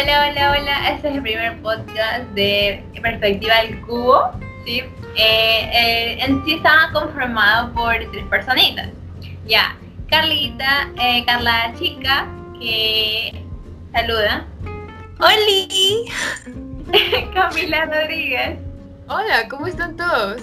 Hola, 0.00 0.30
hola, 0.30 0.50
hola. 0.52 0.90
Este 0.92 1.08
es 1.08 1.14
el 1.16 1.22
primer 1.22 1.60
podcast 1.60 2.22
de 2.34 2.84
Perspectiva 3.02 3.62
del 3.62 3.80
Cubo. 3.80 4.30
¿sí? 4.64 4.84
Eh, 5.16 5.70
eh, 5.72 6.18
en 6.20 6.44
sí 6.44 6.54
estaba 6.54 6.92
conformado 6.92 7.72
por 7.72 7.94
tres 8.12 8.24
personitas. 8.30 8.90
Ya, 9.44 9.76
Carlita, 10.08 10.88
eh, 11.00 11.24
Carla 11.26 11.74
Chica, 11.76 12.28
que 12.60 13.42
saluda. 13.92 14.46
¡Holi! 15.18 16.04
Camila 17.34 17.86
Rodríguez. 17.86 18.56
Hola, 19.08 19.48
¿cómo 19.48 19.66
están 19.66 19.96
todos? 19.96 20.42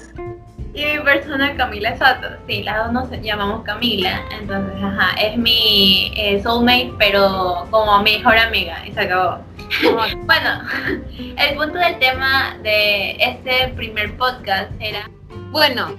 Y 0.75 0.83
mi 0.83 0.99
persona 1.05 1.55
Camila 1.55 1.97
Soto. 1.97 2.35
Sí, 2.47 2.61
las 2.61 2.91
dos 2.91 3.09
nos 3.09 3.21
llamamos 3.21 3.63
Camila. 3.63 4.21
Entonces, 4.29 4.83
ajá, 4.83 5.15
es 5.21 5.37
mi 5.37 6.11
eh, 6.17 6.41
soulmate, 6.43 6.91
pero 6.99 7.65
como 7.71 8.03
mejor 8.03 8.37
amiga. 8.37 8.85
Y 8.85 8.91
se 8.91 8.99
acabó. 8.99 9.39
bueno, 10.25 10.61
el 11.37 11.55
punto 11.55 11.77
del 11.79 11.97
tema 11.99 12.57
de 12.61 13.11
este 13.11 13.69
primer 13.77 14.17
podcast 14.17 14.69
era... 14.81 15.09
Bueno, 15.51 15.95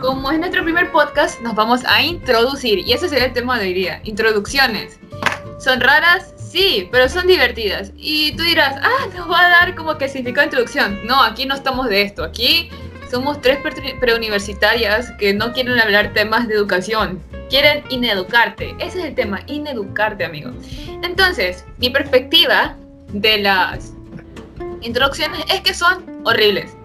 como 0.00 0.32
es 0.32 0.40
nuestro 0.40 0.64
primer 0.64 0.90
podcast, 0.90 1.40
nos 1.40 1.54
vamos 1.54 1.84
a 1.84 2.02
introducir. 2.02 2.80
Y 2.80 2.92
ese 2.92 3.08
sería 3.08 3.26
el 3.26 3.32
tema 3.32 3.60
de 3.60 3.66
hoy 3.66 3.74
día. 3.74 4.00
Introducciones. 4.02 4.98
¿Son 5.60 5.80
raras? 5.80 6.34
Sí, 6.36 6.88
pero 6.90 7.08
son 7.08 7.28
divertidas. 7.28 7.92
Y 7.96 8.32
tú 8.32 8.42
dirás, 8.42 8.74
ah, 8.82 9.06
nos 9.16 9.30
va 9.30 9.46
a 9.46 9.50
dar 9.50 9.76
como 9.76 9.96
que 9.98 10.08
significado 10.08 10.46
introducción. 10.46 10.98
No, 11.06 11.22
aquí 11.22 11.46
no 11.46 11.54
estamos 11.54 11.88
de 11.88 12.02
esto. 12.02 12.24
Aquí 12.24 12.70
somos 13.10 13.40
tres 13.40 13.58
preuniversitarias 14.00 15.10
que 15.18 15.34
no 15.34 15.52
quieren 15.52 15.78
hablar 15.80 16.12
temas 16.12 16.46
de 16.46 16.54
educación. 16.54 17.20
Quieren 17.48 17.82
ineducarte. 17.90 18.76
Ese 18.78 19.00
es 19.00 19.04
el 19.06 19.14
tema, 19.14 19.40
ineducarte, 19.48 20.24
amigo. 20.24 20.52
Entonces, 21.02 21.64
mi 21.78 21.90
perspectiva 21.90 22.76
de 23.12 23.38
las 23.38 23.92
introducciones 24.82 25.40
es 25.52 25.60
que 25.60 25.74
son 25.74 26.04
horribles. 26.24 26.76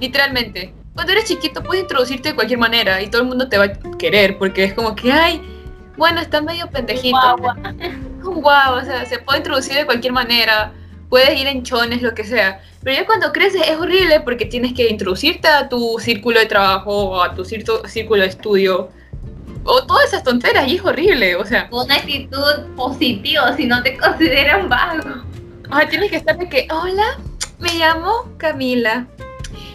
Literalmente. 0.00 0.72
Cuando 0.94 1.12
eres 1.12 1.24
chiquito 1.24 1.62
puedes 1.62 1.82
introducirte 1.82 2.30
de 2.30 2.34
cualquier 2.36 2.60
manera 2.60 3.02
y 3.02 3.08
todo 3.08 3.22
el 3.22 3.28
mundo 3.28 3.48
te 3.48 3.58
va 3.58 3.64
a 3.64 3.98
querer 3.98 4.38
porque 4.38 4.64
es 4.64 4.74
como 4.74 4.94
que, 4.94 5.12
ay, 5.12 5.42
bueno, 5.96 6.20
está 6.20 6.40
medio 6.40 6.70
pendejito. 6.70 7.36
Un 8.24 8.40
guau, 8.40 8.78
o 8.78 8.80
sea, 8.82 9.04
se 9.04 9.18
puede 9.18 9.38
introducir 9.38 9.74
de 9.74 9.84
cualquier 9.84 10.12
manera 10.12 10.72
puedes 11.08 11.38
ir 11.40 11.46
en 11.46 11.62
chones, 11.62 12.02
lo 12.02 12.14
que 12.14 12.24
sea. 12.24 12.62
Pero 12.82 12.96
ya 12.96 13.06
cuando 13.06 13.32
creces 13.32 13.62
es 13.68 13.78
horrible 13.78 14.20
porque 14.20 14.46
tienes 14.46 14.74
que 14.74 14.88
introducirte 14.88 15.48
a 15.48 15.68
tu 15.68 15.98
círculo 15.98 16.40
de 16.40 16.46
trabajo, 16.46 17.10
o 17.10 17.22
a 17.22 17.34
tu 17.34 17.44
círculo 17.44 18.22
de 18.22 18.28
estudio, 18.28 18.90
o 19.64 19.86
todas 19.86 20.08
esas 20.08 20.22
tonteras, 20.22 20.68
y 20.68 20.76
es 20.76 20.84
horrible, 20.84 21.36
o 21.36 21.44
sea. 21.44 21.68
Una 21.70 21.96
actitud 21.96 22.74
positiva, 22.76 23.56
si 23.56 23.66
no 23.66 23.82
te 23.82 23.96
consideran 23.96 24.68
vago. 24.68 25.24
O 25.70 25.76
sea, 25.76 25.88
tienes 25.88 26.10
que 26.10 26.16
estar 26.16 26.36
de 26.36 26.48
que, 26.48 26.68
hola, 26.70 27.18
me 27.58 27.72
llamo 27.74 28.28
Camila. 28.36 29.06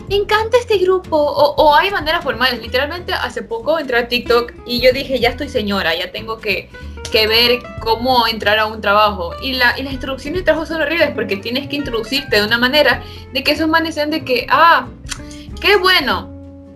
Me 0.08 0.16
encanta 0.16 0.58
este 0.58 0.78
grupo. 0.78 1.18
O, 1.18 1.56
o 1.56 1.76
hay 1.76 1.92
maneras 1.92 2.24
formales. 2.24 2.62
Literalmente 2.62 3.14
hace 3.14 3.42
poco 3.42 3.80
entré 3.80 3.98
a 3.98 4.08
TikTok 4.08 4.54
y 4.66 4.80
yo 4.82 4.92
dije, 4.92 5.20
ya 5.20 5.30
estoy 5.30 5.50
señora, 5.50 5.96
ya 5.96 6.12
tengo 6.12 6.40
que 6.40 6.70
que 7.10 7.28
ver 7.28 7.60
cómo 7.80 8.28
entrar 8.28 8.60
a 8.60 8.66
un 8.66 8.82
trabajo. 8.82 9.32
Y, 9.42 9.54
la, 9.54 9.78
y 9.78 9.84
las 9.84 9.94
introducciones 9.94 10.42
de 10.42 10.46
trabajo 10.46 10.66
son 10.66 10.82
horribles 10.82 11.12
porque 11.12 11.38
tienes 11.38 11.68
que 11.68 11.76
introducirte 11.76 12.38
de 12.38 12.46
una 12.46 12.58
manera 12.58 13.04
de 13.34 13.44
que 13.44 13.52
esos 13.52 13.68
manes 13.68 13.96
sean 13.96 14.10
de 14.10 14.24
que, 14.24 14.48
ah, 14.50 14.88
qué 15.62 15.78
bueno, 15.78 16.30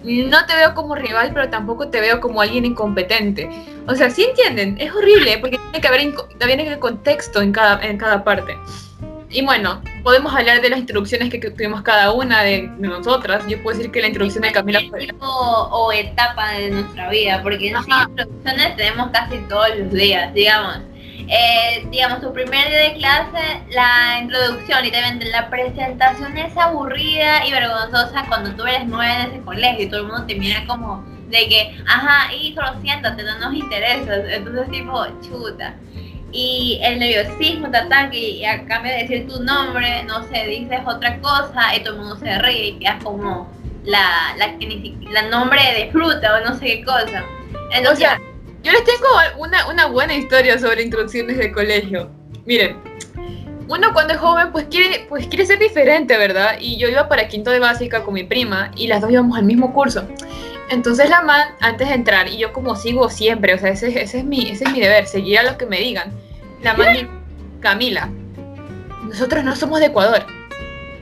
no 0.03 0.45
te 0.45 0.55
veo 0.55 0.73
como 0.73 0.95
rival, 0.95 1.31
pero 1.33 1.49
tampoco 1.49 1.87
te 1.87 2.01
veo 2.01 2.19
como 2.19 2.41
alguien 2.41 2.65
incompetente. 2.65 3.49
O 3.87 3.95
sea, 3.95 4.09
sí 4.09 4.23
entienden, 4.23 4.77
es 4.79 4.93
horrible 4.93 5.37
porque 5.39 5.57
tiene 5.57 5.81
que 5.81 5.87
haber 5.87 6.15
también 6.37 6.79
contexto 6.79 7.41
en 7.41 7.51
cada, 7.51 7.83
en 7.83 7.97
cada 7.97 8.23
parte. 8.23 8.57
Y 9.33 9.41
bueno, 9.41 9.81
podemos 10.03 10.31
hablar 10.31 10.61
de 10.61 10.69
las 10.69 10.77
introducciones 10.77 11.31
que, 11.31 11.39
tuvimos 11.39 11.81
cada 11.81 12.11
una 12.11 12.43
de, 12.43 12.69
nosotras. 12.77 13.43
Yo 13.47 13.61
puedo 13.63 13.75
decir 13.75 13.91
que 13.91 13.99
la 13.99 14.07
introducción 14.07 14.43
de 14.43 14.51
Camila 14.51 14.81
fue... 14.87 15.07
O, 15.19 15.91
etapa 15.91 16.51
de 16.51 16.69
nuestra 16.69 17.09
vida, 17.09 17.41
porque 17.41 17.71
en 17.71 17.83
sí 17.83 17.91
introducciones 18.09 18.75
tenemos 18.77 19.09
casi 19.09 19.37
todos 19.49 19.69
los 19.75 19.91
días, 19.91 20.31
digamos. 20.35 20.81
Eh, 21.27 21.87
digamos, 21.89 22.21
tu 22.21 22.31
primer 22.31 22.69
día 22.69 22.79
de 22.79 22.93
clase, 22.93 23.63
la 23.71 24.19
introducción 24.21 24.85
y 24.85 24.91
también 24.91 25.31
la 25.31 25.49
presentación 25.49 26.37
es 26.37 26.55
aburrida 26.55 27.43
y 27.47 27.51
vergonzosa 27.51 28.25
cuando 28.27 28.51
tú 28.51 28.65
eres 28.65 28.85
nueva 28.85 29.23
en 29.23 29.31
ese 29.31 29.41
colegio 29.41 29.85
y 29.85 29.89
todo 29.89 30.01
el 30.01 30.07
mundo 30.07 30.25
te 30.27 30.35
mira 30.35 30.63
como 30.67 31.03
de 31.29 31.47
que, 31.47 31.75
ajá, 31.87 32.31
y 32.35 32.53
solo 32.53 32.79
siéntate, 32.81 33.23
no 33.23 33.39
nos 33.39 33.55
interesa. 33.55 34.15
Entonces, 34.15 34.69
tipo, 34.69 35.07
chuta 35.21 35.75
y 36.33 36.79
el 36.81 36.99
nerviosismo 36.99 37.69
te 37.69 37.77
ataca 37.77 38.15
y 38.15 38.43
a 38.43 38.65
cambio 38.65 38.91
de 38.91 39.03
decir 39.03 39.27
tu 39.27 39.41
nombre, 39.43 40.03
no 40.03 40.27
sé, 40.27 40.47
dices 40.47 40.79
otra 40.85 41.19
cosa 41.21 41.75
y 41.75 41.83
todo 41.83 41.93
el 41.93 41.99
mundo 41.99 42.17
se 42.17 42.39
ríe 42.39 42.67
y 42.69 42.79
quedas 42.79 43.03
como 43.03 43.47
la, 43.85 44.35
la, 44.37 44.55
la 45.11 45.21
nombre 45.29 45.61
de 45.77 45.91
fruta 45.91 46.35
o 46.35 46.43
no 46.43 46.57
sé 46.57 46.65
qué 46.65 46.83
cosa. 46.83 47.23
Entonces, 47.71 48.07
yo 48.63 48.71
les 48.71 48.83
tengo 48.83 49.07
una, 49.37 49.67
una 49.67 49.85
buena 49.85 50.15
historia 50.15 50.57
sobre 50.57 50.81
introducciones 50.81 51.37
de 51.37 51.51
colegio. 51.51 52.09
Miren, 52.45 52.77
uno 53.67 53.93
cuando 53.93 54.13
es 54.13 54.19
joven 54.19 54.51
pues 54.51 54.65
quiere, 54.71 55.05
pues 55.09 55.27
quiere 55.27 55.45
ser 55.45 55.59
diferente, 55.59 56.17
¿verdad? 56.17 56.57
Y 56.59 56.77
yo 56.77 56.87
iba 56.87 57.07
para 57.07 57.27
quinto 57.27 57.51
de 57.51 57.59
básica 57.59 58.03
con 58.03 58.15
mi 58.15 58.23
prima 58.23 58.71
y 58.75 58.87
las 58.87 59.01
dos 59.01 59.11
íbamos 59.11 59.37
al 59.37 59.43
mismo 59.43 59.71
curso. 59.71 60.07
Entonces 60.69 61.09
la 61.09 61.21
man, 61.21 61.49
antes 61.59 61.89
de 61.89 61.93
entrar, 61.93 62.27
y 62.27 62.37
yo 62.37 62.51
como 62.53 62.75
sigo 62.75 63.09
siempre, 63.09 63.53
o 63.53 63.59
sea, 63.59 63.69
ese, 63.69 64.01
ese, 64.01 64.19
es, 64.19 64.25
mi, 64.25 64.49
ese 64.49 64.63
es 64.63 64.71
mi 64.71 64.79
deber, 64.79 65.05
seguir 65.05 65.39
a 65.39 65.43
lo 65.43 65.57
que 65.57 65.65
me 65.65 65.79
digan. 65.79 66.11
La 66.63 66.75
Camila, 67.59 68.09
nosotros 69.03 69.43
no 69.43 69.55
somos 69.55 69.79
de 69.79 69.87
Ecuador. 69.87 70.25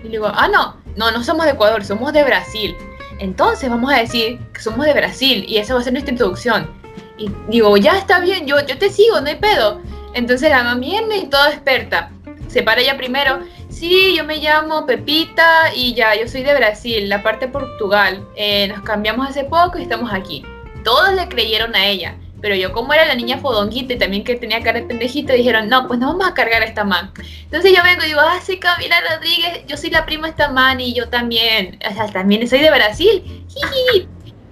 Y 0.02 0.06
le 0.06 0.12
digo, 0.12 0.32
ah, 0.34 0.48
no, 0.48 0.78
no, 0.96 1.12
no 1.12 1.24
somos 1.24 1.46
de 1.46 1.52
Ecuador, 1.52 1.84
somos 1.86 2.14
de 2.14 2.24
Brasil. 2.24 2.76
Entonces 3.20 3.70
vamos 3.70 3.92
a 3.94 3.98
decir 3.98 4.40
que 4.54 4.62
somos 4.62 4.86
de 4.86 4.94
Brasil 4.94 5.46
y 5.48 5.58
esa 5.58 5.76
va 5.76 5.82
a 5.82 5.84
ser 5.84 5.94
nuestra 5.94 6.12
introducción. 6.12 6.70
Y 7.18 7.30
digo, 7.50 7.78
ya 7.78 7.98
está 7.98 8.20
bien, 8.20 8.48
yo, 8.48 8.60
yo 8.66 8.78
te 8.78 8.90
sigo, 8.90 9.22
no 9.22 9.28
hay 9.28 9.36
pedo. 9.36 9.82
Entonces 10.14 10.50
la 10.50 10.64
man 10.64 10.80
viene 10.80 11.18
y 11.18 11.28
toda 11.28 11.52
experta. 11.52 12.12
Se 12.48 12.64
para 12.64 12.82
ella 12.82 12.98
primero 12.98 13.40
Sí, 13.72 14.16
yo 14.16 14.26
me 14.26 14.38
llamo 14.38 14.86
Pepita 14.86 15.74
y 15.74 15.96
ya, 15.96 16.14
yo 16.16 16.28
soy 16.28 16.44
de 16.44 16.54
Brasil, 16.54 17.10
la 17.10 17.24
parte 17.24 17.48
de 17.48 17.52
Portugal. 17.52 18.28
Eh, 18.36 18.68
nos 18.68 18.82
cambiamos 18.82 19.28
hace 19.28 19.46
poco 19.46 19.80
y 19.80 19.82
estamos 19.82 20.14
aquí. 20.14 20.44
Todos 20.84 21.14
le 21.16 21.28
creyeron 21.28 21.74
a 21.74 21.88
ella, 21.88 22.16
pero 22.42 22.56
yo 22.56 22.72
como 22.74 22.94
era 22.94 23.06
la 23.06 23.16
niña 23.16 23.38
fodonguita 23.38 23.94
y 23.94 23.98
también 23.98 24.24
que 24.24 24.36
tenía 24.36 24.62
cara 24.62 24.80
de 24.80 24.88
pendejita, 24.88 25.34
dijeron, 25.34 25.70
no, 25.70 25.88
pues 25.88 26.00
no 26.00 26.08
vamos 26.08 26.28
a 26.28 26.34
cargar 26.34 26.62
a 26.62 26.66
esta 26.66 26.84
man. 26.84 27.12
Entonces 27.44 27.74
yo 27.76 27.84
vengo 27.84 28.04
y 28.04 28.08
digo, 28.08 28.20
ah, 28.20 28.40
sí, 28.44 28.58
Camila 28.58 28.98
Rodríguez, 29.10 29.66
yo 29.68 29.78
soy 29.78 29.92
la 29.92 30.06
prima 30.06 30.28
de 30.28 30.32
esta 30.32 30.50
man 30.50 30.80
y 30.80 30.94
yo 30.94 31.10
también, 31.10 31.80
o 31.90 31.94
sea, 31.94 32.08
también 32.08 32.48
soy 32.48 32.60
de 32.60 32.72
Brasil. 32.72 33.46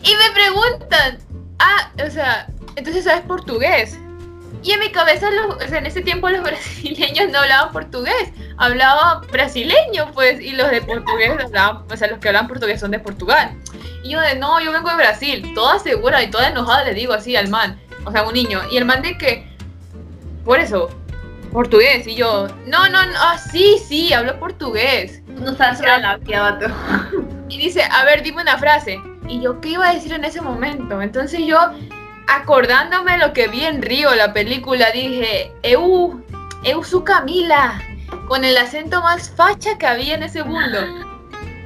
y 0.03 0.09
me 0.15 0.31
preguntan, 0.33 1.17
ah, 1.59 1.91
o 2.05 2.11
sea, 2.11 2.47
entonces 2.75 3.03
sabes 3.03 3.21
portugués. 3.21 3.97
Y 4.61 4.71
en 4.71 4.79
mi 4.81 4.91
cabeza, 4.91 5.29
o 5.49 5.67
sea, 5.67 5.77
en 5.77 5.85
ese 5.85 6.01
tiempo 6.01 6.29
los 6.29 6.43
brasileños 6.43 7.29
no 7.31 7.39
hablaban 7.39 7.71
portugués, 7.71 8.31
hablaban 8.57 9.25
brasileño, 9.31 10.11
pues, 10.13 10.41
y 10.41 10.51
los 10.51 10.69
de 10.69 10.81
portugués 10.81 11.31
hablaban, 11.41 11.83
o 11.89 11.97
sea, 11.97 12.09
los 12.09 12.19
que 12.19 12.27
hablan 12.27 12.47
portugués 12.47 12.79
son 12.79 12.91
de 12.91 12.99
Portugal. 12.99 13.55
Y 14.03 14.11
yo 14.11 14.21
de, 14.21 14.35
no, 14.35 14.59
yo 14.61 14.71
vengo 14.71 14.89
de 14.89 14.95
Brasil, 14.95 15.51
toda 15.53 15.79
segura 15.79 16.23
y 16.23 16.29
toda 16.29 16.49
enojada 16.49 16.85
le 16.85 16.93
digo 16.93 17.13
así 17.13 17.35
al 17.35 17.49
man, 17.49 17.79
o 18.05 18.11
sea, 18.11 18.23
un 18.23 18.33
niño. 18.33 18.61
Y 18.71 18.77
el 18.77 18.85
man 18.85 19.01
de 19.01 19.17
que, 19.17 19.47
por 20.45 20.59
eso, 20.59 20.89
portugués. 21.51 22.07
Y 22.07 22.15
yo, 22.15 22.47
no, 22.65 22.89
no, 22.89 23.05
no, 23.05 23.11
ah, 23.17 23.37
sí, 23.37 23.77
sí, 23.87 24.13
hablo 24.13 24.39
portugués. 24.39 25.21
No 25.27 25.55
sabes 25.55 25.79
la 25.79 26.19
Y 27.49 27.57
dice, 27.57 27.83
a 27.83 28.03
ver, 28.05 28.23
dime 28.23 28.41
una 28.41 28.57
frase. 28.57 28.99
Y 29.27 29.41
yo, 29.41 29.59
¿qué 29.61 29.69
iba 29.69 29.89
a 29.89 29.93
decir 29.93 30.13
en 30.13 30.23
ese 30.23 30.41
momento? 30.41 31.01
Entonces 31.01 31.41
yo 31.45 31.57
acordándome 32.27 33.17
lo 33.17 33.33
que 33.33 33.47
vi 33.47 33.63
en 33.63 33.81
Río, 33.81 34.13
la 34.15 34.33
película, 34.33 34.91
dije, 34.91 35.51
Eu, 35.63 36.23
Eu 36.63 36.83
su 36.83 37.03
Camila, 37.03 37.81
con 38.27 38.43
el 38.43 38.57
acento 38.57 39.01
más 39.01 39.29
facha 39.29 39.77
que 39.77 39.87
había 39.87 40.15
en 40.15 40.23
ese 40.23 40.43
mundo. 40.43 40.79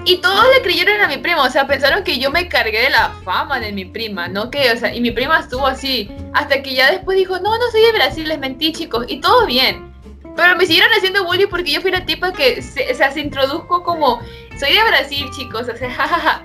Y 0.06 0.18
todos 0.18 0.46
le 0.54 0.62
creyeron 0.62 1.00
a 1.00 1.08
mi 1.08 1.18
prima, 1.18 1.44
o 1.44 1.50
sea, 1.50 1.66
pensaron 1.66 2.04
que 2.04 2.20
yo 2.20 2.30
me 2.30 2.50
cargué 2.50 2.82
de 2.82 2.90
la 2.90 3.12
fama 3.24 3.60
de 3.60 3.72
mi 3.72 3.86
prima, 3.86 4.28
¿no? 4.28 4.52
Que, 4.52 4.72
o 4.72 4.78
sea, 4.78 4.94
y 4.94 5.00
mi 5.00 5.12
prima 5.12 5.40
estuvo 5.40 5.66
así, 5.66 6.12
hasta 6.34 6.62
que 6.62 6.76
ya 6.76 6.92
después 6.92 7.18
dijo, 7.18 7.40
no, 7.40 7.58
no 7.58 7.72
soy 7.72 7.82
de 7.82 7.94
Brasil, 7.94 8.28
les 8.28 8.38
mentí, 8.38 8.74
chicos, 8.74 9.06
y 9.08 9.22
todo 9.22 9.46
bien. 9.46 9.94
Pero 10.36 10.58
me 10.58 10.66
siguieron 10.66 10.92
haciendo 10.98 11.24
bullying 11.26 11.48
porque 11.48 11.72
yo 11.72 11.80
fui 11.80 11.92
la 11.92 12.06
tipa 12.06 12.34
que, 12.34 12.62
se, 12.62 12.92
o 12.92 12.96
sea, 12.96 13.12
se 13.12 13.22
introduzco 13.22 13.84
como, 13.84 14.20
soy 14.60 14.74
de 14.74 14.84
Brasil, 14.84 15.26
chicos, 15.32 15.70
o 15.70 15.78
sea, 15.78 15.90
jajaja. 15.96 16.42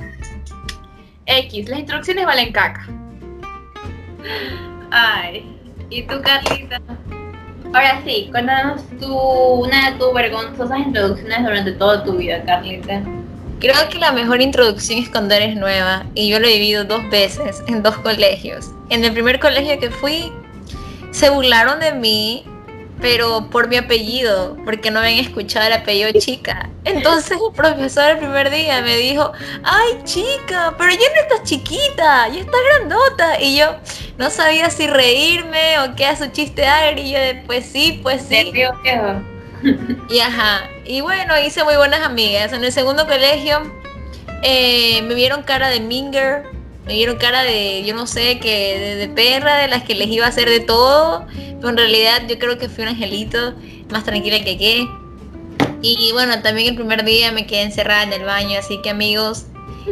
X, 1.27 1.69
las 1.69 1.81
introducciones 1.81 2.27
valen 2.27 2.53
caca. 2.53 2.87
Ay, 4.91 5.45
¿y 5.91 6.03
tú, 6.03 6.15
Carlita? 6.23 6.81
Ahora 7.67 8.01
sí, 8.05 8.29
cuéntanos 8.31 8.83
tú 8.99 9.15
una 9.15 9.91
de 9.91 9.99
tus 9.99 10.15
vergonzosas 10.15 10.79
introducciones 10.79 11.43
durante 11.43 11.73
toda 11.73 12.05
tu 12.05 12.17
vida, 12.17 12.43
Carlita. 12.45 13.03
Creo 13.61 13.89
que 13.91 13.99
la 13.99 14.13
mejor 14.13 14.41
introducción 14.41 15.01
es 15.01 15.09
cuando 15.09 15.35
eres 15.35 15.57
nueva 15.57 16.07
y 16.15 16.29
yo 16.29 16.39
lo 16.39 16.47
he 16.47 16.55
vivido 16.55 16.85
dos 16.85 17.09
veces 17.11 17.63
en 17.67 17.83
dos 17.83 17.97
colegios. 17.99 18.71
En 18.91 19.05
el 19.05 19.13
primer 19.13 19.41
colegio 19.41 19.79
que 19.81 19.91
fui, 19.91 20.33
se 21.11 21.29
burlaron 21.31 21.81
de 21.81 21.93
mí 21.93 22.45
pero 23.01 23.49
por 23.51 23.69
mi 23.69 23.77
apellido, 23.77 24.57
porque 24.65 24.91
no 24.91 25.01
habían 25.01 25.19
escuchado 25.19 25.67
el 25.67 25.73
apellido 25.73 26.11
chica. 26.19 26.69
Entonces 26.85 27.33
el 27.33 27.55
profesor 27.55 28.11
el 28.11 28.19
primer 28.19 28.51
día 28.51 28.83
me 28.83 28.97
dijo, 28.97 29.33
ay 29.63 30.03
chica, 30.05 30.75
pero 30.77 30.91
ya 30.91 30.97
no 31.15 31.23
estás 31.23 31.43
chiquita, 31.45 32.29
ya 32.29 32.41
estás 32.41 32.61
grandota. 32.71 33.41
Y 33.41 33.57
yo 33.57 33.77
no 34.17 34.31
sabía 34.31 34.71
si 34.71 34.87
reírme 34.87 35.79
o 35.81 35.95
qué 35.95 36.07
a 36.07 36.17
su 36.17 36.27
chiste 36.29 36.67
agrio. 36.67 37.05
Y 37.05 37.13
yo 37.13 37.19
pues 37.47 37.67
sí, 37.67 38.01
pues 38.03 38.23
sí. 38.23 38.53
Y 40.09 40.21
ajá. 40.21 40.69
Y 40.85 41.01
bueno, 41.01 41.35
hice 41.39 41.65
muy 41.65 41.77
buenas 41.77 42.01
amigas. 42.01 42.53
En 42.53 42.65
el 42.65 42.73
segundo 42.73 43.07
colegio 43.07 43.61
eh, 44.43 45.03
me 45.03 45.15
vieron 45.15 45.43
cara 45.43 45.69
de 45.69 45.81
Minger, 45.81 46.45
me 46.87 46.95
vieron 46.95 47.17
cara 47.17 47.43
de, 47.43 47.85
yo 47.85 47.95
no 47.95 48.07
sé, 48.07 48.39
que 48.39 48.97
de, 48.97 49.09
perra, 49.09 49.59
de 49.59 49.69
las 49.69 49.83
que 49.83 49.95
les 49.95 50.09
iba 50.09 50.27
a 50.27 50.29
hacer 50.29 50.49
de 50.49 50.61
todo. 50.61 51.27
Pero 51.35 51.69
en 51.69 51.77
realidad 51.77 52.23
yo 52.29 52.39
creo 52.39 52.59
que 52.59 52.69
fui 52.69 52.83
un 52.83 52.91
angelito, 52.91 53.55
más 53.91 54.05
tranquila 54.05 54.43
que 54.45 54.57
qué. 54.57 54.89
Y 55.83 56.11
bueno, 56.13 56.41
también 56.43 56.69
el 56.69 56.75
primer 56.75 57.05
día 57.05 57.31
me 57.33 57.47
quedé 57.47 57.63
encerrada 57.63 58.03
en 58.03 58.13
el 58.13 58.25
baño, 58.25 58.59
así 58.59 58.81
que 58.83 58.91
amigos, 58.91 59.47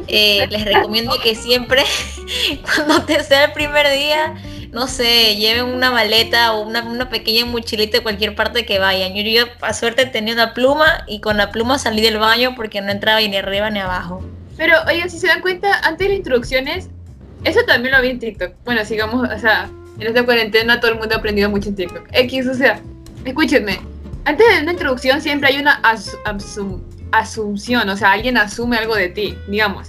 eh, 0.09 0.47
les 0.51 0.65
recomiendo 0.65 1.19
que 1.23 1.35
siempre, 1.35 1.85
cuando 2.75 3.03
te 3.03 3.23
sea 3.23 3.45
el 3.45 3.53
primer 3.53 3.89
día, 3.91 4.35
no 4.77 4.89
sé, 4.89 5.37
lleven 5.37 5.65
una 5.65 5.91
maleta 5.91 6.53
o 6.53 6.61
una, 6.61 7.09
pequeña 7.09 7.47
mochilita 7.47 7.97
de 7.97 8.03
cualquier 8.03 8.35
parte 8.35 8.67
que 8.67 8.79
vayan. 8.79 9.15
Yo, 9.15 9.23
yo 9.23 9.51
a 9.63 9.73
suerte 9.73 10.05
tenía 10.05 10.35
una 10.35 10.53
pluma 10.53 11.03
y 11.07 11.23
con 11.23 11.39
la 11.39 11.51
pluma 11.51 11.79
salí 11.79 12.03
del 12.03 12.19
baño 12.19 12.55
porque 12.55 12.83
no 12.83 12.91
entraba 12.91 13.21
ni 13.21 13.35
arriba 13.35 13.71
ni 13.71 13.79
abajo. 13.79 14.23
Pero, 14.59 14.75
oye, 14.87 15.09
si 15.09 15.19
se 15.19 15.29
dan 15.29 15.41
cuenta, 15.41 15.79
antes 15.79 16.01
de 16.01 16.09
las 16.11 16.19
introducciones, 16.19 16.91
eso 17.45 17.61
también 17.67 17.95
lo 17.95 18.03
vi 18.03 18.11
en 18.11 18.19
TikTok. 18.19 18.53
Bueno, 18.67 18.85
sigamos, 18.85 19.27
o 19.27 19.39
sea, 19.39 19.71
en 19.99 20.07
esta 20.09 20.27
cuarentena 20.27 20.79
todo 20.79 20.91
el 20.91 20.99
mundo 20.99 21.15
ha 21.15 21.19
aprendido 21.21 21.49
mucho 21.49 21.71
en 21.71 21.77
TikTok. 21.77 22.09
X, 22.13 22.47
o 22.47 22.55
sea, 22.55 22.79
escúchenme. 23.25 23.81
Antes 24.27 24.47
de 24.47 24.63
una 24.63 24.73
introducción 24.73 25.23
siempre 25.23 25.49
hay 25.49 25.59
una 25.59 25.81
asunción, 27.13 27.89
o 27.89 27.97
sea, 27.97 28.13
alguien 28.13 28.37
asume 28.37 28.77
algo 28.77 28.95
de 28.95 29.09
ti, 29.09 29.39
digamos. 29.49 29.89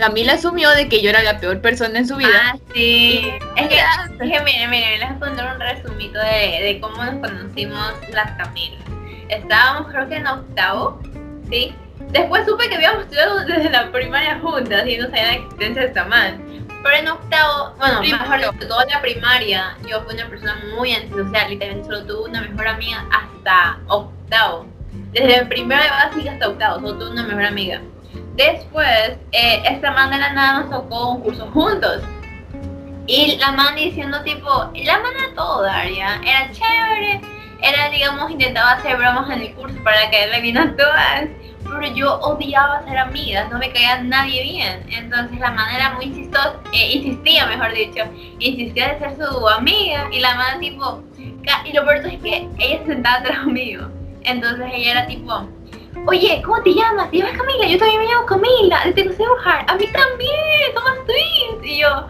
Camila 0.00 0.32
asumió 0.32 0.70
de 0.70 0.88
que 0.88 1.02
yo 1.02 1.10
era 1.10 1.22
la 1.22 1.38
peor 1.38 1.60
persona 1.60 1.98
en 1.98 2.08
su 2.08 2.16
vida. 2.16 2.30
Ah, 2.34 2.56
sí. 2.74 3.30
Es 3.56 3.68
que, 3.68 4.24
dije, 4.24 4.42
miren, 4.42 4.70
miren, 4.70 4.98
les 4.98 5.18
voy 5.18 5.28
a 5.28 5.32
poner 5.32 5.44
un 5.54 5.60
resumito 5.60 6.18
de, 6.18 6.64
de 6.64 6.80
cómo 6.80 7.04
nos 7.04 7.14
conocimos 7.16 7.92
las 8.10 8.32
Camilas. 8.32 8.82
Estábamos 9.28 9.92
creo 9.92 10.08
que 10.08 10.16
en 10.16 10.26
octavo, 10.26 11.00
¿sí? 11.50 11.74
Después 12.12 12.46
supe 12.46 12.68
que 12.68 12.76
habíamos 12.76 13.02
estudiado 13.02 13.44
desde 13.44 13.70
la 13.70 13.92
primaria 13.92 14.40
juntas 14.40 14.88
y 14.88 14.96
no 14.96 15.04
sabía 15.06 15.26
la 15.26 15.32
existencia 15.34 15.82
de 15.82 15.88
esta 15.88 16.04
man. 16.06 16.42
Pero 16.82 16.96
en 16.96 17.08
octavo, 17.08 17.74
bueno, 17.78 18.00
mejor 18.00 18.58
de 18.58 18.66
toda 18.66 18.84
la 18.86 19.00
primaria, 19.02 19.76
yo 19.86 20.02
fui 20.02 20.14
una 20.14 20.26
persona 20.28 20.58
muy 20.74 20.94
antisocial, 20.94 21.50
literalmente 21.50 21.88
solo 21.88 22.06
tuve 22.06 22.30
una 22.30 22.40
mejor 22.40 22.68
amiga 22.68 23.04
hasta 23.12 23.78
octavo. 23.86 24.66
Desde 25.12 25.40
el 25.40 25.48
primero 25.48 25.82
de 25.82 25.90
básica 25.90 26.32
hasta 26.32 26.48
octavo, 26.48 26.80
solo 26.80 26.98
tuve 26.98 27.10
una 27.10 27.22
mejor 27.24 27.44
amiga. 27.44 27.80
Después, 28.40 29.18
eh, 29.32 29.62
esta 29.66 29.90
man 29.90 30.10
de 30.10 30.16
la 30.16 30.32
nada 30.32 30.60
nos 30.60 30.70
tocó 30.70 31.10
un 31.10 31.20
curso 31.20 31.46
juntos. 31.50 32.02
Y 33.06 33.36
la 33.36 33.52
man 33.52 33.76
diciendo 33.76 34.22
tipo, 34.22 34.48
la 34.74 34.98
man 34.98 35.12
a 35.30 35.34
todo 35.34 35.62
Daria, 35.62 36.18
era 36.24 36.50
chévere, 36.50 37.20
era 37.60 37.90
digamos, 37.90 38.30
intentaba 38.30 38.70
hacer 38.72 38.96
bromas 38.96 39.28
en 39.28 39.42
el 39.42 39.52
curso 39.52 39.76
para 39.84 40.08
caerle 40.10 40.40
bien 40.40 40.56
a 40.56 40.74
todas, 40.74 41.28
pero 41.64 41.94
yo 41.94 42.14
odiaba 42.20 42.82
ser 42.84 42.96
amigas, 42.96 43.50
no 43.50 43.58
me 43.58 43.70
caía 43.72 44.00
nadie 44.04 44.42
bien. 44.42 44.86
Entonces 44.88 45.38
la 45.38 45.50
man 45.50 45.74
era 45.74 45.90
muy 45.90 46.06
insistosa, 46.06 46.54
eh, 46.72 46.92
insistía 46.94 47.44
mejor 47.44 47.74
dicho, 47.74 48.04
insistía 48.38 48.94
de 48.94 49.00
ser 49.00 49.16
su 49.18 49.48
amiga 49.50 50.08
y 50.10 50.20
la 50.20 50.34
man 50.36 50.60
tipo, 50.60 51.02
y 51.66 51.72
lo 51.74 51.84
peor 51.84 52.06
es 52.06 52.22
que 52.22 52.48
ella 52.58 52.78
se 52.78 52.86
sentaba 52.86 53.16
atrás 53.18 53.44
mío. 53.44 53.90
Entonces 54.22 54.66
ella 54.72 54.92
era 54.92 55.06
tipo, 55.06 55.46
Oye, 56.06 56.40
¿cómo 56.44 56.62
te 56.62 56.74
llamas? 56.74 57.10
¿Te 57.10 57.18
llamas 57.18 57.36
Camila? 57.36 57.66
Yo 57.66 57.78
también 57.78 58.00
me 58.00 58.06
llamo 58.06 58.26
Camila. 58.26 58.82
Te 58.94 59.04
gusta 59.04 59.22
dibujar. 59.22 59.64
A 59.68 59.74
mí 59.76 59.86
también. 59.86 60.74
Somos 60.74 61.04
twins. 61.04 61.64
Y 61.64 61.78
yo, 61.78 62.06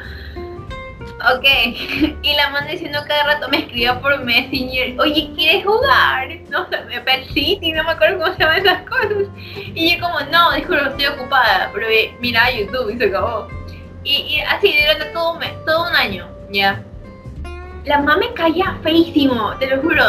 ok. 1.34 2.16
Y 2.22 2.34
la 2.34 2.50
man 2.50 2.66
diciendo 2.68 3.00
cada 3.06 3.24
rato 3.24 3.48
me 3.48 3.58
escribía 3.58 4.00
por 4.00 4.22
Messenger. 4.22 5.00
Oye, 5.00 5.30
¿quieres 5.34 5.64
jugar? 5.64 6.28
No 6.48 6.68
sé, 6.68 6.78
me 6.84 7.24
City, 7.32 7.72
no 7.72 7.84
me 7.84 7.90
acuerdo 7.90 8.18
cómo 8.18 8.32
se 8.34 8.40
llaman 8.40 8.58
esas 8.58 8.82
cosas. 8.88 9.28
Y 9.74 9.94
yo 9.94 10.00
como, 10.00 10.20
no, 10.30 10.52
disculpa, 10.52 10.88
estoy 10.88 11.06
ocupada. 11.06 11.70
Pero 11.74 11.86
mira 12.20 12.50
YouTube 12.50 12.90
y 12.94 12.98
se 12.98 13.06
acabó. 13.06 13.48
Y, 14.04 14.40
así 14.48 14.74
durante 14.80 15.06
todo, 15.06 15.38
todo 15.66 15.88
un 15.88 15.96
año, 15.96 16.28
ya 16.50 16.82
la 17.84 17.98
mamá 17.98 18.16
me 18.16 18.32
caía 18.34 18.76
feísimo, 18.82 19.52
te 19.58 19.66
lo 19.66 19.80
juro. 19.82 20.04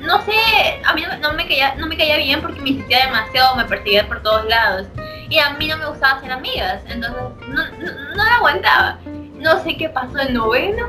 No 0.00 0.20
sé, 0.22 0.80
a 0.84 0.94
mí 0.94 1.02
no 1.20 1.32
me 1.34 1.46
caía, 1.46 1.74
no 1.76 1.86
me 1.86 1.96
caía 1.96 2.16
bien 2.18 2.40
porque 2.40 2.60
me 2.60 2.70
insistía 2.70 3.06
demasiado, 3.06 3.56
me 3.56 3.64
perseguía 3.64 4.06
por 4.06 4.22
todos 4.22 4.44
lados. 4.46 4.86
Y 5.28 5.38
a 5.38 5.50
mí 5.54 5.66
no 5.66 5.76
me 5.76 5.86
gustaba 5.86 6.20
ser 6.20 6.32
amigas, 6.32 6.82
entonces 6.86 7.22
no, 7.48 7.64
no, 8.14 8.24
la 8.24 8.36
aguantaba. 8.36 8.98
No 9.34 9.62
sé 9.62 9.76
qué 9.76 9.88
pasó 9.88 10.18
en 10.20 10.34
noveno, 10.34 10.88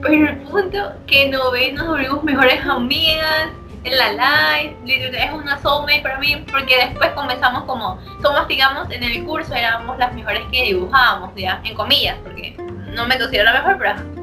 pero 0.00 0.28
el 0.28 0.36
punto 0.42 0.92
que 1.06 1.24
en 1.24 1.32
noveno 1.32 1.82
nos 1.82 1.88
volvimos 1.88 2.24
mejores 2.24 2.64
amigas 2.64 3.48
en 3.84 3.98
la 3.98 4.12
live, 4.12 4.76
es 4.86 5.32
una 5.32 5.58
soulmate 5.60 6.00
para 6.02 6.18
mí 6.18 6.44
porque 6.50 6.76
después 6.76 7.10
comenzamos 7.10 7.64
como, 7.64 7.98
somos 8.22 8.46
digamos 8.46 8.88
en 8.90 9.02
el 9.02 9.24
curso 9.24 9.52
éramos 9.54 9.98
las 9.98 10.14
mejores 10.14 10.42
que 10.52 10.62
dibujábamos, 10.62 11.32
ya, 11.34 11.60
en 11.64 11.74
comillas, 11.74 12.16
porque 12.22 12.54
no 12.94 13.06
me 13.06 13.18
considero 13.18 13.44
la 13.44 13.54
mejor, 13.54 13.78
pero 13.78 14.21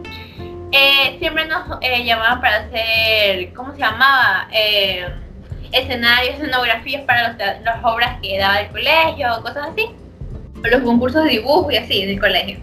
eh, 0.71 1.17
siempre 1.19 1.45
nos 1.45 1.77
eh, 1.81 2.03
llamaban 2.05 2.41
para 2.41 2.57
hacer, 2.57 3.53
¿cómo 3.53 3.73
se 3.73 3.79
llamaba? 3.79 4.47
Eh, 4.51 5.07
escenarios, 5.71 6.35
escenografías 6.35 7.03
para 7.03 7.33
las 7.33 7.83
obras 7.83 8.19
que 8.21 8.37
daba 8.37 8.61
el 8.61 8.69
colegio, 8.69 9.41
cosas 9.41 9.69
así. 9.71 9.89
Los 10.63 10.81
concursos 10.81 11.23
de 11.23 11.31
dibujo 11.31 11.71
y 11.71 11.77
así 11.77 12.05
del 12.05 12.19
colegio. 12.19 12.59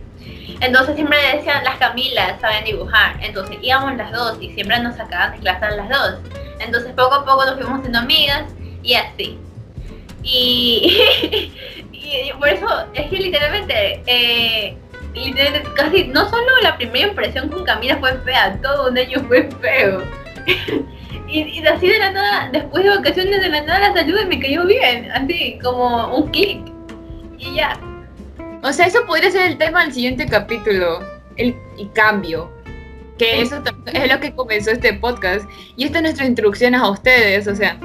Entonces 0.61 0.95
siempre 0.95 1.19
decían, 1.35 1.65
las 1.65 1.77
Camilas 1.77 2.41
saben 2.41 2.65
dibujar. 2.65 3.17
Entonces 3.21 3.59
íbamos 3.63 3.97
las 3.97 4.13
dos 4.13 4.39
y 4.41 4.53
siempre 4.53 4.79
nos 4.81 4.97
sacaban 4.97 5.33
de 5.33 5.39
clase 5.39 5.77
las 5.77 5.89
dos. 5.89 6.15
Entonces 6.61 6.93
poco 6.93 7.15
a 7.15 7.25
poco 7.25 7.45
nos 7.45 7.57
fuimos 7.57 7.81
siendo 7.81 7.99
amigas 7.99 8.45
y 8.83 8.95
así. 8.95 9.39
Y, 12.09 12.31
por 12.39 12.49
eso 12.49 12.69
es 12.95 13.09
que 13.09 13.17
literalmente 13.17 14.77
casi, 15.75 16.09
no 16.09 16.29
solo 16.29 16.47
la 16.63 16.77
primera 16.77 17.09
impresión 17.09 17.49
con 17.49 17.65
Camila 17.65 17.97
fue 17.99 18.19
fea, 18.19 18.59
todo 18.63 18.91
un 18.91 18.99
año 18.99 19.21
fue 19.27 19.49
feo. 19.61 20.03
y, 21.29 21.67
así 21.67 21.89
de 21.89 21.99
la 21.99 22.11
nada, 22.11 22.51
después 22.53 22.85
de 22.85 22.91
vacaciones 22.91 23.41
de 23.41 23.49
la 23.49 23.63
nada 23.63 23.89
la 23.89 23.95
salud 23.95 24.25
me 24.29 24.41
cayó 24.41 24.67
bien, 24.67 25.11
así 25.13 25.59
como 25.63 26.17
un 26.17 26.31
clic. 26.31 26.61
Y 27.39 27.55
ya. 27.55 27.79
O 28.63 28.73
sea, 28.73 28.87
eso 28.87 29.05
podría 29.07 29.31
ser 29.31 29.51
el 29.51 29.59
tema 29.59 29.85
del 29.85 29.93
siguiente 29.93 30.27
capítulo, 30.27 31.01
el, 31.37 31.55
cambio. 31.95 32.51
Que 33.19 33.41
eso 33.41 33.63
es 33.87 34.13
lo 34.13 34.21
que 34.21 34.35
comenzó 34.35 34.71
este 34.71 34.93
podcast. 34.95 35.49
Y 35.77 35.85
esta 35.85 35.99
es 35.99 36.03
nuestra 36.03 36.27
instrucción 36.27 36.75
a 36.75 36.91
ustedes, 36.91 37.47
o 37.49 37.55
sea, 37.55 37.79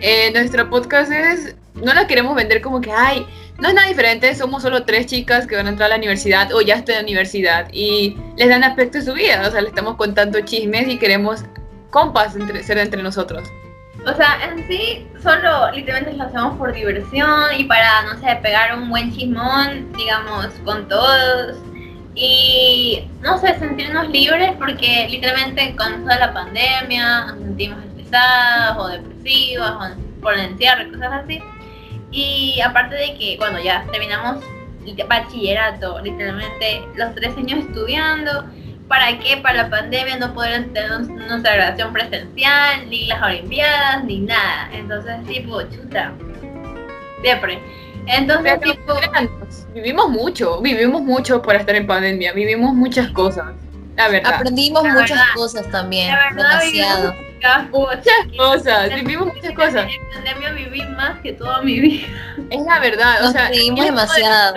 eh, 0.00 0.30
nuestro 0.32 0.68
podcast 0.70 1.10
es, 1.10 1.56
no 1.74 1.92
la 1.94 2.06
queremos 2.06 2.36
vender 2.36 2.60
como 2.60 2.80
que, 2.80 2.92
ay, 2.92 3.26
no 3.58 3.68
es 3.68 3.74
nada 3.74 3.88
diferente, 3.88 4.34
somos 4.34 4.62
solo 4.62 4.84
tres 4.84 5.06
chicas 5.06 5.46
que 5.46 5.56
van 5.56 5.66
a 5.66 5.70
entrar 5.70 5.86
a 5.86 5.90
la 5.90 5.98
universidad 5.98 6.52
o 6.52 6.60
ya 6.60 6.74
están 6.74 6.96
en 6.96 7.02
la 7.02 7.04
universidad 7.04 7.68
y 7.72 8.16
les 8.36 8.48
dan 8.48 8.64
aspecto 8.64 8.98
de 8.98 9.04
su 9.04 9.12
vida, 9.12 9.46
o 9.46 9.50
sea, 9.50 9.60
le 9.60 9.68
estamos 9.68 9.96
contando 9.96 10.40
chismes 10.40 10.88
y 10.88 10.98
queremos 10.98 11.44
compas 11.90 12.34
entre, 12.34 12.62
ser 12.64 12.78
entre 12.78 13.02
nosotros. 13.02 13.48
O 14.06 14.12
sea, 14.14 14.38
en 14.44 14.66
sí, 14.68 15.06
solo 15.22 15.70
literalmente 15.72 16.18
lo 16.18 16.24
hacemos 16.24 16.58
por 16.58 16.72
diversión 16.74 17.42
y 17.56 17.64
para, 17.64 18.02
no 18.02 18.20
sé, 18.20 18.36
pegar 18.42 18.76
un 18.76 18.90
buen 18.90 19.12
chismón, 19.14 19.90
digamos, 19.96 20.48
con 20.64 20.86
todos. 20.88 21.56
Y, 22.14 23.08
no 23.22 23.38
sé, 23.38 23.58
sentirnos 23.58 24.08
libres 24.10 24.52
porque 24.58 25.08
literalmente 25.08 25.74
con 25.76 26.02
toda 26.02 26.18
la 26.18 26.34
pandemia 26.34 27.26
nos 27.26 27.38
sentimos 27.38 27.82
estresadas 27.84 28.76
o 28.78 28.88
depresivas 28.88 29.72
o 29.72 30.20
por 30.20 30.34
el 30.34 30.40
encierro 30.40 30.86
y 30.86 30.92
cosas 30.92 31.12
así. 31.24 31.40
Y 32.14 32.60
aparte 32.60 32.94
de 32.94 33.14
que, 33.18 33.36
bueno, 33.38 33.58
ya 33.58 33.84
terminamos 33.90 34.44
bachillerato, 35.08 36.00
literalmente 36.00 36.82
los 36.94 37.12
tres 37.16 37.36
años 37.36 37.64
estudiando. 37.66 38.44
¿Para 38.86 39.18
qué? 39.18 39.38
Para 39.38 39.64
la 39.64 39.70
pandemia 39.70 40.16
no 40.18 40.32
poder 40.32 40.72
tener 40.72 41.00
nuestra 41.00 41.54
grabación 41.54 41.92
presencial, 41.92 42.88
ni 42.88 43.06
las 43.06 43.20
olimpiadas, 43.20 44.04
ni 44.04 44.20
nada. 44.20 44.70
Entonces, 44.72 45.24
tipo, 45.26 45.60
chuta. 45.62 46.12
Siempre. 47.20 47.58
Entonces, 48.06 48.60
tipo... 48.60 48.94
Vivimos 49.74 50.08
mucho, 50.10 50.60
vivimos 50.60 51.02
mucho 51.02 51.42
por 51.42 51.56
estar 51.56 51.74
en 51.74 51.88
pandemia, 51.88 52.32
vivimos 52.32 52.74
muchas 52.74 53.10
cosas. 53.10 53.46
La 53.96 54.08
verdad. 54.08 54.34
Aprendimos 54.34 54.84
muchas 54.84 55.20
cosas 55.34 55.68
también, 55.68 56.14
demasiado. 56.36 57.12
Muchas 57.70 58.26
cosas, 58.36 58.94
vivimos 58.94 59.26
muchas 59.34 59.52
cosas. 59.52 59.86
En 59.90 60.08
pandemia 60.14 60.52
viví 60.52 60.82
más 60.96 61.20
que 61.20 61.32
toda 61.32 61.62
mi 61.62 61.80
vida. 61.80 62.06
Es 62.50 62.62
la 62.64 62.78
verdad, 62.80 63.20
Nos 63.20 63.30
o 63.30 63.32
sea, 63.32 63.50
demasiado. 63.50 64.56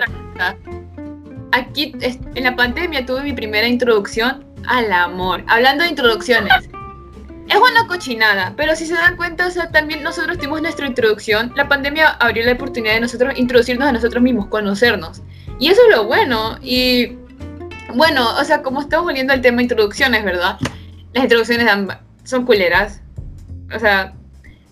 Aquí 1.52 1.94
en 2.02 2.44
la 2.44 2.56
pandemia 2.56 3.04
tuve 3.04 3.22
mi 3.22 3.32
primera 3.32 3.66
introducción 3.66 4.46
al 4.66 4.92
amor. 4.92 5.42
Hablando 5.46 5.84
de 5.84 5.90
introducciones, 5.90 6.68
es 7.48 7.56
una 7.56 7.86
cochinada, 7.86 8.52
pero 8.56 8.76
si 8.76 8.86
se 8.86 8.94
dan 8.94 9.16
cuenta, 9.16 9.46
o 9.46 9.50
sea, 9.50 9.70
también 9.70 10.02
nosotros 10.02 10.36
tuvimos 10.36 10.60
nuestra 10.60 10.86
introducción. 10.86 11.52
La 11.56 11.68
pandemia 11.68 12.08
abrió 12.08 12.44
la 12.44 12.52
oportunidad 12.52 12.94
de 12.94 13.00
nosotros 13.00 13.38
introducirnos 13.38 13.88
a 13.88 13.92
nosotros 13.92 14.22
mismos, 14.22 14.46
conocernos. 14.46 15.22
Y 15.58 15.68
eso 15.68 15.80
es 15.88 15.96
lo 15.96 16.04
bueno. 16.04 16.58
Y 16.62 17.16
bueno, 17.94 18.36
o 18.38 18.44
sea, 18.44 18.62
como 18.62 18.80
estamos 18.82 19.06
volviendo 19.06 19.32
al 19.32 19.40
tema 19.40 19.58
de 19.58 19.62
introducciones, 19.64 20.24
¿verdad? 20.24 20.58
Las 21.14 21.24
introducciones 21.24 21.66
son 22.28 22.44
culeras. 22.44 23.00
O 23.74 23.78
sea, 23.78 24.14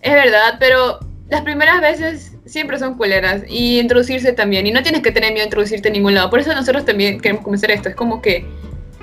es 0.02 0.12
verdad, 0.12 0.56
pero 0.60 1.00
las 1.28 1.40
primeras 1.40 1.80
veces 1.80 2.36
siempre 2.44 2.78
son 2.78 2.96
culeras. 2.96 3.42
Y 3.48 3.80
introducirse 3.80 4.32
también. 4.32 4.66
Y 4.66 4.72
no 4.72 4.82
tienes 4.82 5.00
que 5.00 5.10
tener 5.10 5.32
miedo 5.32 5.44
a 5.44 5.46
introducirte 5.46 5.88
en 5.88 5.94
ningún 5.94 6.14
lado. 6.14 6.28
Por 6.28 6.40
eso 6.40 6.54
nosotros 6.54 6.84
también 6.84 7.18
queremos 7.18 7.42
comenzar 7.42 7.70
esto. 7.70 7.88
Es 7.88 7.94
como 7.94 8.20
que 8.20 8.46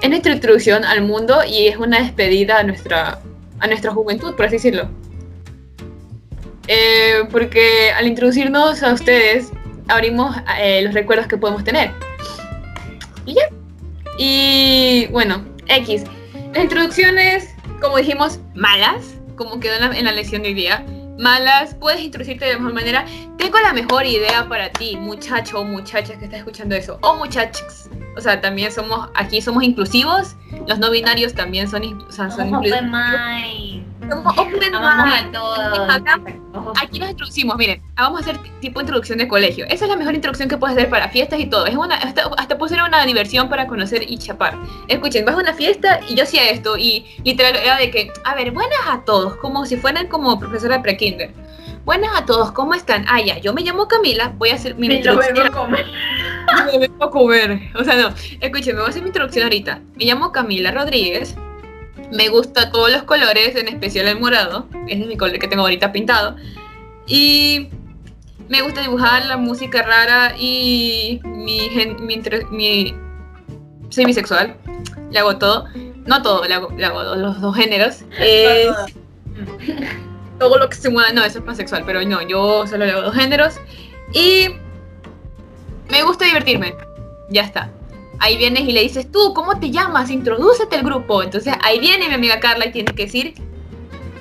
es 0.02 0.10
nuestra 0.10 0.34
introducción 0.34 0.86
al 0.86 1.02
mundo 1.02 1.44
y 1.48 1.68
es 1.68 1.78
una 1.78 2.00
despedida 2.00 2.60
a 2.60 2.64
nuestra, 2.64 3.20
a 3.60 3.68
nuestra 3.68 3.92
juventud, 3.92 4.36
por 4.36 4.46
así 4.46 4.58
decirlo. 4.58 4.88
Eh, 6.68 7.24
porque 7.32 7.92
al 7.92 8.06
introducirnos 8.06 8.84
a 8.84 8.94
ustedes, 8.94 9.52
abrimos 9.88 10.36
eh, 10.60 10.82
los 10.84 10.94
recuerdos 10.94 11.28
que 11.28 11.38
podemos 11.38 11.64
tener. 11.64 11.92
Y 13.26 13.34
ya. 13.34 13.50
Y 14.20 15.08
bueno, 15.08 15.44
X. 15.68 16.04
Las 16.54 16.64
introducciones, 16.64 17.53
como 17.84 17.98
dijimos, 17.98 18.40
malas, 18.56 19.16
como 19.36 19.60
quedó 19.60 19.76
en 19.76 19.82
la, 19.82 19.98
en 19.98 20.06
la 20.06 20.14
lección 20.14 20.42
de 20.42 20.50
hoy 20.50 20.54
día. 20.54 20.86
Malas, 21.20 21.76
puedes 21.76 22.02
introducirte 22.02 22.46
de 22.46 22.56
mejor 22.56 22.74
manera. 22.74 23.06
Tengo 23.38 23.60
la 23.60 23.74
mejor 23.74 24.06
idea 24.06 24.48
para 24.48 24.72
ti, 24.72 24.96
muchacho 24.96 25.60
o 25.60 25.66
muchacha 25.66 26.18
que 26.18 26.26
está 26.26 26.38
escuchando 26.38 26.76
eso. 26.76 26.98
O 27.02 27.16
muchachos. 27.16 27.90
O 28.18 28.22
sea, 28.22 28.40
también 28.42 28.72
somos, 28.72 29.10
aquí 29.16 29.42
somos 29.42 29.64
inclusivos. 29.64 30.36
Los 30.68 30.80
no 30.80 30.92
binarios 30.92 31.34
también 31.34 31.68
son, 31.70 31.84
o 32.08 32.12
sea, 32.12 32.30
son 32.30 32.54
Open 32.54 32.66
inclusivos. 32.74 32.84
mind. 32.84 33.84
Somos 34.10 34.38
open 34.38 34.60
mind. 34.60 34.74
a 34.76 35.30
todos. 35.32 35.90
Acá- 35.90 36.22
Aquí 36.82 37.00
nos 37.00 37.10
introducimos, 37.10 37.56
miren, 37.58 37.82
vamos 37.96 38.20
a 38.20 38.24
hacer 38.24 38.38
tipo 38.60 38.80
introducción 38.80 39.18
de 39.18 39.28
colegio. 39.28 39.66
Esa 39.70 39.86
es 39.86 39.90
la 39.92 39.96
mejor 39.98 40.14
introducción 40.14 40.48
que 40.50 40.58
puedes 40.58 40.78
hacer 40.78 40.90
para 40.90 41.10
fiestas 41.10 41.40
y 41.40 41.48
todo. 41.48 41.66
Es 41.66 41.76
una, 41.76 41.96
hasta, 41.96 42.30
hasta 42.38 42.58
puede 42.58 42.76
ser 42.76 42.84
una 42.84 43.04
diversión 43.06 43.50
para 43.50 43.66
conocer 43.66 44.04
y 44.08 44.18
chapar. 44.18 44.58
Escuchen, 44.88 45.26
vas 45.26 45.36
a 45.36 45.40
una 45.40 45.54
fiesta 45.54 46.00
y 46.08 46.16
yo 46.16 46.24
hacía 46.24 46.50
esto 46.52 46.78
y 46.78 47.06
literal 47.24 47.56
era 47.56 47.78
de 47.78 47.90
que, 47.90 48.12
a 48.24 48.36
ver, 48.36 48.52
buenas 48.52 48.78
a 48.88 49.04
todos, 49.04 49.36
como 49.38 49.66
si 49.66 49.78
fueran 49.78 50.08
como 50.08 50.38
profesora 50.40 50.78
de 50.78 50.84
pre-kinder. 50.84 51.32
Buenas 51.86 52.12
a 52.16 52.26
todos, 52.26 52.52
¿cómo 52.52 52.74
están? 52.76 53.06
Ah, 53.10 53.20
ya, 53.20 53.40
yo 53.40 53.54
me 53.54 53.62
llamo 53.62 53.88
Camila, 53.88 54.32
voy 54.38 54.52
a 54.52 54.56
hacer 54.56 54.76
mi 54.76 54.88
introducción. 54.88 55.36
Me 56.72 56.78
vengo 56.80 57.04
a 57.06 57.10
comer. 57.12 57.60
O 57.76 57.84
sea, 57.84 57.96
no. 57.96 58.14
Escuchen, 58.40 58.76
me 58.76 58.82
voy 58.82 58.88
a 58.88 58.90
hacer 58.90 59.02
mi 59.02 59.10
introducción 59.10 59.44
ahorita. 59.44 59.82
Me 59.96 60.06
llamo 60.06 60.32
Camila 60.32 60.72
Rodríguez. 60.72 61.36
Me 62.12 62.30
gusta 62.30 62.72
todos 62.72 62.92
los 62.92 63.04
colores, 63.04 63.56
en 63.56 63.68
especial 63.68 64.08
el 64.08 64.20
morado. 64.20 64.68
Ese 64.88 65.02
es 65.02 65.08
mi 65.08 65.18
color 65.18 65.40
que 65.40 65.48
tengo 65.48 65.64
ahorita 65.64 65.92
pintado. 65.92 66.36
Y 67.08 67.70
me 68.50 68.62
gusta 68.62 68.82
dibujar 68.82 69.26
la 69.26 69.38
música 69.38 69.82
rara 69.84 70.36
y 70.38 71.20
mi, 71.24 71.60
gen- 71.70 72.06
mi, 72.06 72.22
mi- 72.52 72.96
soy 73.90 74.06
bisexual. 74.06 74.56
Le 75.12 75.20
hago 75.20 75.38
todo. 75.38 75.66
No 76.06 76.22
todo, 76.22 76.46
le 76.46 76.54
hago, 76.54 76.70
le 76.76 76.86
hago 76.86 77.16
los 77.16 77.40
dos 77.42 77.56
géneros. 77.56 78.04
Eh, 78.20 78.68
todo 80.40 80.58
lo 80.58 80.70
que 80.70 80.76
se 80.76 80.90
mueva, 80.90 81.12
no, 81.14 81.24
eso 81.24 81.40
es 81.40 81.46
pansexual, 81.46 81.84
pero 81.86 82.02
no, 82.04 82.22
yo 82.28 82.68
solo 82.68 82.86
le 82.86 82.92
hago 82.92 83.02
dos 83.04 83.16
géneros. 83.16 83.56
Y 84.14 84.50
me 85.90 86.04
gusta 86.04 86.26
divertirme. 86.26 86.76
Ya 87.30 87.44
está. 87.44 87.70
Ahí 88.20 88.38
vienes 88.38 88.64
y 88.64 88.72
le 88.72 88.82
dices, 88.82 89.12
tú, 89.12 89.34
¿cómo 89.34 89.60
te 89.60 89.70
llamas? 89.72 90.10
Introdúcete 90.10 90.76
al 90.78 90.84
grupo. 90.84 91.24
Entonces 91.24 91.54
ahí 91.64 91.80
viene 91.80 92.08
mi 92.08 92.14
amiga 92.14 92.40
Carla 92.40 92.66
y 92.68 92.72
tiene 92.72 92.94
que 92.94 93.06
decir, 93.06 93.34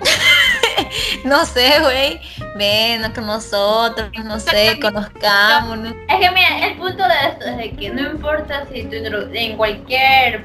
No 1.25 1.45
sé, 1.47 1.79
güey. 1.81 2.21
Ven 2.57 3.11
con 3.13 3.27
nosotros, 3.27 4.11
no 4.25 4.39
sé, 4.41 4.79
conozcámonos. 4.81 5.95
Es 6.09 6.17
que 6.19 6.31
mira, 6.35 6.67
el 6.67 6.77
punto 6.77 7.03
de 7.05 7.29
esto 7.29 7.47
es 7.47 7.57
de 7.57 7.71
que 7.73 7.91
no 7.91 8.11
importa 8.11 8.67
si 8.73 8.83
tú 8.85 8.97
en 9.33 9.57
cualquier 9.57 10.45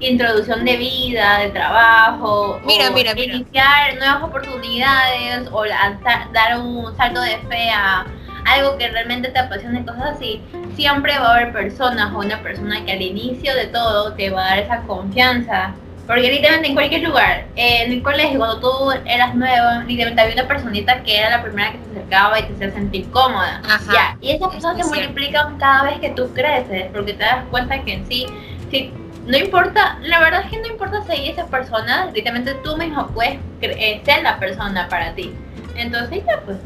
introducción 0.00 0.64
de 0.64 0.76
vida, 0.76 1.38
de 1.40 1.50
trabajo, 1.50 2.60
Mira, 2.64 2.88
o 2.90 2.92
mira, 2.92 3.14
mira. 3.14 3.34
iniciar 3.34 3.96
nuevas 3.98 4.22
oportunidades 4.24 5.48
o 5.52 5.64
lanzar- 5.64 6.30
dar 6.32 6.58
un 6.58 6.96
salto 6.96 7.20
de 7.20 7.38
fe 7.48 7.70
a 7.70 8.04
algo 8.44 8.76
que 8.78 8.88
realmente 8.88 9.28
te 9.28 9.38
apasione, 9.38 9.84
cosas 9.84 10.16
así, 10.16 10.42
siempre 10.74 11.18
va 11.18 11.28
a 11.28 11.36
haber 11.36 11.52
personas 11.52 12.12
o 12.12 12.18
una 12.18 12.42
persona 12.42 12.84
que 12.84 12.92
al 12.92 13.02
inicio 13.02 13.54
de 13.54 13.66
todo 13.66 14.12
te 14.14 14.30
va 14.30 14.44
a 14.44 14.48
dar 14.50 14.58
esa 14.60 14.82
confianza. 14.82 15.74
Porque 16.06 16.22
literalmente 16.22 16.68
en 16.68 16.74
cualquier 16.74 17.02
lugar, 17.02 17.46
eh, 17.54 17.84
en 17.84 17.92
el 17.92 18.02
colegio, 18.02 18.38
cuando 18.38 18.58
tú 18.58 18.90
eras 19.06 19.34
nuevo, 19.34 19.82
literalmente 19.86 20.20
había 20.20 20.34
una 20.34 20.48
personita 20.48 21.02
que 21.04 21.16
era 21.16 21.30
la 21.30 21.42
primera 21.42 21.72
que 21.72 21.78
se 21.78 21.90
acercaba 21.92 22.40
y 22.40 22.42
te 22.42 22.54
hacía 22.54 22.72
sentir 22.72 23.08
cómoda. 23.10 23.62
Ajá. 23.64 23.92
Ya, 23.92 24.16
y 24.20 24.32
esas 24.32 24.48
cosas 24.48 24.74
se 24.74 24.80
es 24.82 24.86
multiplican 24.88 25.56
cada 25.58 25.84
vez 25.84 26.00
que 26.00 26.10
tú 26.10 26.32
creces, 26.34 26.86
porque 26.92 27.12
te 27.12 27.22
das 27.22 27.44
cuenta 27.50 27.82
que 27.82 27.94
en 27.94 28.06
sí, 28.08 28.26
si 28.70 28.92
no 29.26 29.38
importa, 29.38 29.98
la 30.02 30.18
verdad 30.18 30.42
es 30.44 30.50
que 30.50 30.58
no 30.58 30.66
importa 30.66 31.04
seguir 31.04 31.30
esas 31.30 31.48
personas, 31.48 32.08
directamente 32.12 32.54
tú 32.64 32.76
mismo 32.76 33.06
puedes 33.08 33.38
eh, 33.60 34.02
ser 34.04 34.22
la 34.24 34.38
persona 34.38 34.88
para 34.88 35.14
ti. 35.14 35.32
Entonces 35.76 36.22
ya 36.26 36.40
pues. 36.44 36.58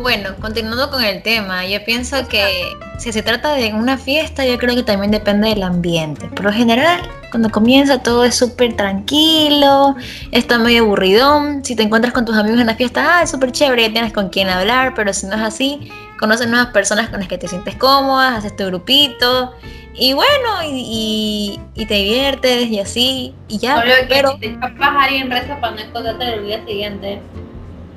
Bueno, 0.00 0.30
continuando 0.40 0.90
con 0.90 1.02
el 1.02 1.22
tema, 1.22 1.66
yo 1.66 1.84
pienso 1.84 2.26
que 2.28 2.72
si 2.98 3.12
se 3.12 3.22
trata 3.22 3.54
de 3.54 3.74
una 3.74 3.98
fiesta, 3.98 4.46
yo 4.46 4.56
creo 4.56 4.74
que 4.76 4.82
también 4.84 5.10
depende 5.10 5.48
del 5.48 5.62
ambiente. 5.62 6.28
Por 6.28 6.44
lo 6.44 6.52
general, 6.52 7.00
cuando 7.30 7.50
comienza 7.50 8.00
todo 8.02 8.24
es 8.24 8.36
súper 8.36 8.74
tranquilo, 8.76 9.96
está 10.30 10.58
medio 10.58 10.82
aburridón. 10.84 11.64
Si 11.64 11.74
te 11.74 11.82
encuentras 11.82 12.14
con 12.14 12.24
tus 12.24 12.36
amigos 12.36 12.60
en 12.60 12.68
la 12.68 12.76
fiesta, 12.76 13.18
ah, 13.18 13.22
es 13.22 13.30
súper 13.30 13.50
chévere, 13.52 13.82
ya 13.82 13.92
tienes 13.92 14.12
con 14.12 14.28
quién 14.28 14.48
hablar, 14.48 14.94
pero 14.94 15.12
si 15.12 15.26
no 15.26 15.34
es 15.34 15.42
así, 15.42 15.90
conoces 16.18 16.48
nuevas 16.48 16.68
personas 16.68 17.08
con 17.10 17.18
las 17.18 17.28
que 17.28 17.36
te 17.38 17.48
sientes 17.48 17.74
cómoda, 17.74 18.36
haces 18.36 18.54
tu 18.56 18.64
grupito. 18.66 19.52
Y 19.94 20.12
bueno, 20.12 20.62
y, 20.64 21.58
y- 21.74 21.82
y 21.82 21.86
te 21.86 21.94
diviertes 21.94 22.68
y 22.68 22.78
así, 22.78 23.34
y 23.48 23.58
ya. 23.58 23.74
Que 23.82 24.06
pero 24.08 24.32
si 24.34 24.38
te 24.38 24.46
escapas 24.50 24.80
a 24.80 25.02
alguien 25.02 25.28
reza 25.28 25.60
para 25.60 25.74
no 25.74 25.80
encontrarte 25.80 26.34
el 26.34 26.46
día 26.46 26.64
siguiente. 26.64 27.20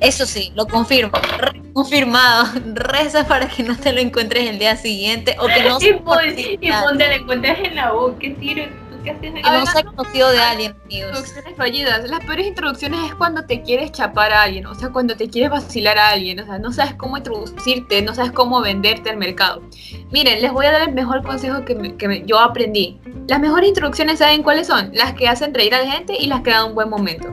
Eso 0.02 0.26
sí, 0.26 0.52
lo 0.56 0.66
confirmo. 0.66 1.12
re- 1.38 1.62
confirmado. 1.72 2.46
Reza 2.74 3.26
para 3.26 3.48
que 3.48 3.62
no 3.62 3.76
te 3.76 3.92
lo 3.92 4.00
encuentres 4.00 4.48
el 4.48 4.58
día 4.58 4.76
siguiente 4.76 5.36
o 5.38 5.46
que 5.46 5.62
no 5.68 5.78
y, 5.80 5.92
pon, 5.94 6.18
y 6.36 6.70
ponte 6.72 7.08
le 7.08 7.14
encuentres 7.16 7.58
en 7.60 7.76
la 7.76 7.94
U, 7.94 8.16
¿qué 8.18 8.34
sirve? 8.38 8.70
¿Tú 8.90 8.96
qué 9.04 9.10
haces 9.12 9.32
no 9.32 9.66
sea 9.66 9.82
conocido 9.84 10.30
de 10.30 10.40
alguien, 10.40 10.72
amigos. 10.84 11.08
introducciones 11.08 11.56
fallidas. 11.56 12.10
Las 12.10 12.20
peores 12.24 12.46
introducciones 12.46 13.00
es 13.06 13.14
cuando 13.14 13.44
te 13.46 13.62
quieres 13.62 13.92
chapar 13.92 14.32
a 14.32 14.42
alguien, 14.42 14.66
o 14.66 14.74
sea, 14.74 14.90
cuando 14.90 15.16
te 15.16 15.28
quieres 15.28 15.50
vacilar 15.50 15.98
a 15.98 16.10
alguien, 16.10 16.40
o 16.40 16.44
sea, 16.46 16.58
no 16.58 16.72
sabes 16.72 16.94
cómo 16.94 17.16
introducirte, 17.16 18.02
no 18.02 18.14
sabes 18.14 18.32
cómo 18.32 18.60
venderte 18.60 19.08
al 19.10 19.16
mercado. 19.16 19.62
Miren, 20.10 20.42
les 20.42 20.52
voy 20.52 20.66
a 20.66 20.72
dar 20.72 20.88
el 20.88 20.94
mejor 20.94 21.22
consejo 21.22 21.64
que, 21.64 21.74
me- 21.74 21.96
que 21.96 22.08
me- 22.08 22.24
yo 22.26 22.38
aprendí. 22.40 22.98
Las 23.28 23.40
mejores 23.40 23.68
introducciones, 23.68 24.18
¿saben 24.18 24.42
cuáles 24.42 24.66
son? 24.66 24.90
Las 24.94 25.14
que 25.14 25.28
hacen 25.28 25.54
reír 25.54 25.74
a 25.74 25.82
la 25.84 25.90
gente 25.92 26.16
y 26.18 26.26
las 26.26 26.42
que 26.42 26.50
dan 26.50 26.66
un 26.66 26.74
buen 26.74 26.88
momento. 26.90 27.28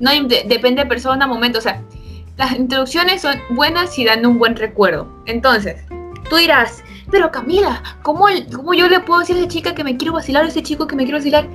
No 0.00 0.10
de- 0.10 0.44
depende 0.46 0.82
de 0.82 0.88
persona, 0.88 1.26
momento, 1.28 1.58
o 1.58 1.62
sea, 1.62 1.82
las 2.36 2.52
introducciones 2.52 3.22
son 3.22 3.40
buenas 3.50 3.94
si 3.94 4.04
dan 4.04 4.24
un 4.26 4.38
buen 4.38 4.56
recuerdo. 4.56 5.06
Entonces, 5.26 5.82
tú 6.30 6.36
dirás, 6.36 6.82
pero 7.10 7.30
Camila, 7.30 7.82
¿cómo, 8.02 8.28
el- 8.28 8.46
¿cómo 8.50 8.74
yo 8.74 8.88
le 8.88 9.00
puedo 9.00 9.20
decir 9.20 9.36
a 9.36 9.40
esa 9.40 9.48
chica 9.48 9.74
que 9.74 9.84
me 9.84 9.96
quiero 9.96 10.14
vacilar, 10.14 10.44
a 10.44 10.48
ese 10.48 10.62
chico 10.62 10.86
que 10.86 10.96
me 10.96 11.04
quiero 11.04 11.18
vacilar? 11.18 11.46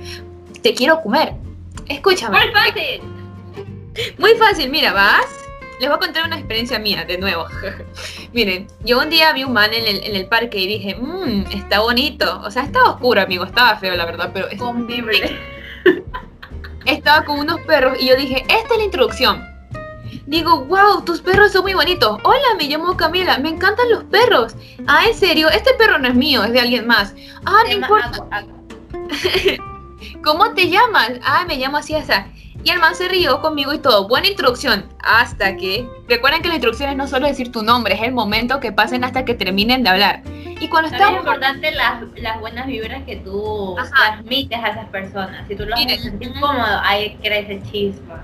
Te 0.62 0.74
quiero 0.74 1.00
comer. 1.02 1.34
Escúchame. 1.88 2.38
Muy 2.38 2.52
fácil. 2.52 3.00
Muy 4.18 4.34
fácil, 4.34 4.70
mira, 4.70 4.92
vas. 4.92 5.26
Les 5.80 5.88
voy 5.88 5.96
a 5.96 6.00
contar 6.00 6.26
una 6.26 6.36
experiencia 6.36 6.78
mía, 6.78 7.04
de 7.04 7.18
nuevo. 7.18 7.46
Miren, 8.32 8.66
yo 8.84 8.98
un 9.00 9.10
día 9.10 9.32
vi 9.32 9.44
un 9.44 9.52
man 9.52 9.72
en 9.72 9.84
el, 9.86 10.02
en 10.04 10.16
el 10.16 10.26
parque 10.26 10.58
y 10.58 10.66
dije, 10.66 10.96
mmm, 10.96 11.44
está 11.52 11.80
bonito. 11.80 12.40
O 12.44 12.50
sea, 12.50 12.64
estaba 12.64 12.90
oscuro, 12.90 13.20
amigo, 13.22 13.44
estaba 13.44 13.76
feo, 13.76 13.94
la 13.94 14.04
verdad, 14.04 14.30
pero 14.34 14.48
es- 14.48 14.58
Convibre. 14.58 15.36
estaba 16.84 17.24
con 17.24 17.38
unos 17.38 17.60
perros 17.60 17.96
y 18.00 18.08
yo 18.08 18.16
dije, 18.16 18.42
esta 18.48 18.74
es 18.74 18.78
la 18.78 18.84
introducción. 18.84 19.44
Digo, 20.28 20.66
wow, 20.66 21.02
tus 21.06 21.22
perros 21.22 21.52
son 21.52 21.62
muy 21.62 21.72
bonitos. 21.72 22.18
Hola, 22.22 22.54
me 22.58 22.64
llamo 22.64 22.94
Camila, 22.98 23.38
me 23.38 23.48
encantan 23.48 23.88
los 23.90 24.04
perros. 24.04 24.54
Ah, 24.86 25.06
en 25.06 25.14
serio, 25.14 25.48
este 25.48 25.72
perro 25.78 25.98
no 25.98 26.06
es 26.08 26.14
mío, 26.14 26.44
es 26.44 26.52
de 26.52 26.60
alguien 26.60 26.86
más. 26.86 27.14
Ah, 27.46 27.62
no 27.66 27.72
importa. 27.72 28.08
agua, 28.08 28.28
agua. 28.30 28.54
¿Cómo 30.22 30.52
te 30.52 30.68
llamas? 30.68 31.12
Ah, 31.24 31.46
me 31.48 31.56
llamo 31.56 31.78
así, 31.78 31.94
esa. 31.94 32.26
Y 32.62 32.68
el 32.68 32.78
man 32.78 32.94
se 32.94 33.08
rió 33.08 33.40
conmigo 33.40 33.72
y 33.72 33.78
todo. 33.78 34.06
Buena 34.06 34.28
introducción. 34.28 34.84
Hasta 35.02 35.56
que. 35.56 35.88
Recuerden 36.08 36.42
que 36.42 36.48
la 36.48 36.56
introducción 36.56 36.90
es 36.90 36.96
no 36.96 37.06
solo 37.08 37.26
decir 37.26 37.50
tu 37.50 37.62
nombre, 37.62 37.94
es 37.94 38.02
el 38.02 38.12
momento 38.12 38.60
que 38.60 38.70
pasen 38.70 39.04
hasta 39.04 39.24
que 39.24 39.32
terminen 39.32 39.82
de 39.82 39.88
hablar. 39.88 40.22
Y 40.60 40.68
cuando 40.68 40.90
También 40.90 40.92
es 40.92 40.92
estamos. 40.92 41.18
importante 41.20 41.72
las, 41.72 42.02
las 42.16 42.40
buenas 42.40 42.66
vibras 42.66 43.02
que 43.04 43.16
tú 43.16 43.78
Ajá. 43.78 43.90
transmites 44.16 44.58
a 44.62 44.68
esas 44.68 44.88
personas. 44.90 45.48
Si 45.48 45.56
tú 45.56 45.64
lo 45.64 45.74
haces 45.74 46.02
sentir 46.02 46.32
cómodo, 46.38 46.80
ahí 46.82 47.16
crece 47.22 47.62
chispa. 47.72 48.22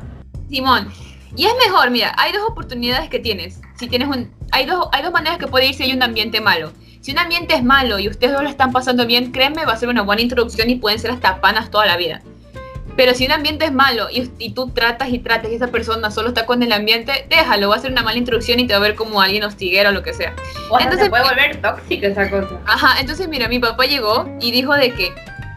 Simón. 0.51 0.93
Y 1.37 1.47
es 1.47 1.53
mejor, 1.67 1.91
mira, 1.91 2.15
hay 2.17 2.33
dos 2.33 2.43
oportunidades 2.49 3.11
que 3.11 3.19
tienes. 3.19 3.61
Si 3.77 3.89
tienes 3.89 4.09
un. 4.09 4.33
Hay 4.53 4.67
dos, 4.67 4.89
hay 4.93 5.03
dos 5.03 5.13
maneras 5.13 5.39
que 5.39 5.49
puede 5.49 5.67
ir 5.67 5.75
si 5.75 5.83
hay 5.83 5.93
un 5.93 6.03
ambiente 6.03 6.41
malo. 6.41 6.73
Si 7.01 7.13
un 7.13 7.19
ambiente 7.19 7.55
es 7.55 7.63
malo 7.63 7.99
y 7.99 8.09
ustedes 8.09 8.33
no 8.33 8.43
lo 8.43 8.49
están 8.49 8.73
pasando 8.73 9.07
bien, 9.07 9.33
créanme, 9.33 9.67
va 9.67 9.73
a 9.73 9.77
ser 9.77 9.89
una 9.89 10.03
buena 10.03 10.23
introducción 10.23 10.71
y 10.71 10.77
pueden 10.77 10.99
ser 10.99 11.11
hasta 11.11 11.41
panas 11.41 11.71
toda 11.71 11.87
la 11.87 11.97
vida. 11.97 12.23
Pero 12.97 13.13
si 13.15 13.27
un 13.27 13.33
ambiente 13.33 13.65
es 13.65 13.73
malo 13.73 14.09
y, 14.11 14.31
y, 14.39 14.55
tú 14.55 14.71
tratas 14.71 15.09
y 15.09 15.19
tratas 15.19 15.51
y 15.51 15.57
esa 15.57 15.69
persona 15.69 16.11
solo 16.11 16.29
está 16.29 16.47
con 16.47 16.63
el 16.63 16.73
ambiente, 16.73 17.27
déjalo, 17.29 17.69
va 17.69 17.77
a 17.77 17.79
ser 17.81 17.91
una 17.91 18.03
mala 18.03 18.19
introducción 18.19 18.61
y 18.61 18.67
te 18.67 18.73
va 18.73 18.79
a 18.79 18.83
ver 18.83 18.95
como 18.95 19.21
alguien 19.21 19.43
hostiguero 19.43 19.91
o 19.91 19.93
lo 19.93 20.03
que 20.03 20.15
sea. 20.15 20.33
O 20.71 20.79
entonces 20.79 21.05
se 21.05 21.11
puede 21.11 21.25
volver 21.25 21.61
tóxica 21.61 22.07
esa 22.07 22.31
cosa. 22.31 22.61
Ajá, 22.67 23.01
entonces 23.01 23.29
mira, 23.29 23.49
mi 23.49 23.59
papá 23.59 23.85
llegó 23.85 24.29
y 24.41 24.53
dijo 24.53 24.75
de 24.75 24.93
que, 24.93 25.13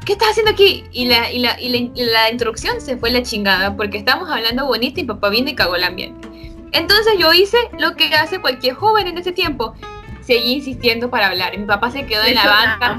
¿qué 0.07 0.13
estás 0.13 0.29
haciendo 0.29 0.53
aquí? 0.53 0.85
Y 0.93 1.05
la, 1.07 1.29
y 1.29 1.39
la, 1.39 1.59
y 1.59 1.67
la, 1.67 1.77
y 1.77 2.05
la 2.05 2.31
introducción 2.31 2.79
se 2.79 2.95
fue 2.95 3.11
la 3.11 3.23
chingada 3.23 3.75
porque 3.75 3.97
estábamos 3.97 4.29
hablando 4.29 4.65
bonito 4.65 5.01
y 5.01 5.03
papá 5.03 5.27
vino 5.27 5.49
y 5.49 5.55
cagó 5.55 5.75
el 5.75 5.83
ambiente. 5.83 6.29
Entonces 6.71 7.15
yo 7.19 7.33
hice 7.33 7.57
lo 7.77 7.97
que 7.97 8.05
hace 8.15 8.39
cualquier 8.39 8.75
joven 8.75 9.07
en 9.07 9.17
ese 9.17 9.33
tiempo. 9.33 9.75
Seguí 10.21 10.53
insistiendo 10.53 11.09
para 11.09 11.27
hablar. 11.27 11.57
Mi 11.57 11.65
papá 11.65 11.91
se 11.91 12.05
quedó 12.05 12.23
en 12.23 12.35
la 12.35 12.45
banca 12.45 12.97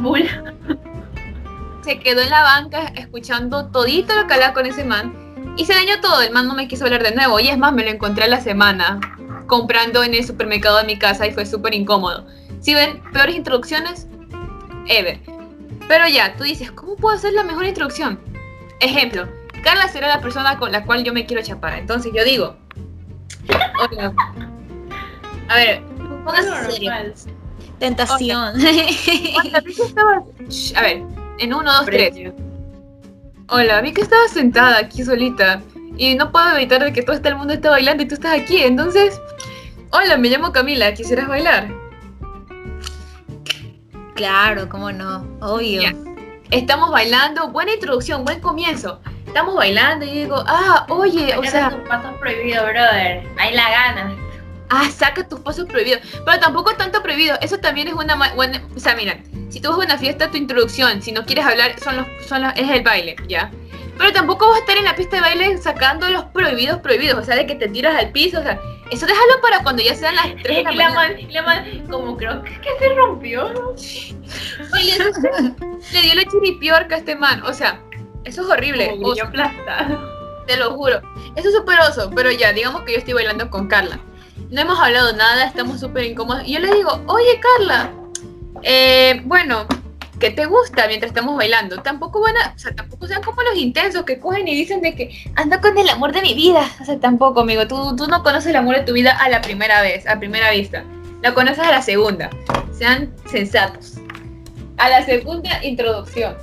se 1.82 1.98
quedó 1.98 2.20
en 2.20 2.28
la 2.28 2.42
banca 2.42 2.92
escuchando 2.94 3.68
todito 3.68 4.14
lo 4.14 4.26
que 4.26 4.34
hablaba 4.34 4.52
con 4.52 4.66
ese 4.66 4.84
man 4.84 5.54
y 5.56 5.64
se 5.64 5.72
dañó 5.72 6.02
todo. 6.02 6.20
El 6.20 6.30
man 6.30 6.46
no 6.46 6.54
me 6.54 6.68
quiso 6.68 6.84
hablar 6.84 7.02
de 7.02 7.14
nuevo. 7.14 7.40
Y 7.40 7.48
es 7.48 7.56
más, 7.56 7.72
me 7.72 7.84
lo 7.84 7.90
encontré 7.90 8.24
a 8.24 8.28
la 8.28 8.42
semana 8.42 9.00
comprando 9.46 10.02
en 10.02 10.12
el 10.12 10.26
supermercado 10.26 10.76
de 10.76 10.84
mi 10.84 10.98
casa 10.98 11.26
y 11.26 11.32
fue 11.32 11.46
súper 11.46 11.72
incómodo. 11.72 12.26
Si 12.60 12.74
ven, 12.74 13.02
peores 13.14 13.34
introducciones, 13.34 14.06
ever. 14.88 15.37
Pero 15.88 16.06
ya, 16.06 16.36
tú 16.36 16.44
dices, 16.44 16.70
¿cómo 16.70 16.94
puedo 16.96 17.16
hacer 17.16 17.32
la 17.32 17.42
mejor 17.42 17.64
introducción? 17.64 18.20
Ejemplo, 18.78 19.26
Carla 19.64 19.88
será 19.88 20.06
la 20.08 20.20
persona 20.20 20.58
con 20.58 20.70
la 20.70 20.84
cual 20.84 21.02
yo 21.02 21.14
me 21.14 21.24
quiero 21.26 21.42
chapar. 21.42 21.78
Entonces 21.78 22.12
yo 22.14 22.22
digo, 22.24 22.56
hola. 23.80 24.12
A 25.48 25.56
ver, 25.56 25.82
póngase 26.24 26.70
serio. 26.70 26.92
Tentación. 27.78 28.54
A 30.76 30.82
ver, 30.82 31.02
en 31.38 31.54
uno, 31.54 31.72
dos, 31.72 31.86
tres. 31.86 32.32
Hola, 33.48 33.80
vi 33.80 33.92
que 33.92 34.02
estabas 34.02 34.32
sentada 34.32 34.78
aquí 34.78 35.02
solita 35.02 35.62
y 35.96 36.14
no 36.14 36.30
puedo 36.30 36.54
evitar 36.54 36.84
de 36.84 36.92
que 36.92 37.02
todo 37.02 37.16
este 37.16 37.34
mundo 37.34 37.54
esté 37.54 37.70
bailando 37.70 38.02
y 38.02 38.06
tú 38.06 38.14
estás 38.14 38.38
aquí. 38.38 38.58
Entonces, 38.62 39.18
hola, 39.90 40.18
me 40.18 40.28
llamo 40.28 40.52
Camila, 40.52 40.92
¿quisieras 40.92 41.28
bailar? 41.28 41.87
Claro, 44.18 44.68
cómo 44.68 44.90
no, 44.90 45.24
obvio. 45.40 45.80
Estamos 46.50 46.90
bailando, 46.90 47.50
buena 47.50 47.72
introducción, 47.74 48.24
buen 48.24 48.40
comienzo. 48.40 49.00
Estamos 49.24 49.54
bailando 49.54 50.04
y 50.04 50.10
digo, 50.10 50.42
ah, 50.44 50.86
oye, 50.88 51.36
o 51.36 51.44
sea. 51.44 51.70
tus 51.70 51.88
pasos 51.88 52.10
prohibidos, 52.18 52.64
brother. 52.64 53.22
Ahí 53.38 53.54
la 53.54 53.70
ganas. 53.70 54.14
Ah, 54.70 54.90
saca 54.90 55.28
tus 55.28 55.38
pasos 55.38 55.66
prohibidos. 55.66 56.00
Pero 56.26 56.40
tampoco 56.40 56.74
tanto 56.74 57.00
prohibido. 57.00 57.38
Eso 57.40 57.58
también 57.58 57.86
es 57.86 57.94
una 57.94 58.16
buena. 58.34 58.60
O 58.74 58.80
sea, 58.80 58.96
mira, 58.96 59.20
si 59.50 59.60
tú 59.60 59.68
vas 59.68 59.78
a 59.78 59.84
una 59.84 59.98
fiesta, 59.98 60.28
tu 60.28 60.36
introducción, 60.36 61.00
si 61.00 61.12
no 61.12 61.24
quieres 61.24 61.46
hablar, 61.46 61.78
son 61.78 61.98
los, 61.98 62.06
son 62.26 62.42
los, 62.42 62.52
es 62.56 62.68
el 62.68 62.82
baile, 62.82 63.14
¿ya? 63.28 63.52
Pero 63.98 64.12
tampoco 64.12 64.48
vas 64.48 64.56
a 64.56 64.60
estar 64.62 64.76
en 64.76 64.84
la 64.84 64.96
pista 64.96 65.14
de 65.14 65.22
baile 65.22 65.58
sacando 65.58 66.08
los 66.08 66.24
prohibidos 66.24 66.78
prohibidos, 66.78 67.20
o 67.20 67.24
sea, 67.24 67.36
de 67.36 67.46
que 67.46 67.54
te 67.54 67.68
tiras 67.68 67.94
al 67.94 68.10
piso, 68.10 68.40
o 68.40 68.42
sea, 68.42 68.58
eso 68.90 69.06
déjalo 69.06 69.40
para 69.42 69.62
cuando 69.62 69.82
ya 69.82 69.94
sean 69.94 70.16
las 70.16 70.28
3 70.42 70.42
de 70.42 70.62
la, 70.62 70.72
la 70.72 70.90
mañana. 70.90 71.28
la 71.30 71.42
man, 71.42 71.86
como 71.90 72.16
creo 72.16 72.42
que, 72.42 72.60
que 72.60 72.68
se 72.78 72.94
rompió, 72.94 73.52
¿no? 73.52 73.74
le, 74.74 74.98
le, 75.92 76.02
dio 76.02 76.14
la 76.14 76.24
chiripiorca 76.24 76.94
a 76.94 76.98
este 76.98 77.16
man, 77.16 77.42
o 77.44 77.52
sea, 77.52 77.80
eso 78.24 78.42
es 78.42 78.48
horrible. 78.48 78.90
Como 78.90 79.08
o. 79.08 79.14
Te 80.46 80.56
lo 80.56 80.72
juro. 80.72 81.00
Eso 81.36 81.48
es 81.48 81.54
súper 81.54 81.78
oso, 81.80 82.10
pero 82.14 82.30
ya, 82.30 82.52
digamos 82.52 82.82
que 82.82 82.92
yo 82.92 82.98
estoy 82.98 83.14
bailando 83.14 83.50
con 83.50 83.68
Carla. 83.68 84.00
No 84.50 84.60
hemos 84.60 84.78
hablado 84.78 85.14
nada, 85.14 85.44
estamos 85.44 85.80
súper 85.80 86.04
incómodos. 86.04 86.42
Y 86.46 86.54
yo 86.54 86.60
le 86.60 86.74
digo, 86.74 87.02
oye 87.06 87.40
Carla, 87.40 87.90
eh, 88.62 89.20
bueno, 89.24 89.66
¿qué 90.18 90.30
te 90.30 90.46
gusta 90.46 90.86
mientras 90.86 91.10
estamos 91.10 91.36
bailando? 91.36 91.80
Tampoco 91.82 92.20
van 92.20 92.36
a, 92.36 92.54
o 92.54 92.58
sea, 92.58 92.74
tampoco 92.74 93.06
sean 93.06 93.22
como 93.22 93.42
los 93.42 93.56
intensos 93.56 94.04
que 94.04 94.18
cogen 94.18 94.46
y 94.48 94.54
dicen 94.54 94.80
de 94.80 94.94
que 94.94 95.10
ando 95.36 95.60
con 95.60 95.76
el 95.78 95.88
amor 95.88 96.12
de 96.12 96.22
mi 96.22 96.34
vida. 96.34 96.68
O 96.80 96.84
sea, 96.84 96.98
tampoco, 96.98 97.40
amigo. 97.40 97.66
Tú, 97.66 97.96
tú 97.96 98.06
no 98.06 98.22
conoces 98.22 98.50
el 98.50 98.56
amor 98.56 98.76
de 98.76 98.82
tu 98.82 98.92
vida 98.92 99.12
a 99.12 99.28
la 99.28 99.40
primera 99.40 99.82
vez, 99.82 100.06
a 100.06 100.18
primera 100.18 100.50
vista. 100.50 100.84
Lo 101.22 101.34
conoces 101.34 101.60
a 101.60 101.70
la 101.70 101.82
segunda. 101.82 102.30
Sean 102.72 103.12
sensatos. 103.30 103.94
A 104.76 104.88
la 104.88 105.04
segunda 105.04 105.64
introducción. 105.64 106.36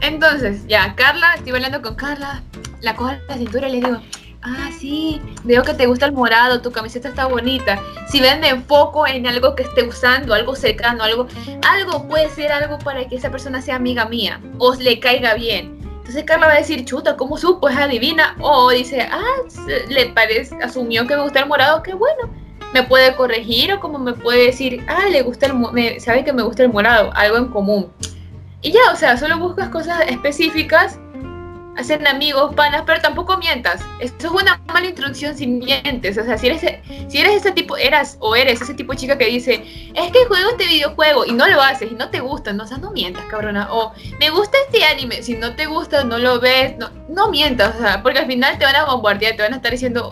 Entonces, 0.00 0.66
ya, 0.66 0.94
Carla, 0.94 1.34
estoy 1.34 1.52
bailando 1.52 1.82
con 1.82 1.94
Carla. 1.94 2.42
La 2.80 2.94
cojo 2.94 3.10
a 3.10 3.18
la 3.28 3.36
cintura 3.36 3.68
y 3.68 3.72
le 3.72 3.86
digo, 3.86 4.00
ah, 4.42 4.70
sí, 4.78 5.20
veo 5.44 5.62
que 5.62 5.74
te 5.74 5.86
gusta 5.86 6.06
el 6.06 6.12
morado, 6.12 6.60
tu 6.60 6.70
camiseta 6.70 7.08
está 7.08 7.26
bonita. 7.26 7.80
Si 8.08 8.20
ven 8.20 8.40
de 8.40 8.48
enfoco 8.48 9.06
en 9.06 9.26
algo 9.26 9.54
que 9.54 9.62
esté 9.62 9.82
usando, 9.86 10.34
algo 10.34 10.54
cercano, 10.54 11.04
algo, 11.04 11.26
algo 11.68 12.06
puede 12.08 12.30
ser 12.30 12.52
algo 12.52 12.78
para 12.78 13.06
que 13.08 13.16
esa 13.16 13.30
persona 13.30 13.60
sea 13.62 13.76
amiga 13.76 14.06
mía 14.06 14.40
o 14.58 14.74
le 14.74 15.00
caiga 15.00 15.34
bien. 15.34 15.78
Entonces 16.08 16.24
Carla 16.24 16.46
va 16.46 16.54
a 16.54 16.58
decir, 16.58 16.86
chuta, 16.86 17.18
¿cómo 17.18 17.36
supo? 17.36 17.68
Es 17.68 17.76
adivina. 17.76 18.34
O 18.40 18.70
dice, 18.70 19.02
ah, 19.02 19.42
le 19.88 20.06
parece, 20.06 20.56
asumió 20.62 21.06
que 21.06 21.14
me 21.14 21.22
gusta 21.22 21.40
el 21.40 21.46
morado, 21.46 21.82
qué 21.82 21.92
bueno. 21.92 22.30
Me 22.72 22.82
puede 22.82 23.14
corregir 23.14 23.72
o 23.74 23.80
como 23.80 23.98
me 23.98 24.14
puede 24.14 24.46
decir, 24.46 24.84
ah, 24.88 25.06
le 25.10 25.20
gusta 25.20 25.46
el, 25.46 25.54
me, 25.54 26.00
sabe 26.00 26.24
que 26.24 26.32
me 26.32 26.42
gusta 26.42 26.62
el 26.62 26.72
morado, 26.72 27.10
algo 27.14 27.36
en 27.36 27.48
común. 27.48 27.92
Y 28.62 28.72
ya, 28.72 28.80
o 28.90 28.96
sea, 28.96 29.18
solo 29.18 29.38
buscas 29.38 29.68
cosas 29.68 30.00
específicas 30.08 30.98
hacen 31.78 32.06
amigos, 32.06 32.54
panas, 32.54 32.82
pero 32.84 33.00
tampoco 33.00 33.38
mientas. 33.38 33.80
Esto 34.00 34.26
es 34.26 34.42
una 34.42 34.60
mala 34.66 34.86
introducción 34.86 35.36
si 35.36 35.46
mientes. 35.46 36.18
O 36.18 36.24
sea, 36.24 36.36
si 36.36 36.48
eres, 36.48 36.60
si 37.08 37.18
eres 37.18 37.36
ese 37.36 37.52
tipo, 37.52 37.76
eras 37.76 38.16
o 38.20 38.34
eres 38.34 38.60
ese 38.60 38.74
tipo 38.74 38.92
de 38.92 38.98
chica 38.98 39.16
que 39.16 39.26
dice, 39.26 39.90
es 39.94 40.12
que 40.12 40.26
juego 40.26 40.50
este 40.50 40.66
videojuego 40.66 41.24
y 41.24 41.32
no 41.32 41.46
lo 41.46 41.62
haces 41.62 41.90
y 41.90 41.94
no 41.94 42.10
te 42.10 42.20
gusta, 42.20 42.52
no, 42.52 42.64
o 42.64 42.66
sea, 42.66 42.78
no 42.78 42.90
mientas, 42.90 43.24
cabrona. 43.26 43.68
O 43.70 43.94
me 44.18 44.30
gusta 44.30 44.58
este 44.66 44.84
anime, 44.84 45.22
si 45.22 45.36
no 45.36 45.54
te 45.54 45.66
gusta, 45.66 46.02
no 46.04 46.18
lo 46.18 46.40
ves, 46.40 46.76
no, 46.78 46.90
no 47.08 47.30
mientas, 47.30 47.76
o 47.76 47.78
sea, 47.78 48.02
porque 48.02 48.18
al 48.18 48.26
final 48.26 48.58
te 48.58 48.64
van 48.64 48.76
a 48.76 48.84
bombardear, 48.84 49.36
te 49.36 49.42
van 49.42 49.52
a 49.52 49.56
estar 49.56 49.70
diciendo, 49.70 50.08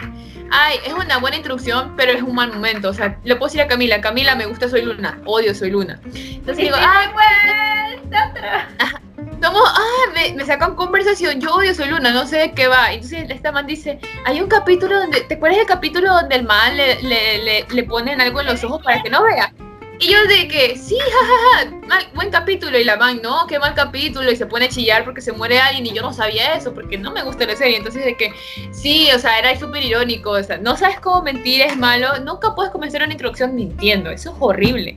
ay, 0.52 0.78
es 0.86 0.92
una 0.92 1.18
buena 1.18 1.36
introducción, 1.36 1.94
pero 1.96 2.12
es 2.12 2.22
un 2.22 2.34
mal 2.34 2.52
momento. 2.52 2.90
O 2.90 2.94
sea, 2.94 3.18
le 3.24 3.34
puedo 3.34 3.48
decir 3.48 3.60
a 3.60 3.66
Camila, 3.66 4.00
Camila, 4.00 4.36
me 4.36 4.46
gusta 4.46 4.68
Soy 4.68 4.82
Luna, 4.82 5.20
odio 5.24 5.52
Soy 5.52 5.70
Luna. 5.70 6.00
Entonces 6.04 6.58
digo, 6.58 6.76
ay, 6.78 7.08
pues, 7.12 9.02
como, 9.42 9.58
ah, 9.64 10.10
me, 10.14 10.32
me, 10.34 10.44
sacan 10.44 10.74
conversación, 10.74 11.40
yo 11.40 11.54
odio 11.54 11.74
Soy 11.74 11.88
Luna, 11.88 12.12
no 12.12 12.26
sé 12.26 12.38
de 12.38 12.52
qué 12.52 12.68
va. 12.68 12.92
Entonces 12.92 13.30
esta 13.30 13.52
man 13.52 13.66
dice, 13.66 13.98
hay 14.24 14.40
un 14.40 14.48
capítulo 14.48 14.98
donde, 14.98 15.20
¿te 15.22 15.34
acuerdas 15.34 15.58
del 15.58 15.66
capítulo 15.66 16.12
donde 16.12 16.36
el 16.36 16.44
man 16.44 16.76
le, 16.76 17.02
le, 17.02 17.44
le, 17.44 17.66
le 17.68 17.82
ponen 17.84 18.20
algo 18.20 18.40
en 18.40 18.46
los 18.46 18.62
ojos 18.64 18.82
para 18.82 19.02
que 19.02 19.10
no 19.10 19.22
vea? 19.24 19.52
Y 19.98 20.12
yo 20.12 20.26
de 20.26 20.46
que, 20.46 20.76
sí, 20.76 20.98
jajaja, 20.98 21.70
ja, 21.88 22.00
ja, 22.00 22.10
buen 22.14 22.30
capítulo. 22.30 22.78
Y 22.78 22.84
la 22.84 22.96
man, 22.96 23.20
no, 23.22 23.46
qué 23.46 23.58
mal 23.58 23.74
capítulo. 23.74 24.30
Y 24.30 24.36
se 24.36 24.44
pone 24.44 24.66
a 24.66 24.68
chillar 24.68 25.04
porque 25.04 25.22
se 25.22 25.32
muere 25.32 25.58
alguien. 25.58 25.86
Y 25.86 25.94
yo 25.94 26.02
no 26.02 26.12
sabía 26.12 26.54
eso, 26.54 26.74
porque 26.74 26.98
no 26.98 27.12
me 27.12 27.22
gusta 27.22 27.46
la 27.46 27.56
serie. 27.56 27.78
Entonces 27.78 28.04
de 28.04 28.16
que, 28.16 28.32
sí, 28.72 29.08
o 29.14 29.18
sea, 29.18 29.38
era 29.38 29.58
súper 29.58 29.82
irónico. 29.82 30.30
O 30.30 30.42
sea, 30.42 30.58
no 30.58 30.76
sabes 30.76 31.00
cómo 31.00 31.22
mentir, 31.22 31.62
es 31.62 31.76
malo. 31.76 32.18
Nunca 32.20 32.54
puedes 32.54 32.72
comenzar 32.72 33.02
una 33.02 33.12
introducción 33.12 33.54
mintiendo. 33.54 34.10
Eso 34.10 34.30
es 34.30 34.36
horrible. 34.38 34.96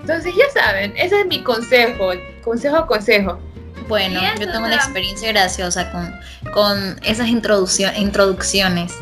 Entonces 0.00 0.34
ya 0.36 0.50
saben, 0.50 0.92
ese 0.96 1.20
es 1.20 1.26
mi 1.26 1.42
consejo. 1.42 2.10
Consejo, 2.42 2.86
consejo. 2.86 3.38
Bueno, 3.88 4.20
yo 4.40 4.50
tengo 4.50 4.64
una 4.66 4.76
experiencia 4.76 5.30
graciosa 5.32 5.90
con, 5.92 6.14
con 6.52 6.98
esas 7.02 7.28
introducciones. 7.28 8.94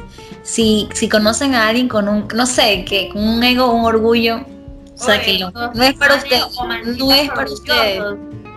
Si, 0.43 0.89
si 0.93 1.09
conocen 1.09 1.55
a 1.55 1.69
alguien 1.69 1.89
con 1.89 2.09
un, 2.09 2.29
no 2.35 2.47
sé, 2.47 2.85
que 2.85 3.09
con 3.11 3.23
un 3.23 3.43
ego, 3.43 3.71
un 3.71 3.85
orgullo, 3.85 4.45
sáquenlo. 4.97 5.51
No 5.53 5.83
es 5.83 5.95
para 5.95 6.17
usted, 6.17 6.41
no 6.99 7.13
es 7.13 7.29
para 7.31 7.51
ustedes. 7.51 8.03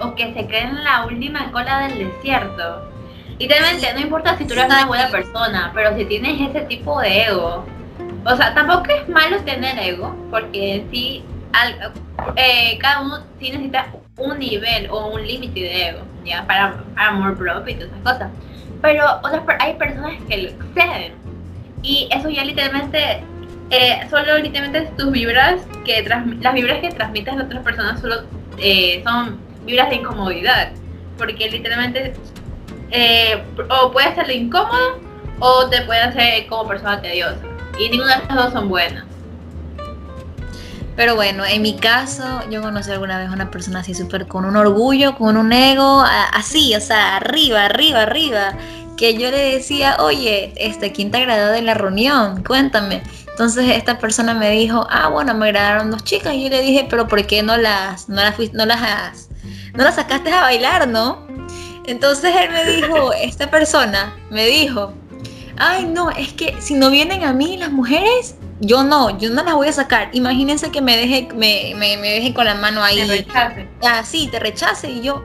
O 0.02 0.16
que 0.16 0.34
se 0.34 0.48
queden 0.48 0.70
en 0.70 0.84
la 0.84 1.06
última 1.06 1.52
cola 1.52 1.88
del 1.88 2.00
desierto. 2.00 2.92
Literalmente, 3.40 3.94
no 3.94 4.00
importa 4.00 4.38
si 4.38 4.46
tú 4.46 4.54
eres 4.54 4.66
una 4.66 4.86
buena 4.86 5.10
persona, 5.10 5.72
pero 5.74 5.96
si 5.98 6.06
tienes 6.06 6.50
ese 6.50 6.62
tipo 6.62 7.00
de 7.02 7.24
ego. 7.24 7.66
O 8.26 8.36
sea, 8.36 8.54
tampoco 8.56 8.86
es 8.90 9.08
malo 9.08 9.38
tener 9.42 9.78
ego, 9.78 10.16
porque 10.32 10.86
sí, 10.92 11.24
eh, 12.36 12.78
cada 12.80 13.02
uno 13.02 13.20
necesita 13.40 13.88
un 14.18 14.40
nivel 14.40 14.90
o 14.90 15.08
un 15.08 15.26
límite 15.26 15.60
de 15.60 15.90
ego, 15.90 16.00
¿ya? 16.26 16.46
Para, 16.46 16.84
amor 16.96 17.38
propio 17.38 17.74
y 17.74 17.78
todas 17.78 17.92
esas 17.92 18.14
cosas. 18.14 18.32
Pero 18.82 19.06
otras, 19.24 19.44
hay 19.60 19.74
personas 19.76 20.14
que 20.28 20.38
lo 20.38 20.50
exceden. 20.50 21.14
Y 21.82 22.10
eso 22.12 22.30
ya 22.30 22.44
literalmente, 22.44 23.24
eh, 23.70 24.08
solo 24.10 24.38
literalmente 24.38 24.92
tus 24.98 25.12
vibras, 25.12 25.62
que 25.86 26.04
las 26.04 26.54
vibras 26.54 26.80
que 26.80 26.90
transmites 26.90 27.34
a 27.34 27.44
otras 27.44 27.64
personas 27.64 28.02
solo 28.02 28.24
eh, 28.58 29.02
son 29.06 29.40
vibras 29.66 29.90
de 29.90 29.96
incomodidad. 29.96 30.72
Porque 31.18 31.50
literalmente, 31.50 32.14
o 33.70 33.92
puede 33.92 34.14
ser 34.16 34.30
incómodo 34.32 35.00
o 35.40 35.68
te 35.70 35.82
puede 35.82 36.02
hacer 36.02 36.48
como 36.48 36.68
persona 36.68 37.02
tediosa. 37.02 37.40
Y 37.80 37.90
ninguna 37.90 38.20
de 38.20 38.26
las 38.28 38.36
dos 38.36 38.54
son 38.54 38.70
buenas. 38.70 39.06
Pero 40.96 41.16
bueno, 41.16 41.44
en 41.46 41.62
mi 41.62 41.76
caso, 41.76 42.42
yo 42.50 42.62
conocí 42.62 42.90
alguna 42.92 43.18
vez 43.18 43.30
a 43.30 43.34
una 43.34 43.52
persona 43.52 43.80
así 43.80 43.94
súper 43.94 44.28
con 44.28 44.46
un 44.46 44.56
orgullo, 44.56 45.16
con 45.16 45.36
un 45.36 45.52
ego, 45.52 46.04
así, 46.34 46.74
o 46.74 46.80
sea, 46.80 47.18
arriba, 47.18 47.66
arriba, 47.66 48.04
arriba. 48.04 48.54
Que 48.96 49.18
yo 49.18 49.30
le 49.30 49.56
decía, 49.56 49.98
oye, 50.00 50.54
este, 50.56 50.94
¿quién 50.94 51.12
te 51.12 51.18
agradó 51.18 51.52
de 51.52 51.62
la 51.62 51.74
reunión? 51.74 52.44
Cuéntame. 52.46 53.04
Entonces 53.28 53.70
esta 53.72 54.00
persona 54.00 54.34
me 54.34 54.52
dijo, 54.52 54.88
ah, 54.90 55.10
bueno, 55.10 55.34
me 55.34 55.48
agradaron 55.48 55.92
dos 55.92 56.06
chicas. 56.06 56.34
Y 56.34 56.44
yo 56.44 56.50
le 56.50 56.62
dije, 56.62 56.88
pero 56.90 57.06
¿por 57.10 57.28
qué 57.28 57.44
no 57.44 57.58
las, 57.58 58.08
no 58.08 58.16
las, 58.16 58.38
no 58.54 58.66
las, 58.66 59.30
no 59.74 59.84
las 59.84 59.96
sacaste 59.96 60.32
a 60.32 60.42
bailar, 60.42 60.88
no? 60.88 61.28
Entonces 61.86 62.34
él 62.34 62.52
me 62.52 62.64
dijo, 62.72 63.12
esta 63.22 63.52
persona 63.52 64.16
me 64.30 64.46
dijo, 64.46 64.94
ay 65.58 65.86
no, 65.86 66.10
es 66.12 66.34
que 66.34 66.56
si 66.62 66.74
no 66.74 66.90
vienen 66.90 67.24
a 67.24 67.34
mí 67.34 67.58
las 67.58 67.72
mujeres, 67.72 68.36
yo 68.60 68.84
no, 68.84 69.18
yo 69.18 69.30
no 69.30 69.44
las 69.44 69.54
voy 69.54 69.68
a 69.68 69.74
sacar. 69.74 70.10
Imagínense 70.14 70.72
que 70.72 70.82
me 70.82 70.98
deje, 70.98 71.28
me, 71.34 71.74
me, 71.76 71.98
me 71.98 72.10
deje 72.10 72.34
con 72.34 72.46
la 72.46 72.56
mano 72.56 72.84
ahí. 72.84 72.98
Te 72.98 73.06
rechace. 73.06 73.70
Así, 73.82 74.28
te 74.28 74.40
rechace 74.40 74.90
y 74.90 75.02
yo. 75.02 75.24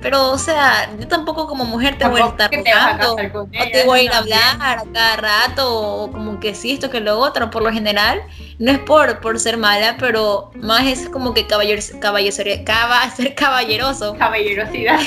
Pero, 0.00 0.30
o 0.30 0.38
sea, 0.38 0.90
yo 0.98 1.08
tampoco 1.08 1.46
como 1.48 1.64
mujer 1.64 1.98
te 1.98 2.06
voy 2.06 2.20
a 2.20 2.26
estar 2.26 2.50
rogando, 2.52 3.14
o 3.14 3.48
te 3.48 3.84
voy 3.84 4.00
a 4.00 4.02
ir 4.04 4.12
a 4.12 4.18
hablar 4.18 4.78
a 4.78 4.84
cada 4.92 5.16
rato, 5.16 5.74
o 5.74 6.12
como 6.12 6.38
que 6.38 6.54
sí, 6.54 6.72
esto 6.72 6.88
que 6.90 7.00
lo 7.00 7.18
otro. 7.18 7.50
Por 7.50 7.62
lo 7.62 7.72
general, 7.72 8.22
no 8.58 8.70
es 8.70 8.78
por, 8.78 9.20
por 9.20 9.40
ser 9.40 9.56
mala, 9.56 9.96
pero 9.98 10.50
más 10.54 10.86
es 10.86 11.08
como 11.08 11.34
que 11.34 11.46
caballer, 11.46 11.80
caballeroso, 12.00 12.42
caba, 12.64 13.10
ser 13.16 13.34
caballeroso 13.34 14.14
Caballerosidad. 14.16 15.00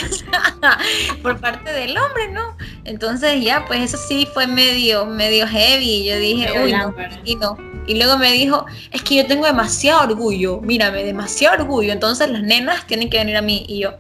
por 1.21 1.39
parte 1.39 1.71
del 1.71 1.97
hombre, 1.97 2.27
¿no? 2.29 2.57
Entonces 2.83 3.41
ya, 3.43 3.65
pues 3.65 3.81
eso 3.81 3.97
sí 3.97 4.27
fue 4.33 4.47
medio, 4.47 5.05
medio 5.05 5.47
heavy. 5.47 6.05
Yo 6.05 6.17
dije, 6.17 6.51
uy, 6.63 6.73
no, 6.73 6.93
y 7.23 7.35
no. 7.35 7.57
Y 7.87 7.95
luego 7.95 8.17
me 8.17 8.31
dijo, 8.31 8.65
es 8.91 9.01
que 9.01 9.15
yo 9.15 9.25
tengo 9.25 9.45
demasiado 9.45 10.01
orgullo, 10.01 10.61
mírame, 10.61 11.03
demasiado 11.03 11.63
orgullo. 11.63 11.91
Entonces 11.91 12.29
las 12.29 12.43
nenas 12.43 12.85
tienen 12.87 13.09
que 13.09 13.17
venir 13.17 13.37
a 13.37 13.41
mí. 13.41 13.65
Y 13.67 13.79
yo, 13.79 13.95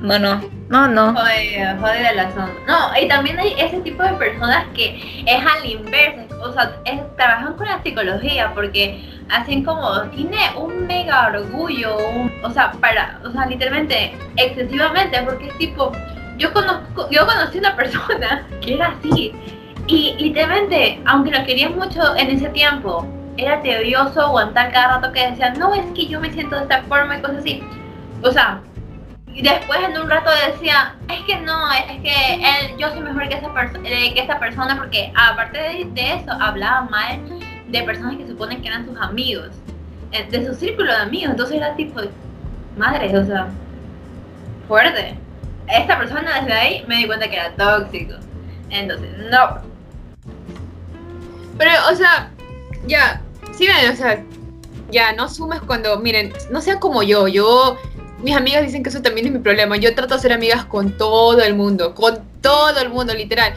no, 0.00 0.18
no, 0.18 0.40
no, 0.68 0.88
no. 0.88 1.12
Joder, 1.14 1.78
joder 1.78 2.06
el 2.12 2.18
asunto. 2.20 2.50
No, 2.66 2.90
y 3.00 3.06
también 3.08 3.38
hay 3.38 3.54
ese 3.58 3.80
tipo 3.80 4.02
de 4.02 4.12
personas 4.14 4.64
que 4.74 5.22
es 5.26 5.44
al 5.46 5.66
inverso, 5.66 6.40
o 6.42 6.52
sea, 6.52 6.72
es- 6.84 7.16
trabajan 7.16 7.54
con 7.54 7.66
la 7.66 7.82
psicología 7.82 8.52
porque 8.54 9.04
hacen 9.28 9.62
como, 9.64 10.00
tiene 10.14 10.38
un 10.56 10.86
mega 10.86 11.26
orgullo, 11.28 11.96
o 12.42 12.50
sea, 12.50 12.72
para, 12.80 13.20
o 13.24 13.30
sea, 13.30 13.46
literalmente, 13.46 14.14
excesivamente, 14.36 15.20
porque 15.22 15.48
es 15.48 15.58
tipo, 15.58 15.92
yo 16.38 16.52
conozco, 16.52 17.08
yo 17.10 17.26
conocí 17.26 17.58
una 17.58 17.76
persona 17.76 18.46
que 18.60 18.74
era 18.74 18.94
así, 18.98 19.32
y 19.86 20.14
literalmente, 20.18 21.00
aunque 21.04 21.30
lo 21.30 21.44
querías 21.44 21.70
mucho 21.72 22.16
en 22.16 22.30
ese 22.30 22.48
tiempo, 22.50 23.06
era 23.36 23.60
tedioso 23.62 24.20
aguantar 24.22 24.72
cada 24.72 24.96
rato 24.96 25.12
que 25.12 25.30
decían, 25.30 25.58
no, 25.58 25.74
es 25.74 25.84
que 25.94 26.06
yo 26.06 26.20
me 26.20 26.32
siento 26.32 26.56
de 26.56 26.62
esta 26.62 26.82
forma 26.82 27.18
y 27.18 27.20
cosas 27.22 27.38
así. 27.38 27.62
O 28.22 28.30
sea, 28.30 28.60
y 29.34 29.42
después 29.42 29.78
en 29.80 29.98
un 29.98 30.10
rato 30.10 30.30
decía, 30.46 30.96
es 31.08 31.20
que 31.24 31.40
no, 31.40 31.72
es 31.72 32.00
que 32.02 32.34
él, 32.34 32.76
yo 32.78 32.90
soy 32.90 33.00
mejor 33.00 33.28
que 33.28 33.36
esa, 33.36 33.48
eh, 33.84 34.14
que 34.14 34.20
esa 34.20 34.38
persona 34.38 34.76
porque 34.76 35.12
aparte 35.14 35.58
de, 35.58 36.12
eso 36.14 36.32
hablaba 36.32 36.82
mal 36.82 37.20
de 37.68 37.82
personas 37.82 38.16
que 38.16 38.26
suponen 38.26 38.60
que 38.60 38.68
eran 38.68 38.84
sus 38.86 38.98
amigos, 38.98 39.50
eh, 40.12 40.26
de 40.30 40.46
su 40.46 40.54
círculo 40.54 40.92
de 40.92 40.98
amigos, 40.98 41.30
entonces 41.30 41.56
era 41.56 41.76
tipo, 41.76 42.00
madre, 42.76 43.16
o 43.16 43.24
sea, 43.24 43.48
fuerte. 44.66 45.16
Esta 45.68 45.98
persona 45.98 46.40
desde 46.40 46.52
ahí 46.52 46.84
me 46.88 46.96
di 46.96 47.06
cuenta 47.06 47.28
que 47.28 47.36
era 47.36 47.52
tóxico. 47.52 48.14
Entonces, 48.70 49.10
no, 49.30 49.60
Pero, 51.56 51.72
o 51.92 51.94
sea, 51.94 52.30
ya, 52.86 53.20
sí, 53.52 53.66
ven, 53.66 53.92
o 53.92 53.96
sea, 53.96 54.24
ya, 54.90 55.12
no 55.12 55.24
asumes 55.24 55.60
cuando, 55.60 55.98
miren, 55.98 56.32
no 56.50 56.60
sean 56.60 56.78
como 56.78 57.02
yo, 57.02 57.28
yo, 57.28 57.76
mis 58.22 58.36
amigas 58.36 58.62
dicen 58.62 58.82
que 58.82 58.88
eso 58.90 59.02
también 59.02 59.26
es 59.26 59.32
mi 59.32 59.38
problema, 59.38 59.76
yo 59.76 59.94
trato 59.94 60.14
de 60.14 60.20
ser 60.20 60.32
amigas 60.32 60.64
con 60.64 60.96
todo 60.96 61.40
el 61.40 61.54
mundo, 61.54 61.94
con 61.94 62.20
todo 62.40 62.78
el 62.80 62.88
mundo, 62.90 63.14
literal. 63.14 63.54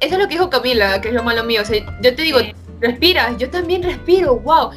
Eso 0.00 0.14
es 0.14 0.20
lo 0.20 0.26
que 0.28 0.34
dijo 0.34 0.50
Camila, 0.50 1.00
que 1.00 1.08
es 1.08 1.14
lo 1.14 1.22
malo 1.22 1.44
mío, 1.44 1.62
o 1.62 1.64
sea, 1.64 1.78
yo 2.00 2.14
te 2.14 2.22
digo, 2.22 2.38
Sí. 2.40 2.52
respiras, 2.80 3.36
yo 3.38 3.48
también 3.50 3.82
respiro, 3.82 4.36
wow. 4.40 4.70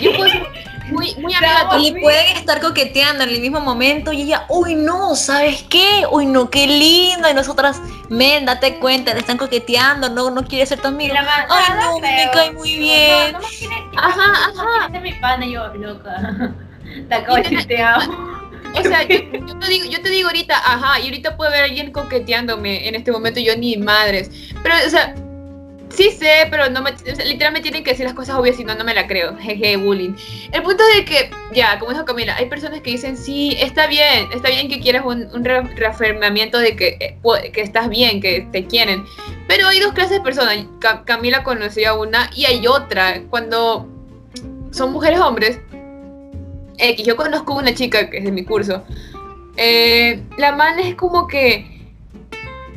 Yo 0.00 0.12
puedo 0.16 0.30
ser 0.30 0.46
muy, 0.90 1.14
muy 1.16 1.34
amiga. 1.34 1.78
Y 1.78 1.92
pueden 2.00 2.36
estar 2.36 2.60
coqueteando 2.60 3.24
en 3.24 3.30
el 3.30 3.40
mismo 3.40 3.60
momento 3.60 4.12
y 4.12 4.22
ella, 4.22 4.44
uy 4.48 4.74
no, 4.74 5.14
¿sabes 5.16 5.62
qué? 5.68 6.04
Uy 6.10 6.26
no, 6.26 6.50
qué 6.50 6.66
lindo. 6.66 7.28
Y 7.28 7.34
nosotras, 7.34 7.80
men, 8.08 8.44
date 8.44 8.78
cuenta, 8.78 9.14
le 9.14 9.20
están 9.20 9.38
coqueteando, 9.38 10.10
no, 10.10 10.30
no 10.30 10.44
quiere 10.44 10.66
ser 10.66 10.80
tu 10.80 10.88
amigo. 10.88 11.14
Ay 11.48 11.74
no, 11.80 11.98
me 12.00 12.30
cae 12.32 12.52
muy 12.52 12.76
bien. 12.76 13.32
No, 13.32 13.40
no 13.40 13.46
me 13.48 13.98
Ajá, 13.98 14.52
no 14.54 14.62
ajá. 14.62 14.90
ser 14.90 15.00
mi 15.00 15.12
pana, 15.14 15.46
y 15.46 15.52
yo, 15.52 15.66
loca. 15.74 16.52
Te 17.08 17.14
acabo 17.14 17.36
de 17.36 17.42
decir 17.42 17.66
te 17.66 17.82
amo. 17.82 18.39
O 18.78 18.82
sea, 18.82 19.02
yo, 19.02 19.18
yo 19.46 19.58
te 19.58 19.68
digo, 19.68 19.84
yo 19.86 20.00
te 20.02 20.10
digo 20.10 20.28
ahorita, 20.28 20.56
ajá, 20.56 21.00
y 21.00 21.04
ahorita 21.04 21.36
puede 21.36 21.50
haber 21.50 21.64
alguien 21.64 21.90
coqueteándome 21.92 22.88
en 22.88 22.94
este 22.94 23.12
momento, 23.12 23.40
yo 23.40 23.56
ni 23.56 23.76
madres. 23.76 24.30
Pero, 24.62 24.74
o 24.86 24.90
sea, 24.90 25.14
sí 25.90 26.10
sé, 26.12 26.46
pero 26.50 26.70
no 26.70 26.82
me, 26.82 26.90
o 26.92 26.96
sea, 26.98 27.24
literalmente 27.24 27.62
tienen 27.68 27.82
que 27.82 27.90
decir 27.90 28.06
las 28.06 28.14
cosas 28.14 28.36
obvias, 28.36 28.56
si 28.56 28.64
no, 28.64 28.74
no 28.76 28.84
me 28.84 28.94
la 28.94 29.06
creo. 29.08 29.36
Jeje, 29.38 29.76
bullying. 29.76 30.14
El 30.52 30.62
punto 30.62 30.82
es 30.90 30.98
de 30.98 31.04
que, 31.04 31.30
ya, 31.52 31.78
como 31.80 31.92
dijo 31.92 32.04
Camila, 32.04 32.36
hay 32.36 32.46
personas 32.46 32.80
que 32.80 32.90
dicen, 32.92 33.16
sí, 33.16 33.56
está 33.58 33.86
bien, 33.88 34.28
está 34.32 34.48
bien 34.50 34.68
que 34.68 34.78
quieras 34.80 35.04
un, 35.04 35.26
un 35.34 35.44
re- 35.44 35.62
reafirmamiento 35.74 36.58
de 36.58 36.76
que, 36.76 36.96
eh, 37.00 37.50
que 37.52 37.60
estás 37.62 37.88
bien, 37.88 38.20
que 38.20 38.46
te 38.52 38.66
quieren. 38.66 39.04
Pero 39.48 39.66
hay 39.66 39.80
dos 39.80 39.92
clases 39.92 40.12
de 40.18 40.20
personas. 40.20 40.58
Ca- 40.80 41.04
Camila 41.04 41.42
conocía 41.42 41.94
una 41.94 42.30
y 42.36 42.44
hay 42.44 42.66
otra. 42.68 43.22
Cuando 43.28 43.88
son 44.70 44.92
mujeres 44.92 45.18
hombres, 45.18 45.58
que 46.96 47.02
yo 47.04 47.16
conozco 47.16 47.54
una 47.54 47.74
chica 47.74 48.08
que 48.10 48.18
es 48.18 48.24
de 48.24 48.32
mi 48.32 48.44
curso. 48.44 48.82
eh, 49.56 50.22
la 50.38 50.52
man 50.52 50.78
es 50.78 50.94
como 50.94 51.26
que, 51.26 51.66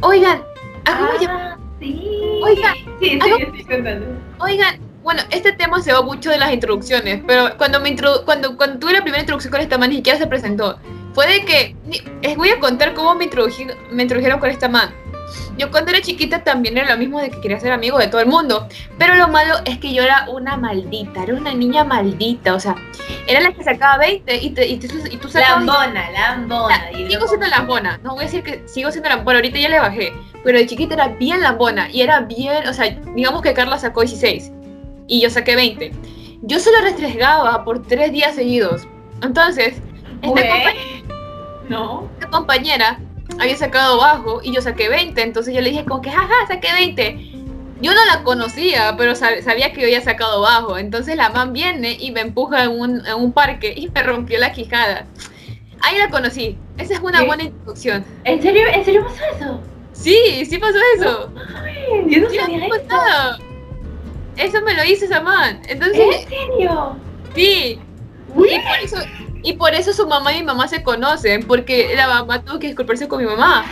oigan, 0.01 0.41
Ah, 0.85 1.57
sí. 1.79 2.09
Oiga, 2.43 2.73
sí, 2.99 3.19
sí, 3.23 3.31
oigan, 4.39 4.79
bueno, 5.01 5.21
este 5.31 5.53
tema 5.53 5.81
se 5.81 5.93
va 5.93 6.01
mucho 6.01 6.29
de 6.29 6.37
las 6.37 6.51
introducciones, 6.53 7.21
pero 7.25 7.57
cuando 7.57 7.79
me 7.79 7.89
introdu- 7.95 8.25
cuando, 8.25 8.57
cuando 8.57 8.79
tuve 8.79 8.91
la 8.93 9.01
primera 9.01 9.21
introducción 9.21 9.51
con 9.51 9.61
esta 9.61 9.77
man, 9.77 9.89
ni 9.91 9.97
siquiera 9.97 10.19
se 10.19 10.27
presentó. 10.27 10.77
Fue 11.13 11.25
de 11.27 11.45
que, 11.45 11.75
les 12.21 12.35
voy 12.35 12.49
a 12.49 12.59
contar 12.59 12.93
cómo 12.93 13.15
me, 13.15 13.29
introduji- 13.29 13.73
me 13.91 14.03
introdujeron 14.03 14.39
con 14.41 14.49
esta 14.49 14.67
man. 14.67 14.89
Yo 15.57 15.69
cuando 15.71 15.91
era 15.91 16.01
chiquita 16.01 16.43
también 16.43 16.77
era 16.77 16.89
lo 16.91 16.97
mismo 16.97 17.19
de 17.19 17.29
que 17.29 17.39
quería 17.41 17.59
ser 17.59 17.71
amigo 17.71 17.97
de 17.97 18.07
todo 18.07 18.21
el 18.21 18.27
mundo. 18.27 18.67
Pero 18.97 19.15
lo 19.15 19.27
malo 19.27 19.55
es 19.65 19.77
que 19.79 19.93
yo 19.93 20.03
era 20.03 20.27
una 20.29 20.57
maldita, 20.57 21.23
era 21.23 21.33
una 21.35 21.53
niña 21.53 21.83
maldita. 21.83 22.53
O 22.55 22.59
sea, 22.59 22.75
era 23.27 23.39
la 23.41 23.53
que 23.53 23.63
sacaba 23.63 23.97
20 23.97 24.35
y, 24.37 24.49
te, 24.51 24.67
y, 24.67 24.77
tú- 24.79 24.87
y 25.09 25.17
tú 25.17 25.27
sacabas... 25.29 25.63
Lambona, 25.65 26.11
lambona. 26.11 26.91
y 26.91 27.07
Sigo 27.09 27.27
siendo 27.27 27.47
lambona, 27.47 27.99
no 28.03 28.11
voy 28.15 28.21
a 28.23 28.25
decir 28.25 28.43
que 28.43 28.63
sigo 28.67 28.91
siendo 28.91 29.09
lambona, 29.09 29.37
ahorita 29.37 29.59
ya 29.59 29.69
le 29.69 29.79
bajé, 29.79 30.13
pero 30.43 30.57
de 30.57 30.65
chiquita 30.67 30.95
era 30.95 31.07
bien 31.09 31.41
lambona 31.41 31.89
y 31.89 32.01
era 32.01 32.21
bien, 32.21 32.67
o 32.67 32.73
sea, 32.73 32.89
digamos 33.15 33.41
que 33.41 33.53
Carla 33.53 33.77
sacó 33.77 34.01
16 34.01 34.51
y 35.07 35.21
yo 35.21 35.29
saqué 35.29 35.55
20. 35.55 35.91
Yo 36.41 36.59
se 36.59 36.71
lo 36.71 36.81
restregaba 36.81 37.63
por 37.63 37.83
tres 37.83 38.11
días 38.11 38.35
seguidos. 38.35 38.87
Entonces, 39.21 39.75
esta, 40.21 40.43
No. 41.69 42.09
esta 42.19 42.29
compañera 42.29 42.99
había 43.39 43.55
sacado 43.57 43.97
bajo 43.97 44.41
y 44.43 44.53
yo 44.53 44.61
saqué 44.61 44.89
20, 44.89 45.21
entonces 45.21 45.53
yo 45.53 45.61
le 45.61 45.69
dije 45.71 45.85
como 45.85 46.01
que, 46.01 46.11
jaja, 46.11 46.33
saqué 46.47 46.71
20. 46.73 47.31
Yo 47.81 47.93
no 47.93 47.99
la 48.05 48.23
conocía, 48.23 48.95
pero 48.97 49.11
sab- 49.13 49.41
sabía 49.41 49.73
que 49.73 49.81
yo 49.81 49.87
había 49.87 50.01
sacado 50.01 50.41
bajo. 50.41 50.77
Entonces 50.77 51.15
la 51.17 51.29
man 51.29 51.51
viene 51.51 51.97
y 51.99 52.11
me 52.11 52.21
empuja 52.21 52.63
en 52.63 52.71
un, 52.79 53.05
en 53.05 53.15
un 53.15 53.33
parque 53.33 53.73
y 53.75 53.89
me 53.89 54.03
rompió 54.03 54.39
la 54.39 54.53
quijada. 54.53 55.05
Ahí 55.81 55.97
la 55.97 56.09
conocí. 56.09 56.57
Esa 56.77 56.93
es 56.93 56.99
una 57.01 57.23
buena 57.25 57.43
introducción. 57.43 58.05
¿En 58.23 58.41
serio? 58.41 58.63
¿En 58.71 58.85
serio 58.85 59.03
pasó 59.05 59.21
eso? 59.35 59.59
Sí, 59.91 60.45
sí 60.45 60.57
pasó 60.57 60.77
eso. 60.97 61.29
Ay, 61.61 62.05
yo 62.07 62.21
no 62.21 62.29
Sí, 62.29 62.37
sabía 62.37 62.65
eso. 62.67 63.37
Eso 64.37 64.61
me 64.63 64.73
lo 64.75 64.83
hizo 64.85 65.05
esa 65.05 65.21
man. 65.21 65.61
Entonces, 65.67 65.99
¿En 65.99 66.29
serio? 66.29 66.95
sí. 67.35 67.79
Uy. 68.33 68.49
Y 68.49 68.59
por, 68.59 68.79
eso, 68.81 68.97
y 69.43 69.53
por 69.53 69.73
eso 69.75 69.93
su 69.93 70.07
mamá 70.07 70.33
y 70.33 70.37
mi 70.39 70.43
mamá 70.43 70.67
se 70.67 70.81
conocen, 70.83 71.43
porque 71.45 71.93
la 71.95 72.07
mamá 72.07 72.41
tuvo 72.43 72.59
que 72.59 72.67
disculparse 72.67 73.07
con 73.07 73.19
mi 73.23 73.25
mamá. 73.29 73.65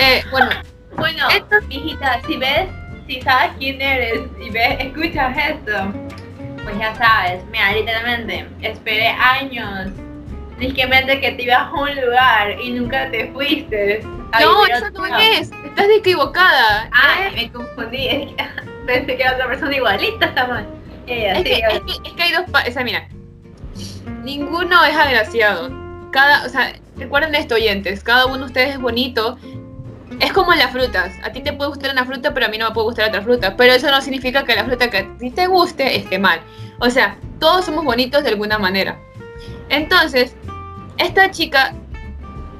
Eh, 0.00 0.22
bueno, 0.30 0.50
Bueno, 0.96 1.26
Esto- 1.30 1.56
hijita, 1.70 2.20
si 2.26 2.36
ves, 2.36 2.68
si 3.08 3.20
sabes 3.22 3.50
quién 3.58 3.80
eres 3.80 4.20
y 4.40 4.50
ves, 4.50 4.76
escuchas 4.78 5.36
esto, 5.36 5.72
pues 6.62 6.78
ya 6.78 6.94
sabes, 6.94 7.42
mira, 7.50 7.72
literalmente, 7.72 8.46
esperé 8.60 9.08
años, 9.08 9.88
disquemente 10.58 11.18
que 11.20 11.32
te 11.32 11.42
ibas 11.44 11.62
a 11.66 11.72
un 11.72 11.94
lugar 12.00 12.60
y 12.60 12.70
nunca 12.72 13.10
te 13.10 13.30
fuiste. 13.32 14.02
no, 14.40 14.66
eso 14.66 14.90
no 14.90 15.16
es. 15.18 15.50
Estás 15.64 15.86
equivocada. 15.96 16.88
Ay, 16.92 17.28
Eh, 17.28 17.32
me 17.34 17.52
confundí, 17.52 18.06
es 18.06 18.28
que 18.34 18.44
pensé 18.86 19.16
que 19.16 19.22
era 19.22 19.32
otra 19.32 19.46
persona 19.48 19.74
igualita, 19.76 20.26
está 20.26 20.46
mal. 20.46 20.66
Eh, 21.06 21.26
es, 21.30 21.34
así, 21.34 21.44
que, 21.44 21.52
es, 21.54 21.80
que, 21.80 22.08
es 22.08 22.14
que 22.14 22.22
hay 22.22 22.32
dos 22.32 22.44
pa- 22.52 22.64
o 22.68 22.70
sea, 22.70 22.84
mira, 22.84 23.08
ninguno 24.22 24.84
es 24.84 24.96
agraciado. 24.96 25.70
Cada, 26.10 26.46
o 26.46 26.48
sea, 26.48 26.74
recuerden 26.96 27.34
esto, 27.34 27.54
oyentes, 27.54 28.02
cada 28.02 28.26
uno 28.26 28.38
de 28.38 28.44
ustedes 28.44 28.70
es 28.74 28.80
bonito. 28.80 29.38
Es 30.20 30.32
como 30.32 30.54
las 30.54 30.70
frutas. 30.70 31.12
A 31.24 31.32
ti 31.32 31.40
te 31.40 31.52
puede 31.52 31.70
gustar 31.70 31.90
una 31.90 32.04
fruta, 32.04 32.32
pero 32.34 32.46
a 32.46 32.48
mí 32.48 32.58
no 32.58 32.68
me 32.68 32.74
puede 32.74 32.86
gustar 32.86 33.08
otra 33.08 33.22
fruta. 33.22 33.56
Pero 33.56 33.72
eso 33.72 33.90
no 33.90 34.00
significa 34.00 34.44
que 34.44 34.54
la 34.54 34.64
fruta 34.64 34.90
que 34.90 34.98
a 34.98 35.18
ti 35.18 35.30
te 35.30 35.46
guste 35.46 35.96
esté 35.96 36.18
mal. 36.18 36.40
O 36.78 36.90
sea, 36.90 37.16
todos 37.40 37.64
somos 37.64 37.84
bonitos 37.84 38.22
de 38.22 38.28
alguna 38.28 38.58
manera. 38.58 38.98
Entonces, 39.68 40.36
esta 40.98 41.30
chica 41.30 41.74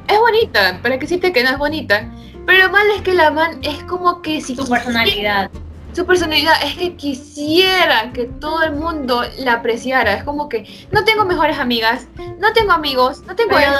es 0.08 0.18
bonita. 0.18 0.78
¿Para 0.82 0.96
qué 0.96 1.02
decirte 1.02 1.32
que 1.32 1.44
no 1.44 1.50
es 1.50 1.58
bonita? 1.58 2.10
Pero 2.46 2.66
lo 2.66 2.72
malo 2.72 2.94
es 2.94 3.02
que 3.02 3.14
la 3.14 3.30
man 3.30 3.58
es 3.62 3.82
como 3.84 4.22
que 4.22 4.40
si 4.40 4.56
tu 4.56 4.66
personalidad. 4.66 5.50
Su 5.92 6.06
personalidad 6.06 6.54
es 6.64 6.76
que 6.76 6.96
quisiera 6.96 8.12
que 8.12 8.24
todo 8.26 8.62
el 8.62 8.72
mundo 8.72 9.22
la 9.38 9.54
apreciara. 9.54 10.14
Es 10.14 10.24
como 10.24 10.48
que 10.48 10.64
no 10.90 11.04
tengo 11.04 11.24
mejores 11.24 11.58
amigas, 11.58 12.06
no 12.38 12.52
tengo 12.52 12.72
amigos, 12.72 13.22
no 13.26 13.34
tengo... 13.36 13.56
Pero, 13.56 13.72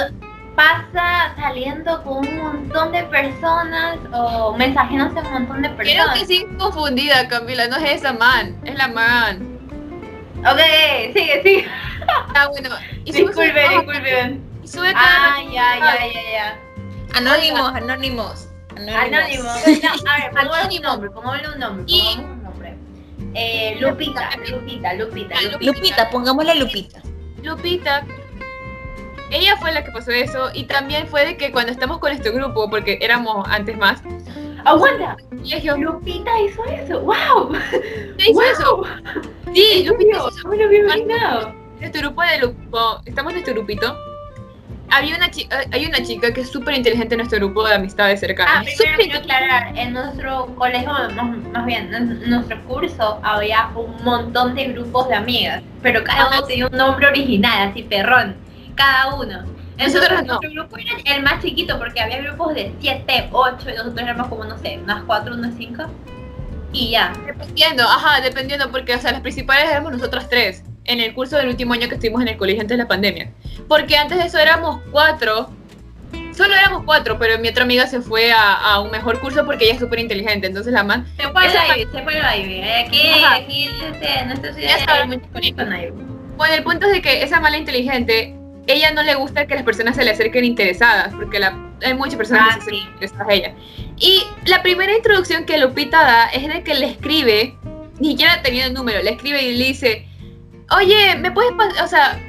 pasa 0.55 1.33
saliendo 1.35 2.03
con 2.03 2.17
un 2.27 2.37
montón 2.37 2.91
de 2.91 3.03
personas 3.05 3.97
o 4.13 4.53
mensajeándose 4.55 5.19
a 5.19 5.29
un 5.29 5.33
montón 5.33 5.61
de 5.63 5.69
Creo 5.75 5.77
personas. 6.05 6.19
que 6.19 6.25
sí 6.27 6.45
confundida, 6.59 7.27
Camila, 7.27 7.67
no 7.67 7.77
es 7.77 7.91
esa 7.93 8.13
man, 8.13 8.55
es 8.63 8.75
la 8.75 8.87
man. 8.87 9.57
Ok, 10.45 10.59
sigue, 11.15 11.41
sigue. 11.41 11.67
Ah, 12.35 12.47
bueno. 12.51 12.69
Y 13.05 13.13
sube 13.13 13.23
Disculpe, 13.27 13.65
sus- 13.65 13.75
disculpe. 13.77 14.39
y 14.63 14.67
sube 14.67 14.93
cada 14.93 15.35
Ah, 15.35 15.37
ya, 15.51 15.79
ya, 15.79 16.05
ya, 16.05 16.31
ya. 16.33 16.59
Anónimos, 17.15 17.73
anónimos. 17.73 18.47
Anónimo. 18.77 19.43
No, 19.43 20.11
a 20.11 20.17
ver, 20.17 20.31
pongámosle 20.31 20.33
un 20.33 20.37
Anónimo. 20.55 20.83
nombre, 20.89 21.09
pongámosle 21.11 21.49
un 21.53 21.59
nombre, 21.59 21.83
Y- 21.87 22.01
pongámosle 22.15 22.33
un 22.33 22.43
nombre. 22.43 22.77
Eh, 23.35 23.77
Lupita, 23.79 24.29
Lupita, 24.49 24.93
Lupita, 24.93 25.41
Lupita. 25.41 25.57
Lupita, 25.61 26.09
pongámosle 26.09 26.55
Lupita. 26.55 27.01
Lupita, 27.41 28.05
ella 29.31 29.57
fue 29.57 29.71
la 29.71 29.83
que 29.83 29.91
pasó 29.91 30.11
eso 30.11 30.49
y 30.53 30.63
también 30.65 31.07
fue 31.07 31.25
de 31.25 31.37
que 31.37 31.51
cuando 31.51 31.71
estamos 31.71 31.97
con 31.99 32.11
este 32.11 32.29
grupo, 32.31 32.69
porque 32.69 32.99
éramos 33.01 33.47
antes 33.49 33.77
más, 33.77 34.01
¡Aguanta! 34.65 35.17
colegio, 35.29 35.75
Lupita 35.77 36.31
hizo 36.41 36.63
eso. 36.65 37.01
¡Wow! 37.01 37.51
¿qué 38.17 38.29
hizo 38.29 38.41
eso? 38.43 38.77
¡Wow! 38.77 38.85
Sí, 39.53 39.83
Lupita 39.85 40.17
hizo 40.17 40.29
No 40.43 40.49
me 40.51 40.57
lo 40.57 40.65
había 40.65 40.79
imaginado. 40.79 41.53
nuestro 41.79 42.01
grupo 42.01 42.21
de 42.21 42.37
grupo, 42.37 43.01
estamos 43.05 43.31
en 43.31 43.35
nuestro 43.37 43.53
grupito. 43.55 43.97
Había 44.89 45.15
una 45.15 45.31
chica, 45.31 45.61
hay 45.71 45.85
una 45.87 46.03
chica 46.03 46.31
que 46.33 46.41
es 46.41 46.51
súper 46.51 46.75
inteligente 46.75 47.15
en 47.15 47.19
nuestro 47.19 47.39
grupo 47.39 47.67
de 47.67 47.73
amistades 47.75 48.17
Ah, 48.17 48.19
cercanas. 48.27 48.65
primero 48.77 48.97
quiero 48.97 49.19
aclarar, 49.19 49.77
en 49.77 49.93
nuestro 49.93 50.45
colegio, 50.55 50.91
más, 50.91 51.37
más 51.51 51.65
bien, 51.65 51.93
en 51.93 52.29
nuestro 52.29 52.61
curso 52.65 53.19
había 53.23 53.69
un 53.75 54.03
montón 54.03 54.53
de 54.53 54.65
grupos 54.65 55.07
de 55.09 55.15
amigas, 55.15 55.63
pero 55.81 56.03
cada 56.03 56.23
Ah, 56.25 56.29
uno 56.37 56.43
tenía 56.47 56.67
un 56.67 56.77
nombre 56.77 57.07
original, 57.07 57.69
así 57.69 57.83
perrón, 57.83 58.35
cada 58.75 59.15
uno. 59.15 59.43
Entonces, 59.77 59.95
Nosotros 59.95 60.21
no. 60.21 60.27
nuestro 60.39 60.51
grupo 60.51 60.77
era 60.77 61.15
el 61.15 61.23
más 61.23 61.41
chiquito 61.41 61.79
porque 61.79 61.99
había 61.99 62.21
grupos 62.21 62.53
de 62.53 62.71
7, 62.79 63.29
8 63.31 63.69
y 63.71 63.73
nosotros 63.73 63.99
éramos 64.01 64.27
como, 64.27 64.43
no 64.43 64.57
sé, 64.59 64.77
unas 64.83 65.01
4, 65.05 65.33
unas 65.33 65.55
5 65.57 65.83
y 66.71 66.91
ya. 66.91 67.11
Dependiendo, 67.25 67.83
ajá, 67.83 68.21
dependiendo, 68.21 68.69
porque, 68.69 68.93
o 68.95 68.99
sea, 68.99 69.11
las 69.13 69.21
principales 69.21 69.71
éramos 69.71 69.91
nosotras 69.93 70.29
tres, 70.29 70.63
en 70.85 70.99
el 70.99 71.13
curso 71.13 71.37
del 71.37 71.47
último 71.47 71.73
año 71.73 71.87
que 71.87 71.95
estuvimos 71.95 72.21
en 72.21 72.27
el 72.29 72.37
colegio 72.37 72.61
antes 72.61 72.77
de 72.77 72.83
la 72.83 72.87
pandemia. 72.87 73.31
Porque 73.67 73.95
antes 73.97 74.17
de 74.17 74.25
eso 74.25 74.37
éramos 74.37 74.81
cuatro, 74.91 75.49
solo 76.35 76.53
éramos 76.53 76.83
cuatro, 76.85 77.17
pero 77.17 77.39
mi 77.39 77.47
otra 77.49 77.63
amiga 77.63 77.87
se 77.87 78.01
fue 78.01 78.31
a, 78.31 78.53
a 78.53 78.79
un 78.81 78.91
mejor 78.91 79.19
curso 79.19 79.45
porque 79.45 79.65
ella 79.65 79.75
es 79.75 79.79
súper 79.79 79.99
inteligente, 79.99 80.47
entonces 80.47 80.73
la 80.73 80.83
man, 80.83 81.07
Se 81.17 81.29
fue 81.29 81.47
la 81.47 81.77
Ivy, 81.77 81.87
se 81.91 82.03
fue 82.03 82.13
la 82.19 82.37
Ivy. 82.37 82.61
Aquí, 82.61 83.01
Ajá. 83.23 83.35
aquí 83.35 83.69
este, 83.91 84.19
en 84.19 84.31
esta 84.31 84.53
ciudad 84.53 84.69
Ya 84.87 85.05
bonitos 85.05 85.29
con 85.31 86.03
bueno, 86.35 86.55
el 86.55 86.63
punto 86.63 86.87
es 86.87 86.93
de 86.93 87.01
que 87.01 87.21
esa 87.21 87.39
mala 87.39 87.57
inteligente, 87.57 88.35
ella 88.65 88.91
no 88.91 89.03
le 89.03 89.13
gusta 89.15 89.45
que 89.45 89.53
las 89.53 89.63
personas 89.63 89.95
se 89.95 90.03
le 90.03 90.11
acerquen 90.11 90.43
interesadas, 90.43 91.13
porque 91.13 91.39
la, 91.39 91.55
hay 91.85 91.93
muchas 91.93 92.15
personas 92.15 92.49
Ah, 92.51 92.55
que 92.55 92.61
se 92.61 92.69
sí. 92.71 92.75
acercan 92.77 92.93
interesadas 92.93 93.27
a 93.29 93.33
ella. 93.33 93.53
Y 93.99 94.23
la 94.45 94.63
primera 94.63 94.95
introducción 94.95 95.45
que 95.45 95.59
Lupita 95.59 96.03
da 96.03 96.25
es 96.29 96.47
de 96.47 96.63
que 96.63 96.73
le 96.73 96.87
escribe, 96.87 97.55
ni 97.99 98.09
siquiera 98.11 98.41
tenía 98.41 98.65
el 98.65 98.73
número, 98.73 99.01
le 99.03 99.11
escribe 99.11 99.43
y 99.43 99.55
le 99.55 99.65
dice, 99.65 100.07
oye, 100.75 101.15
¿me 101.17 101.31
puedes 101.31 101.51
o 101.81 101.87
sea, 101.87 102.19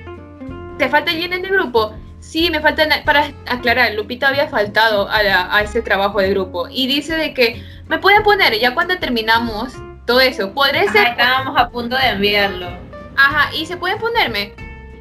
¿te 0.78 0.88
falta 0.88 1.10
alguien 1.10 1.32
en 1.32 1.44
el 1.44 1.50
grupo? 1.52 1.94
Sí, 2.20 2.50
me 2.50 2.60
falta, 2.60 2.86
na- 2.86 3.02
para 3.04 3.30
aclarar, 3.46 3.92
Lupita 3.94 4.28
había 4.28 4.48
faltado 4.48 5.08
a, 5.08 5.22
la- 5.22 5.54
a 5.54 5.62
ese 5.62 5.82
trabajo 5.82 6.20
de 6.20 6.30
grupo 6.30 6.66
y 6.70 6.86
dice 6.86 7.16
de 7.16 7.34
que 7.34 7.62
me 7.86 7.98
pueden 7.98 8.22
poner, 8.22 8.58
ya 8.58 8.74
cuando 8.74 8.96
terminamos 8.98 9.74
todo 10.06 10.20
eso, 10.20 10.52
podré 10.52 10.80
Ajá, 10.80 10.92
ser 10.92 11.06
estábamos 11.08 11.58
a 11.60 11.68
punto 11.68 11.96
de 11.96 12.08
enviarlo. 12.08 12.68
Ajá, 13.16 13.54
y 13.54 13.66
se 13.66 13.76
pueden 13.76 13.98
ponerme. 13.98 14.54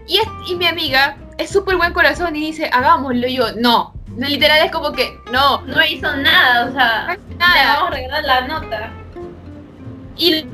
Y, 0.08 0.17
es- 0.17 0.27
y 0.49 0.56
mi 0.56 0.67
amiga 0.67 1.17
es 1.38 1.49
súper 1.49 1.77
buen 1.77 1.93
corazón 1.93 2.36
y 2.36 2.41
dice, 2.41 2.69
hagámoslo. 2.71 3.25
Y 3.27 3.36
yo, 3.36 3.45
no. 3.56 3.93
Literal 4.17 4.60
es 4.65 4.71
como 4.71 4.91
que, 4.91 5.17
no, 5.32 5.62
No 5.62 5.84
hizo 5.84 6.15
nada, 6.17 6.67
o 6.69 6.73
sea, 6.73 7.13
es 7.13 7.19
le 7.29 7.36
nada. 7.38 7.73
vamos 7.75 7.91
a 7.91 7.95
regalar 7.95 8.23
la 8.25 8.41
nota. 8.47 8.91
Y 10.17 10.45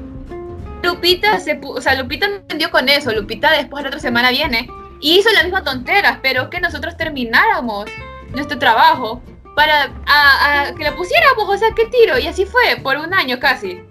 Lupita 0.83 1.39
se 1.39 1.59
o 1.63 1.81
sea, 1.81 1.95
Lupita 1.95 2.27
no 2.27 2.35
entendió 2.35 2.71
con 2.71 2.87
eso. 2.89 3.11
Lupita 3.11 3.51
después 3.51 3.83
la 3.83 3.89
otra 3.89 3.99
semana 3.99 4.29
viene 4.31 4.69
y 5.01 5.19
hizo 5.19 5.29
la 5.33 5.43
misma 5.43 5.63
tontera. 5.63 6.11
Esperó 6.11 6.49
que 6.49 6.59
nosotros 6.59 6.95
termináramos 6.97 7.85
nuestro 8.33 8.57
trabajo 8.59 9.21
para 9.55 9.89
a- 10.05 10.61
a 10.69 10.75
que 10.75 10.83
lo 10.85 10.95
pusiéramos. 10.95 11.47
O 11.49 11.57
sea, 11.57 11.69
qué 11.75 11.85
tiro. 11.87 12.17
Y 12.17 12.27
así 12.27 12.45
fue, 12.45 12.77
por 12.81 12.97
un 12.97 13.13
año 13.13 13.39
casi. 13.39 13.81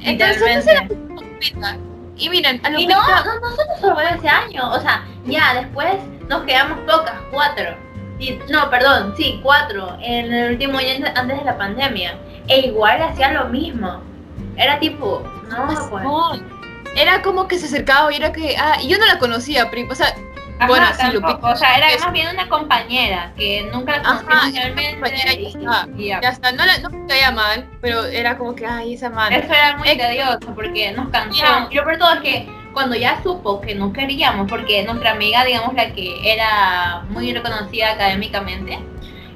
Entonces. 0.00 0.64
Lupita. 0.88 1.76
Y 2.16 2.28
miren, 2.28 2.60
a 2.64 2.70
Y 2.70 2.72
Lupita... 2.86 3.24
no, 3.24 3.34
no, 3.34 3.40
nosotros 3.40 3.80
solo 3.80 3.94
fue 3.94 4.04
ese 4.16 4.28
año, 4.28 4.70
o 4.70 4.80
sea, 4.80 5.04
ya 5.26 5.54
después 5.54 5.94
nos 6.28 6.42
quedamos 6.44 6.78
pocas, 6.80 7.14
cuatro. 7.32 7.76
Y- 8.20 8.38
no, 8.50 8.70
perdón, 8.70 9.14
sí, 9.16 9.40
cuatro, 9.42 9.96
en 10.00 10.32
el 10.32 10.52
último 10.52 10.78
año 10.78 11.06
antes 11.16 11.38
de 11.38 11.44
la 11.44 11.58
pandemia. 11.58 12.16
E 12.46 12.60
igual 12.66 13.02
hacía 13.02 13.32
lo 13.32 13.46
mismo. 13.46 14.00
Era 14.56 14.78
tipo, 14.78 15.22
no, 15.48 15.66
pues. 15.90 16.04
Era 16.96 17.22
como 17.22 17.48
que 17.48 17.58
se 17.58 17.66
acercaba 17.66 18.12
y 18.12 18.16
era 18.16 18.32
que, 18.32 18.56
ah, 18.56 18.78
yo 18.86 18.96
no 18.98 19.06
la 19.06 19.18
conocía, 19.18 19.68
prim- 19.70 19.90
o 19.90 19.94
sea, 19.94 20.14
Ajá, 20.60 20.68
bueno, 20.68 20.86
sí, 20.96 21.06
Lupita. 21.12 21.38
O 21.42 21.56
sea, 21.56 21.76
era 21.76 21.90
Es- 21.90 22.00
más 22.02 22.12
bien 22.12 22.28
una 22.32 22.48
compañera 22.48 23.32
que 23.36 23.68
nunca 23.72 23.98
la 24.00 24.12
una 24.12 24.22
realmente. 24.52 24.96
y 25.40 25.52
ya 25.60 25.88
y 25.96 26.06
ya. 26.06 26.20
ya 26.20 26.28
está, 26.28 26.52
no, 26.52 26.64
la, 26.64 26.78
no 26.78 26.90
me 26.90 27.06
caía 27.08 27.32
mal, 27.32 27.66
pero 27.80 28.04
era 28.04 28.38
como 28.38 28.54
que, 28.54 28.64
ay, 28.64 28.94
esa 28.94 29.10
man. 29.10 29.32
Eso 29.32 29.52
era 29.52 29.76
muy 29.76 29.88
Es- 29.88 29.98
tedioso 29.98 30.54
porque 30.54 30.92
nos 30.92 31.08
cansó. 31.08 31.32
Mira. 31.42 31.66
Y 31.70 31.74
lo 31.74 31.82
peor 31.82 31.94
de 31.94 31.98
todo 31.98 32.12
es 32.14 32.20
que 32.20 32.48
cuando 32.72 32.94
ya 32.94 33.20
supo 33.24 33.60
que 33.60 33.74
no 33.74 33.92
queríamos, 33.92 34.48
porque 34.48 34.84
nuestra 34.84 35.10
amiga, 35.12 35.44
digamos, 35.44 35.74
la 35.74 35.92
que 35.92 36.32
era 36.32 37.02
muy 37.08 37.32
reconocida 37.32 37.90
académicamente, 37.92 38.78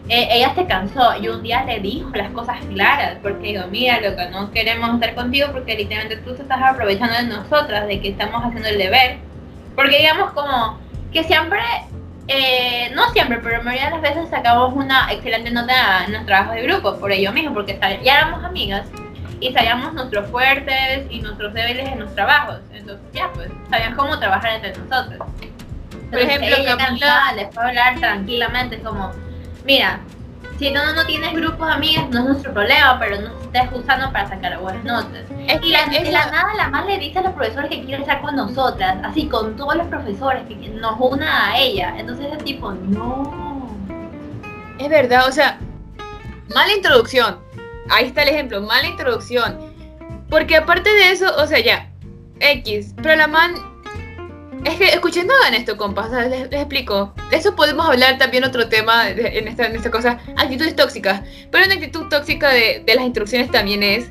eh, 0.08 0.28
ella 0.32 0.54
se 0.54 0.66
cansó 0.66 1.14
y 1.20 1.28
un 1.28 1.42
día 1.42 1.64
le 1.64 1.80
dijo 1.80 2.10
las 2.14 2.30
cosas 2.30 2.56
claras, 2.72 3.16
porque 3.22 3.48
digo, 3.48 3.64
mira, 3.70 4.00
loca, 4.00 4.28
no 4.30 4.50
queremos 4.50 4.94
estar 4.94 5.14
contigo 5.14 5.48
porque 5.52 5.76
literalmente 5.76 6.16
tú 6.24 6.34
te 6.34 6.42
estás 6.42 6.60
aprovechando 6.62 7.14
de 7.14 7.24
nosotras, 7.24 7.86
de 7.86 8.00
que 8.00 8.08
estamos 8.10 8.42
haciendo 8.44 8.68
el 8.68 8.78
deber. 8.78 9.18
Porque 9.76 9.98
digamos 9.98 10.32
como 10.32 10.78
que 11.12 11.22
siempre, 11.24 11.60
eh, 12.26 12.90
no 12.94 13.10
siempre, 13.10 13.38
pero 13.38 13.58
la 13.58 13.62
mayoría 13.64 13.86
de 13.86 13.92
las 13.92 14.02
veces 14.02 14.28
sacamos 14.30 14.72
una 14.74 15.12
excelente 15.12 15.50
nota 15.50 16.04
en 16.06 16.12
los 16.12 16.26
trabajos 16.26 16.54
de 16.56 16.62
grupo, 16.62 16.96
por 16.98 17.12
ello 17.12 17.32
mismo, 17.32 17.54
porque 17.54 17.78
ya 18.02 18.14
éramos 18.18 18.44
amigas 18.44 18.86
y 19.40 19.52
sabíamos 19.52 19.94
nuestros 19.94 20.28
fuertes 20.30 21.06
y 21.10 21.20
nuestros 21.20 21.54
débiles 21.54 21.86
en 21.88 22.00
los 22.00 22.12
trabajos. 22.14 22.56
Entonces 22.72 23.04
ya, 23.12 23.30
pues, 23.34 23.48
sabían 23.70 23.94
cómo 23.94 24.18
trabajar 24.18 24.54
entre 24.54 24.72
nosotros. 24.76 25.20
Por 26.10 26.20
ejemplo, 26.20 26.48
ella 26.56 26.76
Camila- 26.76 27.32
les 27.36 27.46
puede 27.48 27.68
hablar 27.68 28.00
tranquilamente, 28.00 28.80
como, 28.80 29.12
mira, 29.68 30.00
si 30.59 30.72
tú 30.72 30.78
no 30.96 31.04
tienes 31.07 31.33
grupos 31.35 31.70
amigas, 31.70 32.09
no 32.11 32.20
es 32.20 32.24
nuestro 32.24 32.52
problema, 32.54 32.98
pero 32.98 33.20
no 33.20 33.28
estés 33.42 33.68
usando 33.72 34.11
para 34.11 34.26
sacar 34.28 34.59
buenas 34.59 34.83
notas. 34.83 35.24
Es 35.46 35.61
Y 35.62 35.68
la, 35.70 35.83
esa- 35.83 36.31
nada 36.31 36.54
la 36.57 36.68
más 36.68 36.87
le 36.87 36.98
dice 36.98 37.18
a 37.18 37.22
los 37.22 37.33
profesores 37.35 37.70
que 37.70 37.85
quiere 37.85 38.00
estar 38.02 38.20
con 38.22 38.35
nosotras, 38.35 38.96
así 39.04 39.28
con 39.28 39.57
todos 39.57 39.76
los 39.76 39.87
profesores, 39.88 40.42
que 40.48 40.57
nos 40.70 40.98
una 40.98 41.50
a 41.50 41.59
ella. 41.59 41.94
Entonces 41.98 42.26
es 42.33 42.42
tipo, 42.44 42.72
no. 42.72 43.70
es 44.78 44.88
verdad, 44.88 45.28
o 45.28 45.33
sea, 45.33 45.59
mala 46.54 46.72
introducción. 46.72 47.38
Ahí 47.90 48.07
está 48.07 48.22
el 48.22 48.31
ejemplo, 48.31 48.61
mala 48.62 48.88
introducción. 48.88 49.59
Porque 50.31 50.57
aparte 50.57 50.90
de 50.90 51.11
eso, 51.12 51.26
o 51.37 51.46
sea, 51.46 51.61
ya, 51.61 51.90
X, 52.40 52.94
pero 53.02 53.16
la 53.16 53.26
man... 53.28 53.52
Es 54.64 54.74
que, 54.76 54.86
escuchen, 54.86 55.26
no 55.26 55.34
hagan 55.40 55.54
esto, 55.54 55.76
compas, 55.76 56.10
les, 56.10 56.50
les 56.50 56.60
explico. 56.60 57.14
De 57.30 57.36
eso 57.36 57.54
podemos 57.54 57.88
hablar 57.88 58.18
también 58.18 58.44
otro 58.44 58.68
tema 58.68 59.08
en, 59.08 59.48
esta, 59.48 59.66
en 59.66 59.76
esta 59.76 59.90
cosa, 59.90 60.18
actitudes 60.36 60.74
tóxicas. 60.74 61.22
Pero 61.50 61.64
una 61.64 61.74
actitud 61.74 62.08
tóxica 62.08 62.50
de, 62.50 62.82
de 62.84 62.94
las 62.94 63.04
instrucciones 63.04 63.50
también 63.50 63.82
es 63.82 64.10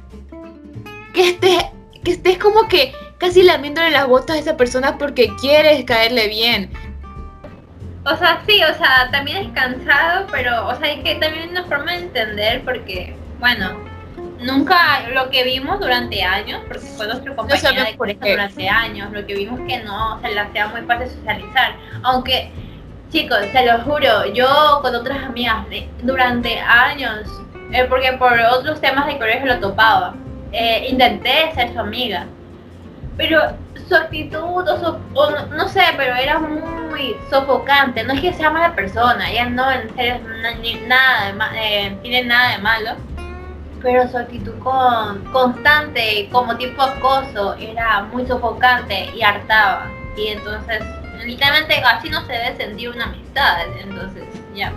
que 1.13 1.29
estés, 1.29 1.63
que 2.03 2.11
estés 2.11 2.37
como 2.37 2.67
que 2.67 2.93
casi 3.17 3.43
lamiéndole 3.43 3.91
las 3.91 4.07
botas 4.07 4.37
a 4.37 4.39
esa 4.39 4.57
persona 4.57 4.97
porque 4.97 5.35
quieres 5.39 5.83
caerle 5.85 6.27
bien. 6.27 6.71
O 8.05 8.15
sea, 8.15 8.41
sí, 8.47 8.61
o 8.63 8.73
sea, 8.77 9.09
también 9.11 9.37
es 9.37 9.51
cansado, 9.51 10.27
pero, 10.31 10.67
o 10.67 10.75
sea, 10.77 10.87
hay 10.87 11.03
que 11.03 11.15
también 11.15 11.49
una 11.49 11.65
forma 11.65 11.91
de 11.91 11.97
entender 11.97 12.61
porque, 12.63 13.13
bueno, 13.39 13.77
nunca 14.39 15.01
lo 15.13 15.29
que 15.29 15.43
vimos 15.43 15.79
durante 15.79 16.23
años, 16.23 16.61
porque 16.67 16.85
fue 16.85 17.05
nuestro 17.07 17.35
compañero 17.35 17.69
de 17.85 17.91
qué. 18.15 18.31
durante 18.31 18.69
años, 18.69 19.11
lo 19.11 19.25
que 19.25 19.35
vimos 19.35 19.59
que 19.67 19.79
no 19.83 20.19
se 20.21 20.29
le 20.29 20.39
hacía 20.39 20.67
muy 20.67 20.81
fácil 20.81 21.09
socializar. 21.09 21.75
Aunque, 22.03 22.51
chicos, 23.11 23.39
se 23.51 23.65
lo 23.65 23.79
juro, 23.83 24.25
yo 24.33 24.79
con 24.81 24.93
otras 24.95 25.23
amigas 25.23 25.67
de- 25.69 25.89
durante 26.03 26.59
años, 26.59 27.27
eh, 27.71 27.85
porque 27.89 28.13
por 28.13 28.33
otros 28.51 28.79
temas 28.81 29.07
de 29.07 29.17
colegio 29.17 29.45
lo 29.47 29.59
topaba, 29.59 30.13
eh, 30.51 30.87
intenté 30.89 31.51
ser 31.55 31.73
su 31.73 31.79
amiga. 31.79 32.25
Pero 33.17 33.41
su 33.89 33.95
actitud, 33.95 34.67
o, 34.67 34.77
su- 34.79 34.99
o 35.13 35.29
no, 35.31 35.45
no 35.47 35.67
sé, 35.69 35.81
pero 35.97 36.13
era 36.15 36.37
muy 36.39 37.15
sofocante. 37.29 38.03
No 38.03 38.13
es 38.13 38.21
que 38.21 38.33
sea 38.33 38.49
mala 38.51 38.75
persona, 38.75 39.29
ella 39.31 39.49
no 39.49 39.71
en 39.71 39.93
serio 39.95 40.19
ni- 40.61 40.75
nada 40.87 41.31
de 41.51 41.85
eh, 41.87 41.97
tiene 42.01 42.23
nada 42.25 42.51
de 42.51 42.57
malo. 42.59 42.91
Pero 43.87 44.05
su 44.09 44.17
actitud 44.17 44.51
con, 44.59 45.23
constante, 45.31 46.27
como 46.29 46.57
tipo 46.57 46.81
acoso, 46.81 47.55
era 47.55 48.03
muy 48.11 48.27
sofocante 48.27 49.09
y 49.15 49.21
hartaba. 49.21 49.89
Y 50.17 50.27
entonces 50.27 50.83
literalmente 51.25 51.75
así 51.75 52.09
no 52.09 52.19
se 52.25 52.33
debe 52.33 52.57
sentir 52.57 52.89
una 52.89 53.05
amistad, 53.05 53.59
entonces, 53.79 54.25
ya. 54.53 54.73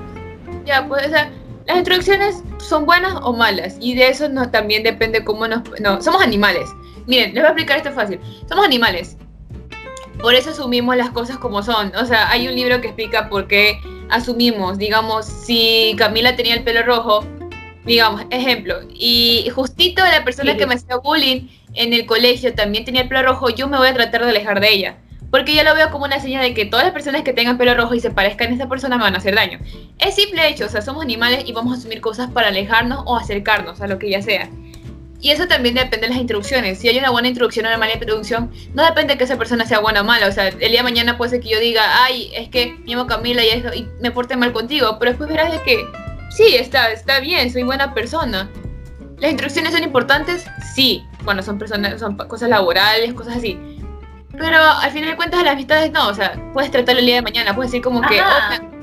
Ya, 0.65 0.87
pues, 0.87 1.09
o 1.09 1.11
sea, 1.11 1.29
las 1.67 1.79
introducciones 1.79 2.45
son 2.59 2.87
buenas 2.87 3.15
o 3.23 3.33
malas 3.33 3.79
y 3.81 3.97
de 3.97 4.11
eso 4.11 4.29
no, 4.29 4.49
también 4.49 4.85
depende 4.85 5.25
cómo 5.25 5.49
nos... 5.49 5.63
No, 5.81 6.01
somos 6.01 6.23
animales. 6.23 6.71
Miren, 7.09 7.35
les 7.35 7.43
voy 7.43 7.47
a 7.47 7.49
explicar 7.49 7.79
esto 7.79 7.91
fácil. 7.91 8.21
Somos 8.49 8.65
animales. 8.65 9.17
Por 10.23 10.35
eso 10.35 10.51
asumimos 10.51 10.97
las 10.97 11.11
cosas 11.11 11.37
como 11.39 11.65
son. 11.65 11.93
O 11.97 12.07
sea, 12.07 12.31
hay 12.31 12.47
un 12.47 12.55
libro 12.55 12.81
que 12.81 12.87
explica 12.87 13.29
por 13.29 13.49
qué 13.49 13.81
asumimos, 14.09 14.79
digamos, 14.79 15.27
si 15.27 15.97
Camila 15.99 16.37
tenía 16.37 16.55
el 16.55 16.63
pelo 16.63 16.85
rojo, 16.85 17.25
digamos, 17.91 18.23
ejemplo, 18.31 18.83
y 18.95 19.51
justito 19.53 20.05
la 20.05 20.23
persona 20.23 20.57
que 20.57 20.65
me 20.65 20.75
hacía 20.77 20.97
bullying 20.97 21.49
en 21.75 21.93
el 21.93 22.07
colegio 22.07 22.55
también 22.55 22.85
tenía 22.85 23.03
el 23.03 23.09
pelo 23.09 23.25
rojo, 23.25 23.51
yo 23.51 23.67
me 23.67 23.79
voy 23.79 23.89
a 23.89 23.95
tratar 23.95 24.23
de 24.23 24.31
alejar 24.31 24.61
de 24.61 24.73
ella. 24.73 24.97
Porque 25.29 25.57
yo 25.57 25.65
lo 25.65 25.75
veo 25.75 25.91
como 25.91 26.05
una 26.05 26.21
señal 26.21 26.43
de 26.43 26.55
que 26.55 26.67
todas 26.67 26.85
las 26.85 26.93
personas 26.93 27.23
que 27.23 27.33
tengan 27.33 27.59
pelo 27.59 27.75
rojo 27.75 27.95
y 27.97 28.01
se 28.01 28.13
parezcan 28.13 28.53
a 28.53 28.55
esa 28.55 28.69
persona 28.69 28.97
me 28.97 29.03
van 29.03 29.15
a 29.17 29.19
hacer 29.19 29.35
daño. 29.35 29.59
Es 29.99 30.15
simple 30.15 30.47
hecho, 30.49 30.67
o 30.67 30.69
sea, 30.69 30.83
somos 30.83 31.03
animales 31.03 31.43
y 31.47 31.53
vamos 31.53 31.75
a 31.75 31.79
asumir 31.79 32.01
cosas 32.01 32.31
para 32.31 32.49
alejarnos 32.49 33.03
o 33.07 33.17
acercarnos 33.17 33.81
a 33.81 33.89
lo 33.89 33.99
que 33.99 34.09
ya 34.09 34.23
sea. 34.23 34.49
Y 35.21 35.31
eso 35.31 35.49
también 35.49 35.75
depende 35.75 36.07
de 36.07 36.09
las 36.11 36.19
introducciones. 36.21 36.79
Si 36.79 36.89
hay 36.89 36.99
una 36.99 37.11
buena 37.11 37.27
introducción 37.27 37.67
o 37.67 37.69
una 37.69 37.77
mala 37.77 37.95
introducción, 37.95 38.53
no 38.73 38.85
depende 38.85 39.15
de 39.15 39.19
que 39.19 39.25
esa 39.25 39.37
persona 39.37 39.67
sea 39.67 39.81
buena 39.81 40.01
o 40.03 40.05
mala. 40.05 40.29
O 40.29 40.33
sea, 40.33 40.49
el 40.49 40.59
día 40.59 40.79
de 40.79 40.83
mañana 40.83 41.19
puede 41.19 41.33
ser 41.33 41.41
que 41.41 41.49
yo 41.49 41.59
diga, 41.59 42.05
ay, 42.05 42.31
es 42.35 42.49
que 42.49 42.77
me 42.85 42.93
llamo 42.93 43.07
Camila 43.07 43.45
y, 43.45 43.49
eso, 43.49 43.75
y 43.75 43.87
me 44.01 44.13
porté 44.13 44.37
mal 44.37 44.53
contigo. 44.53 44.97
Pero 44.99 45.11
después 45.11 45.29
verás 45.29 45.53
de 45.53 45.61
que, 45.63 45.85
sí, 46.31 46.57
está, 46.57 46.91
está 46.91 47.21
bien, 47.21 47.53
soy 47.53 47.63
buena 47.63 47.93
persona. 47.95 48.49
¿Las 49.19 49.33
introducciones 49.33 49.73
son 49.73 49.83
importantes? 49.83 50.47
Sí, 50.75 51.05
cuando 51.25 51.43
son, 51.43 51.59
personas, 51.59 52.01
son 52.01 52.17
cosas 52.17 52.49
laborales, 52.49 53.13
cosas 53.13 53.37
así. 53.37 53.59
Pero 54.33 54.57
al 54.59 54.91
final 54.91 55.11
de 55.11 55.17
cuentas, 55.17 55.43
las 55.43 55.53
amistades 55.53 55.93
no. 55.93 56.09
O 56.09 56.15
sea, 56.15 56.41
puedes 56.55 56.71
tratarlo 56.71 57.01
el 57.01 57.07
día 57.07 57.17
de 57.17 57.23
mañana, 57.23 57.55
puedes 57.55 57.71
decir 57.71 57.83
como 57.83 58.01
que, 58.01 58.21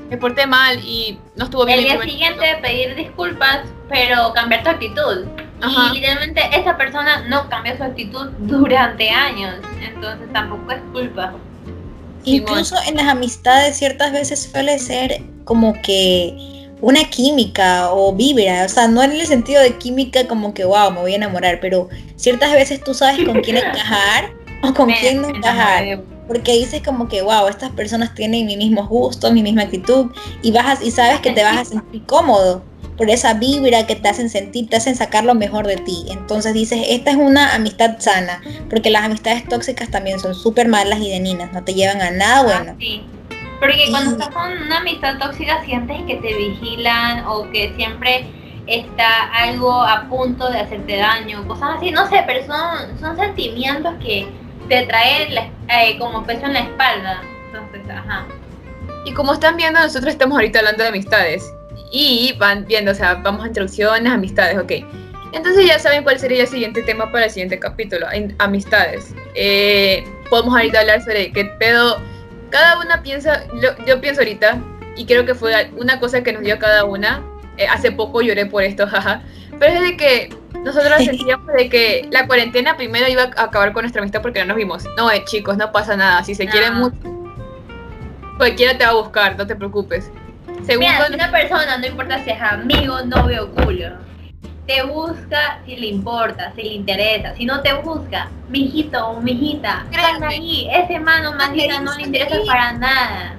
me 0.08 0.16
porté 0.16 0.46
mal 0.46 0.78
y 0.84 1.18
no 1.36 1.44
estuvo 1.44 1.64
bien. 1.64 1.80
El 1.80 1.84
día 1.84 2.02
siguiente 2.02 2.58
pedir 2.62 2.94
disculpas, 2.94 3.60
pero 3.88 4.32
cambiar 4.32 4.62
tu 4.62 4.70
actitud. 4.70 5.26
Y 5.60 5.94
literalmente 5.94 6.40
esa 6.52 6.76
persona 6.76 7.24
no 7.28 7.48
cambió 7.48 7.76
su 7.76 7.82
actitud 7.82 8.28
durante 8.38 9.10
años, 9.10 9.56
entonces 9.82 10.32
tampoco 10.32 10.70
es 10.70 10.80
culpa. 10.92 11.34
Incluso 12.22 12.76
en 12.86 12.96
las 12.96 13.08
amistades 13.08 13.76
ciertas 13.76 14.12
veces 14.12 14.50
suele 14.52 14.78
ser 14.78 15.20
como 15.44 15.74
que 15.82 16.57
una 16.80 17.04
química 17.04 17.92
o 17.92 18.14
vibra, 18.14 18.64
o 18.64 18.68
sea, 18.68 18.88
no 18.88 19.02
en 19.02 19.12
el 19.12 19.26
sentido 19.26 19.62
de 19.62 19.76
química 19.76 20.26
como 20.26 20.54
que 20.54 20.64
wow, 20.64 20.90
me 20.90 21.00
voy 21.00 21.12
a 21.12 21.16
enamorar, 21.16 21.58
pero 21.60 21.88
ciertas 22.16 22.52
veces 22.52 22.82
tú 22.82 22.94
sabes 22.94 23.24
con 23.24 23.40
quién 23.40 23.56
encajar 23.56 24.30
o 24.62 24.72
con 24.74 24.90
quién 24.90 25.22
no 25.22 25.28
encajar. 25.28 26.02
Porque 26.26 26.52
dices 26.52 26.82
como 26.82 27.08
que, 27.08 27.22
wow, 27.22 27.48
estas 27.48 27.70
personas 27.70 28.14
tienen 28.14 28.44
mi 28.44 28.58
mismo 28.58 28.86
gusto, 28.86 29.32
mi 29.32 29.42
misma 29.42 29.62
actitud, 29.62 30.10
y 30.42 30.50
vas 30.52 30.82
y 30.82 30.90
sabes 30.90 31.20
que 31.20 31.32
te 31.32 31.42
vas 31.42 31.56
a 31.56 31.64
sentir 31.64 32.04
cómodo 32.04 32.62
por 32.98 33.08
esa 33.08 33.32
vibra 33.32 33.86
que 33.86 33.96
te 33.96 34.08
hacen 34.08 34.28
sentir, 34.28 34.68
te 34.68 34.76
hacen 34.76 34.94
sacar 34.94 35.24
lo 35.24 35.34
mejor 35.34 35.66
de 35.66 35.76
ti. 35.76 36.04
Entonces 36.10 36.52
dices, 36.52 36.80
esta 36.88 37.12
es 37.12 37.16
una 37.16 37.54
amistad 37.54 37.96
sana, 37.98 38.42
porque 38.68 38.90
las 38.90 39.04
amistades 39.04 39.48
tóxicas 39.48 39.90
también 39.90 40.20
son 40.20 40.34
súper 40.34 40.68
malas 40.68 41.00
y 41.00 41.10
dañinas, 41.10 41.52
no 41.52 41.64
te 41.64 41.72
llevan 41.72 42.02
a 42.02 42.10
nada 42.10 42.40
ah, 42.40 42.42
bueno. 42.42 42.76
sí. 42.78 43.02
Porque 43.60 43.86
cuando 43.90 44.12
estás 44.12 44.28
con 44.28 44.50
una 44.50 44.78
amistad 44.78 45.18
tóxica 45.18 45.62
sientes 45.64 46.02
que 46.06 46.16
te 46.16 46.34
vigilan 46.34 47.24
o 47.26 47.50
que 47.50 47.72
siempre 47.74 48.26
está 48.66 49.32
algo 49.32 49.82
a 49.82 50.08
punto 50.08 50.48
de 50.50 50.60
hacerte 50.60 50.96
daño, 50.96 51.46
cosas 51.48 51.76
así, 51.76 51.90
no 51.90 52.08
sé, 52.08 52.22
pero 52.26 52.46
son, 52.46 52.98
son 53.00 53.16
sentimientos 53.16 53.94
que 54.00 54.28
te 54.68 54.86
traen 54.86 55.52
eh, 55.68 55.98
como 55.98 56.24
peso 56.24 56.46
en 56.46 56.52
la 56.52 56.60
espalda. 56.60 57.22
Entonces, 57.46 57.80
ajá. 57.90 58.26
Y 59.04 59.12
como 59.12 59.32
están 59.32 59.56
viendo, 59.56 59.80
nosotros 59.80 60.12
estamos 60.12 60.36
ahorita 60.36 60.58
hablando 60.58 60.82
de 60.82 60.90
amistades 60.90 61.50
y 61.90 62.34
van 62.38 62.66
viendo, 62.66 62.92
o 62.92 62.94
sea, 62.94 63.14
vamos 63.14 63.44
a 63.44 63.48
introducciones, 63.48 64.12
amistades, 64.12 64.58
ok. 64.58 64.72
Entonces 65.32 65.66
ya 65.66 65.78
saben 65.78 66.04
cuál 66.04 66.18
sería 66.18 66.42
el 66.42 66.48
siguiente 66.48 66.82
tema 66.82 67.10
para 67.10 67.26
el 67.26 67.30
siguiente 67.30 67.58
capítulo, 67.58 68.06
amistades. 68.38 69.14
Eh, 69.34 70.04
podemos 70.30 70.54
ahorita 70.54 70.80
hablar 70.80 71.02
sobre 71.02 71.32
qué 71.32 71.44
pedo, 71.58 72.00
cada 72.50 72.78
una 72.80 73.02
piensa, 73.02 73.44
yo, 73.86 74.00
pienso 74.00 74.20
ahorita, 74.20 74.58
y 74.96 75.06
creo 75.06 75.24
que 75.24 75.34
fue 75.34 75.70
una 75.76 76.00
cosa 76.00 76.22
que 76.22 76.32
nos 76.32 76.42
dio 76.42 76.58
cada 76.58 76.84
una, 76.84 77.22
eh, 77.56 77.66
hace 77.66 77.92
poco 77.92 78.20
lloré 78.20 78.46
por 78.46 78.62
esto, 78.62 78.86
jaja, 78.90 79.22
pero 79.58 79.74
es 79.74 79.80
de 79.82 79.96
que 79.96 80.28
nosotros 80.64 80.92
sentíamos 81.04 81.46
de 81.52 81.68
que 81.68 82.08
la 82.10 82.26
cuarentena 82.26 82.76
primero 82.76 83.08
iba 83.08 83.30
a 83.36 83.44
acabar 83.44 83.72
con 83.72 83.82
nuestra 83.82 84.02
amistad 84.02 84.22
porque 84.22 84.40
no 84.40 84.46
nos 84.46 84.56
vimos. 84.56 84.84
No, 84.96 85.10
eh, 85.10 85.24
chicos, 85.24 85.56
no 85.56 85.72
pasa 85.72 85.96
nada, 85.96 86.22
si 86.24 86.34
se 86.34 86.46
quieren 86.46 86.74
mucho, 86.74 86.96
cualquiera 88.36 88.76
te 88.78 88.84
va 88.84 88.90
a 88.90 88.94
buscar, 88.94 89.36
no 89.36 89.46
te 89.46 89.56
preocupes. 89.56 90.10
Segundo, 90.64 90.92
una 91.12 91.30
persona, 91.30 91.78
no 91.78 91.86
importa 91.86 92.22
si 92.24 92.30
es 92.30 92.40
amigo, 92.40 93.00
novio 93.02 93.44
o 93.44 93.50
culo, 93.50 93.90
te 94.68 94.82
busca 94.82 95.60
si 95.64 95.76
le 95.76 95.86
importa, 95.86 96.52
si 96.54 96.62
le 96.62 96.74
interesa. 96.74 97.34
Si 97.34 97.46
no 97.46 97.62
te 97.62 97.72
busca, 97.72 98.28
mijito 98.50 99.08
o 99.08 99.20
mijita, 99.20 99.86
sale 99.90 100.26
ahí. 100.26 100.68
Ese 100.70 101.00
mano 101.00 101.32
maldita 101.32 101.80
no 101.80 101.96
le 101.96 102.02
interesa 102.02 102.36
para 102.46 102.72
nada. 102.74 103.36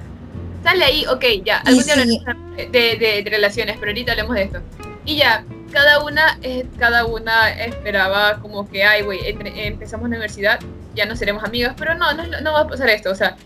Sale 0.64 0.84
ahí, 0.84 1.06
ok, 1.06 1.24
ya. 1.46 1.60
Algún 1.60 1.84
día 1.84 1.96
de, 1.96 3.22
de, 3.22 3.30
relaciones, 3.30 3.78
pero 3.80 3.92
ahorita 3.92 4.14
hablemos 4.14 4.36
de 4.36 4.42
esto. 4.42 4.60
Y 5.06 5.18
ya, 5.18 5.46
cada 5.72 6.04
una, 6.04 6.40
eh, 6.42 6.66
cada 6.80 7.06
una 7.06 7.52
esperaba 7.52 8.40
como 8.42 8.68
que, 8.68 8.84
ay, 8.84 9.04
güey, 9.04 9.20
empezamos 9.24 10.10
la 10.10 10.16
universidad, 10.16 10.60
ya 10.96 11.06
no 11.06 11.16
seremos 11.16 11.44
amigas, 11.44 11.76
pero 11.78 11.94
no, 11.94 12.12
no, 12.12 12.24
no 12.42 12.54
va 12.54 12.62
a 12.62 12.68
pasar 12.68 12.90
esto, 12.90 13.12
o 13.12 13.16
sea, 13.16 13.38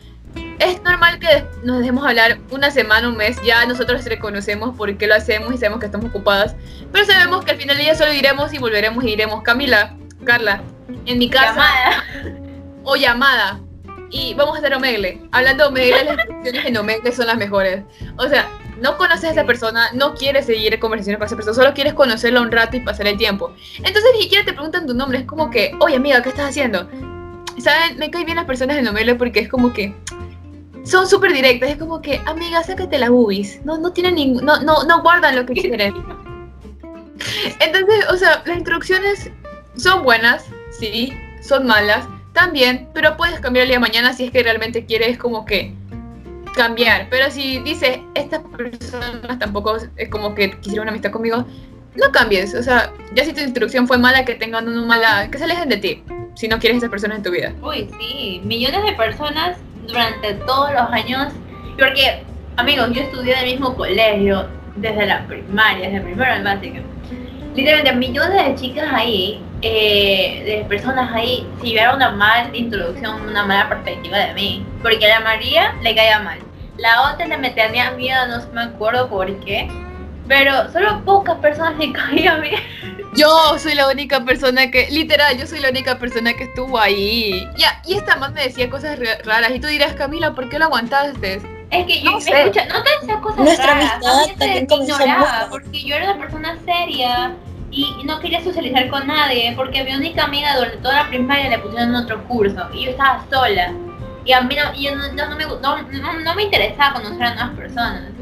es 0.64 0.82
normal 0.84 1.20
que 1.20 1.46
nos 1.64 1.80
dejemos 1.80 2.06
hablar 2.06 2.40
una 2.52 2.72
semana, 2.72 3.10
un 3.10 3.18
mes, 3.18 3.38
ya 3.44 3.66
nosotros 3.66 4.04
reconocemos 4.06 4.76
por 4.76 4.96
qué 4.98 5.08
lo 5.08 5.16
hacemos 5.16 5.54
y 5.54 5.58
sabemos 5.58 5.80
que 5.80 5.88
estamos 5.88 6.10
ocupadas, 6.10 6.56
pero 6.92 7.06
sabemos 7.06 7.44
que 7.44 7.52
al 7.52 7.58
final 7.58 7.76
del 7.76 7.86
día 7.86 7.96
solo 7.96 8.14
iremos 8.14 8.54
y 8.54 8.58
volveremos 8.58 9.04
y 9.04 9.12
iremos. 9.12 9.44
Camila, 9.44 9.96
Carla, 10.24 10.62
en 11.06 11.18
mi 11.18 11.30
casa. 11.30 11.54
Llamada. 11.54 12.04
O 12.84 12.96
llamada. 12.96 13.60
Y 14.10 14.34
vamos 14.36 14.56
a 14.56 14.60
hacer 14.60 14.74
Omegle. 14.76 15.22
Hablando 15.32 15.64
de 15.64 15.70
Omegle, 15.70 16.04
las 16.04 16.18
instrucciones 16.18 16.66
en 16.66 16.78
Omegle 16.78 17.12
son 17.12 17.28
las 17.28 17.38
mejores. 17.38 17.82
O 18.18 18.28
sea, 18.28 18.48
no 18.82 18.98
conoces 18.98 19.26
a 19.26 19.32
esa 19.32 19.46
persona, 19.46 19.90
no 19.94 20.14
quieres 20.14 20.46
seguir 20.46 20.78
conversaciones 20.80 21.18
con 21.18 21.26
esa 21.26 21.36
persona, 21.36 21.56
solo 21.56 21.74
quieres 21.74 21.94
conocerla 21.94 22.42
un 22.42 22.52
rato 22.52 22.78
y 22.78 22.82
pasar 22.82 23.08
el 23.08 23.18
tiempo. 23.18 23.54
Entonces 23.78 24.12
ni 24.16 24.24
siquiera 24.24 24.46
te 24.46 24.54
preguntan 24.54 24.86
tu 24.86 24.94
nombre, 24.94 25.20
es 25.20 25.26
como 25.26 25.50
que, 25.50 25.76
oye 25.80 25.96
amiga, 25.96 26.22
¿qué 26.22 26.30
estás 26.30 26.50
haciendo? 26.50 26.88
¿Saben? 27.60 27.98
Me 27.98 28.12
caen 28.12 28.26
bien 28.26 28.36
las 28.36 28.46
personas 28.46 28.78
en 28.78 28.88
Omegle 28.88 29.16
porque 29.16 29.40
es 29.40 29.50
como 29.50 29.74
que, 29.74 29.96
son 30.84 31.08
súper 31.08 31.34
directas. 31.34 31.72
Es 31.72 31.78
como 31.78 32.02
que, 32.02 32.22
amiga, 32.26 32.64
sácate 32.64 32.98
las 32.98 33.10
boobies. 33.10 33.64
No, 33.66 33.78
no 33.78 33.92
tienen 33.94 34.16
ningún. 34.16 34.46
No, 34.46 34.62
no, 34.62 34.84
no 34.84 35.02
guardan 35.02 35.36
lo 35.36 35.46
que 35.46 35.54
quieren. 35.54 35.94
Entonces, 37.60 38.06
o 38.12 38.18
sea, 38.18 38.44
las 38.46 38.58
instrucciones 38.58 39.32
son 39.76 40.04
buenas, 40.04 40.46
sí, 40.78 41.14
son 41.42 41.66
malas, 41.66 42.06
también, 42.34 42.90
pero 42.94 43.16
puedes 43.16 43.40
cambiar 43.40 43.64
el 43.64 43.70
día 43.70 43.78
de 43.78 43.82
mañana 43.82 44.14
si 44.14 44.26
es 44.26 44.32
que 44.32 44.44
realmente 44.44 44.86
quieres 44.86 45.18
como 45.18 45.46
que 45.46 45.74
cambiar. 46.56 47.08
Pero 47.10 47.32
si 47.32 47.60
dices, 47.60 48.00
estas 48.16 48.42
personas 48.58 49.40
tampoco 49.40 49.78
es 49.96 50.10
como 50.10 50.36
que 50.36 50.52
quisieron 50.60 50.84
una 50.84 50.92
amistad 50.92 51.12
conmigo, 51.12 51.46
no 51.96 52.12
cambies. 52.12 52.54
O 52.56 52.64
sea, 52.64 52.92
ya 53.16 53.24
si 53.24 53.34
tu 53.34 53.42
instrucción 53.42 53.88
fue 53.88 53.98
mala, 53.98 54.26
que 54.26 54.36
tengan 54.36 54.68
una 54.68 54.82
mala, 54.86 55.30
que 55.30 55.38
se 55.38 55.44
alejen 55.44 55.70
de 55.70 55.78
ti, 55.78 56.04
si 56.36 56.48
no 56.48 56.60
quieres 56.60 56.78
esas 56.78 56.90
personas 56.90 57.18
en 57.18 57.24
tu 57.24 57.32
vida. 57.32 57.54
Uy, 57.62 57.90
sí, 58.00 58.42
millones 58.44 58.84
de 58.84 58.94
personas 58.94 59.58
durante 59.88 60.34
todos 60.46 60.72
los 60.72 60.90
años, 60.92 61.34
porque, 61.78 62.24
amigos, 62.58 62.90
yo 62.94 63.02
estudié 63.02 63.34
en 63.34 63.40
el 63.40 63.46
mismo 63.52 63.76
colegio 63.76 64.48
desde 64.76 65.06
la 65.06 65.26
primaria, 65.28 65.90
desde 65.90 66.02
primero 66.02 66.34
en 66.34 66.44
básica. 66.44 66.80
Literalmente 67.56 67.96
millones 67.96 68.46
de 68.46 68.56
chicas 68.56 68.88
ahí, 68.92 69.42
eh, 69.62 70.44
de 70.46 70.66
personas 70.68 71.14
ahí, 71.14 71.48
si 71.62 71.72
hubiera 71.72 71.96
una 71.96 72.10
mala 72.10 72.50
introducción, 72.54 73.22
una 73.22 73.46
mala 73.46 73.70
perspectiva 73.70 74.18
de 74.18 74.34
mí, 74.34 74.66
porque 74.82 75.06
a 75.06 75.20
la 75.20 75.26
María 75.26 75.76
le 75.82 75.96
caía 75.96 76.20
mal. 76.20 76.40
La 76.78 77.12
otra 77.12 77.28
le 77.28 77.38
metía 77.38 77.70
miedo, 77.92 78.28
no 78.28 78.44
me 78.54 78.64
acuerdo 78.64 79.08
por 79.08 79.28
qué, 79.42 79.70
pero 80.28 80.72
solo 80.72 81.04
pocas 81.04 81.38
personas 81.38 81.78
le 81.78 81.92
caían 81.92 82.42
bien. 82.42 82.62
Yo 83.16 83.60
soy 83.60 83.76
la 83.76 83.90
única 83.90 84.24
persona 84.26 84.72
que, 84.72 84.90
literal, 84.90 85.38
yo 85.38 85.46
soy 85.46 85.60
la 85.60 85.70
única 85.70 86.00
persona 86.00 86.34
que 86.34 86.46
estuvo 86.46 86.80
ahí. 86.80 87.48
Ya, 87.58 87.82
y 87.86 87.96
esta 87.96 88.16
más 88.16 88.32
me 88.34 88.44
decía 88.44 88.70
cosas 88.70 88.98
raras. 89.24 89.52
Y 89.54 89.60
tú 89.60 89.68
dirás, 89.68 89.94
Camila, 89.94 90.34
¿por 90.34 90.50
qué 90.50 90.58
lo 90.58 90.66
aguantaste? 90.66 91.42
Es 91.70 91.86
que 91.86 92.02
yo, 92.02 92.12
no, 92.12 92.22
sé. 92.22 92.32
escucha, 92.40 92.66
no 92.66 92.84
te 92.84 92.90
decía 93.00 93.20
cosas 93.20 93.40
Nuestra 93.40 93.74
raras. 93.74 93.94
amistad 94.04 94.38
también 94.38 94.68
ignoraba, 94.70 95.48
porque 95.50 95.84
yo 95.84 95.96
era 95.96 96.12
una 96.12 96.20
persona 96.20 96.58
seria 96.66 97.36
y 97.72 98.04
no 98.04 98.20
quería 98.20 98.44
socializar 98.44 98.88
con 98.90 99.08
nadie 99.08 99.52
porque 99.56 99.84
mi 99.84 99.96
única 99.96 100.26
amiga 100.26 100.56
durante 100.56 100.78
toda 100.78 101.04
la 101.04 101.10
primaria 101.10 101.50
le 101.50 101.58
pusieron 101.58 101.90
en 101.90 101.96
otro 101.96 102.24
curso 102.28 102.68
y 102.74 102.86
yo 102.86 102.92
estaba 102.92 103.26
sola. 103.32 103.74
Y 104.26 104.32
a 104.32 104.42
mí 104.42 104.56
no, 104.56 104.74
yo 104.74 104.96
no, 104.96 105.12
no, 105.12 105.36
me, 105.36 105.46
no, 106.00 106.20
no 106.20 106.36
me 106.36 106.44
interesaba 106.44 106.94
conocer 106.94 107.24
a 107.24 107.34
nuevas 107.34 107.56
personas. 107.58 108.13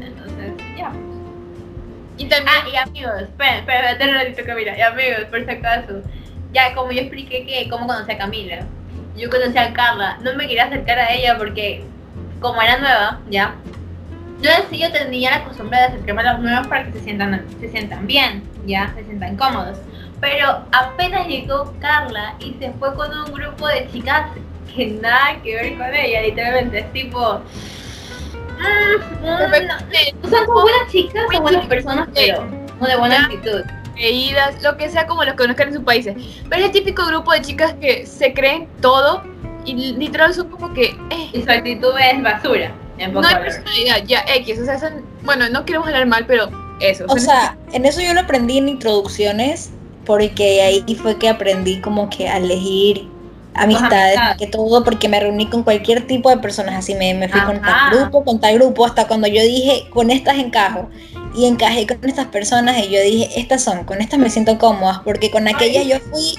Y 2.18 2.26
también, 2.26 2.56
ah, 2.62 2.68
y 2.70 2.76
amigos, 2.76 3.22
espera, 3.22 3.58
espera, 3.58 3.96
un 4.00 4.14
ratito 4.14 4.42
Camila, 4.44 4.76
y 4.76 4.80
amigos, 4.82 5.24
por 5.30 5.44
si 5.44 5.50
acaso, 5.50 6.02
ya 6.52 6.74
como 6.74 6.92
yo 6.92 7.00
expliqué 7.00 7.46
que 7.46 7.68
cómo 7.70 7.86
conocí 7.86 8.12
a 8.12 8.18
Camila, 8.18 8.66
yo 9.16 9.30
conocí 9.30 9.56
a 9.56 9.72
Carla, 9.72 10.18
no 10.22 10.34
me 10.34 10.46
quería 10.46 10.64
acercar 10.64 10.98
a 10.98 11.12
ella 11.12 11.36
porque 11.38 11.84
como 12.40 12.60
era 12.60 12.78
nueva, 12.78 13.20
ya, 13.30 13.54
yo 14.42 14.50
en 14.50 14.68
sí 14.68 14.78
yo 14.78 14.90
tenía 14.90 15.30
la 15.30 15.44
costumbre 15.44 15.78
de 15.78 15.84
acercarme 15.84 16.22
a 16.22 16.32
los 16.32 16.42
nuevos 16.42 16.66
para 16.66 16.84
que 16.84 16.92
se 16.92 17.00
sientan, 17.00 17.46
se 17.60 17.68
sientan 17.68 18.06
bien, 18.06 18.42
ya, 18.66 18.92
se 18.94 19.04
sientan 19.04 19.36
cómodos. 19.36 19.78
Pero 20.20 20.64
apenas 20.72 21.28
llegó 21.28 21.72
Carla 21.80 22.34
y 22.40 22.54
se 22.58 22.72
fue 22.72 22.94
con 22.94 23.10
un 23.16 23.32
grupo 23.32 23.68
de 23.68 23.88
chicas 23.92 24.26
que 24.74 24.86
nada 24.86 25.40
que 25.42 25.54
ver 25.54 25.78
con 25.78 25.94
ella, 25.94 26.22
literalmente, 26.22 26.80
es 26.80 26.92
tipo... 26.92 27.40
Mm, 28.58 29.24
mm, 29.24 30.22
no, 30.22 30.30
son 30.30 30.46
buenas 30.46 30.90
chicas, 30.90 31.24
son 31.32 31.42
buenas 31.42 31.66
personas, 31.66 32.08
pero 32.14 32.44
no 32.80 32.86
de 32.86 32.96
buena 32.96 33.24
actitud 33.24 33.62
creídas, 33.94 34.62
lo 34.62 34.76
que 34.76 34.88
sea 34.90 35.06
como 35.06 35.24
los 35.24 35.34
conozcan 35.34 35.68
en 35.68 35.74
sus 35.74 35.84
países. 35.84 36.16
Pero 36.48 36.62
es 36.62 36.66
el 36.68 36.72
típico 36.72 37.06
grupo 37.06 37.32
de 37.32 37.42
chicas 37.42 37.74
que 37.80 38.06
se 38.06 38.32
creen 38.32 38.68
todo 38.80 39.22
y 39.64 39.74
literal 39.74 40.34
son 40.34 40.48
como 40.50 40.72
que... 40.74 40.86
Eh. 41.10 41.30
Y 41.32 41.42
su 41.42 41.50
actitud 41.50 41.92
es 41.98 42.22
basura. 42.22 42.72
no 43.12 43.26
hay 43.26 43.36
personalidad, 43.36 44.04
ya 44.04 44.24
X, 44.26 44.58
o 44.60 44.64
sea, 44.64 44.78
son, 44.78 45.04
bueno, 45.22 45.48
no 45.50 45.64
queremos 45.64 45.86
hablar 45.86 46.06
mal, 46.06 46.26
pero 46.26 46.50
eso. 46.80 47.04
O 47.08 47.18
sea, 47.18 47.56
en 47.72 47.86
eso 47.86 48.00
yo 48.00 48.12
lo 48.14 48.20
aprendí 48.20 48.58
en 48.58 48.68
introducciones, 48.68 49.70
porque 50.04 50.62
ahí 50.62 50.94
fue 50.96 51.16
que 51.16 51.28
aprendí 51.28 51.80
como 51.80 52.10
que 52.10 52.28
a 52.28 52.38
elegir 52.38 53.08
amistades, 53.54 54.18
que 54.38 54.46
todo, 54.46 54.84
porque 54.84 55.08
me 55.08 55.20
reuní 55.20 55.48
con 55.48 55.62
cualquier 55.62 56.06
tipo 56.06 56.30
de 56.30 56.38
personas, 56.38 56.74
así 56.76 56.94
me, 56.94 57.14
me 57.14 57.28
fui 57.28 57.40
con 57.42 57.60
tal 57.60 57.90
grupo, 57.90 58.24
con 58.24 58.40
tal 58.40 58.54
grupo, 58.58 58.84
hasta 58.86 59.06
cuando 59.06 59.26
yo 59.26 59.42
dije, 59.42 59.88
con 59.90 60.10
estas 60.10 60.38
encajo, 60.38 60.88
y 61.34 61.46
encajé 61.46 61.86
con 61.86 62.08
estas 62.08 62.26
personas, 62.26 62.78
y 62.78 62.90
yo 62.90 63.00
dije, 63.02 63.40
estas 63.40 63.62
son, 63.62 63.84
con 63.84 64.00
estas 64.00 64.18
me 64.18 64.30
siento 64.30 64.58
cómoda, 64.58 65.02
porque 65.04 65.30
con 65.30 65.48
aquellas 65.48 65.86
yo 65.86 65.98
fui 66.10 66.34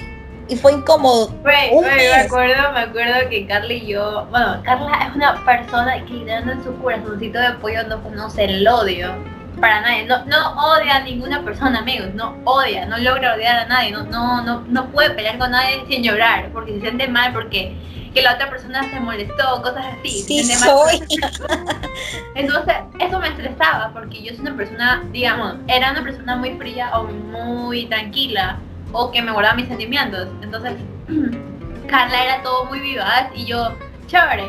y 0.48 0.56
fue 0.56 0.72
incómodo. 0.72 1.34
me 1.42 2.12
acuerdo, 2.12 2.72
me 2.72 2.80
acuerdo 2.80 3.28
que 3.30 3.46
Carla 3.46 3.72
y 3.72 3.86
yo, 3.86 4.26
bueno, 4.30 4.60
Carla 4.62 5.08
es 5.08 5.16
una 5.16 5.44
persona 5.44 6.04
que 6.04 6.12
literalmente 6.12 6.52
en 6.52 6.64
su 6.64 6.82
corazoncito 6.82 7.38
de 7.38 7.52
pollo 7.54 7.84
no 7.88 8.02
conoce 8.02 8.44
el 8.44 8.66
odio 8.68 9.14
para 9.60 9.80
nadie, 9.80 10.04
no, 10.06 10.24
no 10.26 10.52
odia 10.72 10.96
a 10.96 11.00
ninguna 11.00 11.42
persona, 11.42 11.78
amigos, 11.80 12.14
no 12.14 12.36
odia, 12.44 12.86
no 12.86 12.98
logra 12.98 13.34
odiar 13.34 13.60
a 13.60 13.66
nadie, 13.66 13.92
no, 13.92 14.04
no, 14.04 14.42
no, 14.42 14.64
no 14.66 14.86
puede 14.90 15.10
pelear 15.10 15.38
con 15.38 15.50
nadie 15.50 15.84
sin 15.88 16.02
llorar, 16.02 16.50
porque 16.52 16.74
se 16.74 16.80
siente 16.80 17.08
mal, 17.08 17.32
porque 17.32 17.76
que 18.14 18.22
la 18.22 18.34
otra 18.34 18.48
persona 18.48 18.88
se 18.90 19.00
molestó, 19.00 19.60
cosas 19.60 19.86
así. 19.98 20.22
Sí, 20.22 20.44
soy. 20.44 21.02
Entonces, 22.36 22.74
eso 23.00 23.18
me 23.18 23.28
estresaba, 23.28 23.90
porque 23.92 24.22
yo 24.22 24.30
soy 24.32 24.40
una 24.40 24.56
persona, 24.56 25.02
digamos, 25.10 25.56
era 25.66 25.90
una 25.90 26.02
persona 26.02 26.36
muy 26.36 26.52
fría 26.56 26.96
o 26.96 27.04
muy 27.04 27.86
tranquila, 27.86 28.58
o 28.92 29.10
que 29.10 29.20
me 29.20 29.32
guardaba 29.32 29.56
mis 29.56 29.66
sentimientos. 29.66 30.28
Entonces, 30.42 30.74
Carla 31.88 32.24
era 32.24 32.42
todo 32.42 32.66
muy 32.66 32.78
vivaz 32.80 33.28
y 33.34 33.46
yo, 33.46 33.76
chévere. 34.06 34.44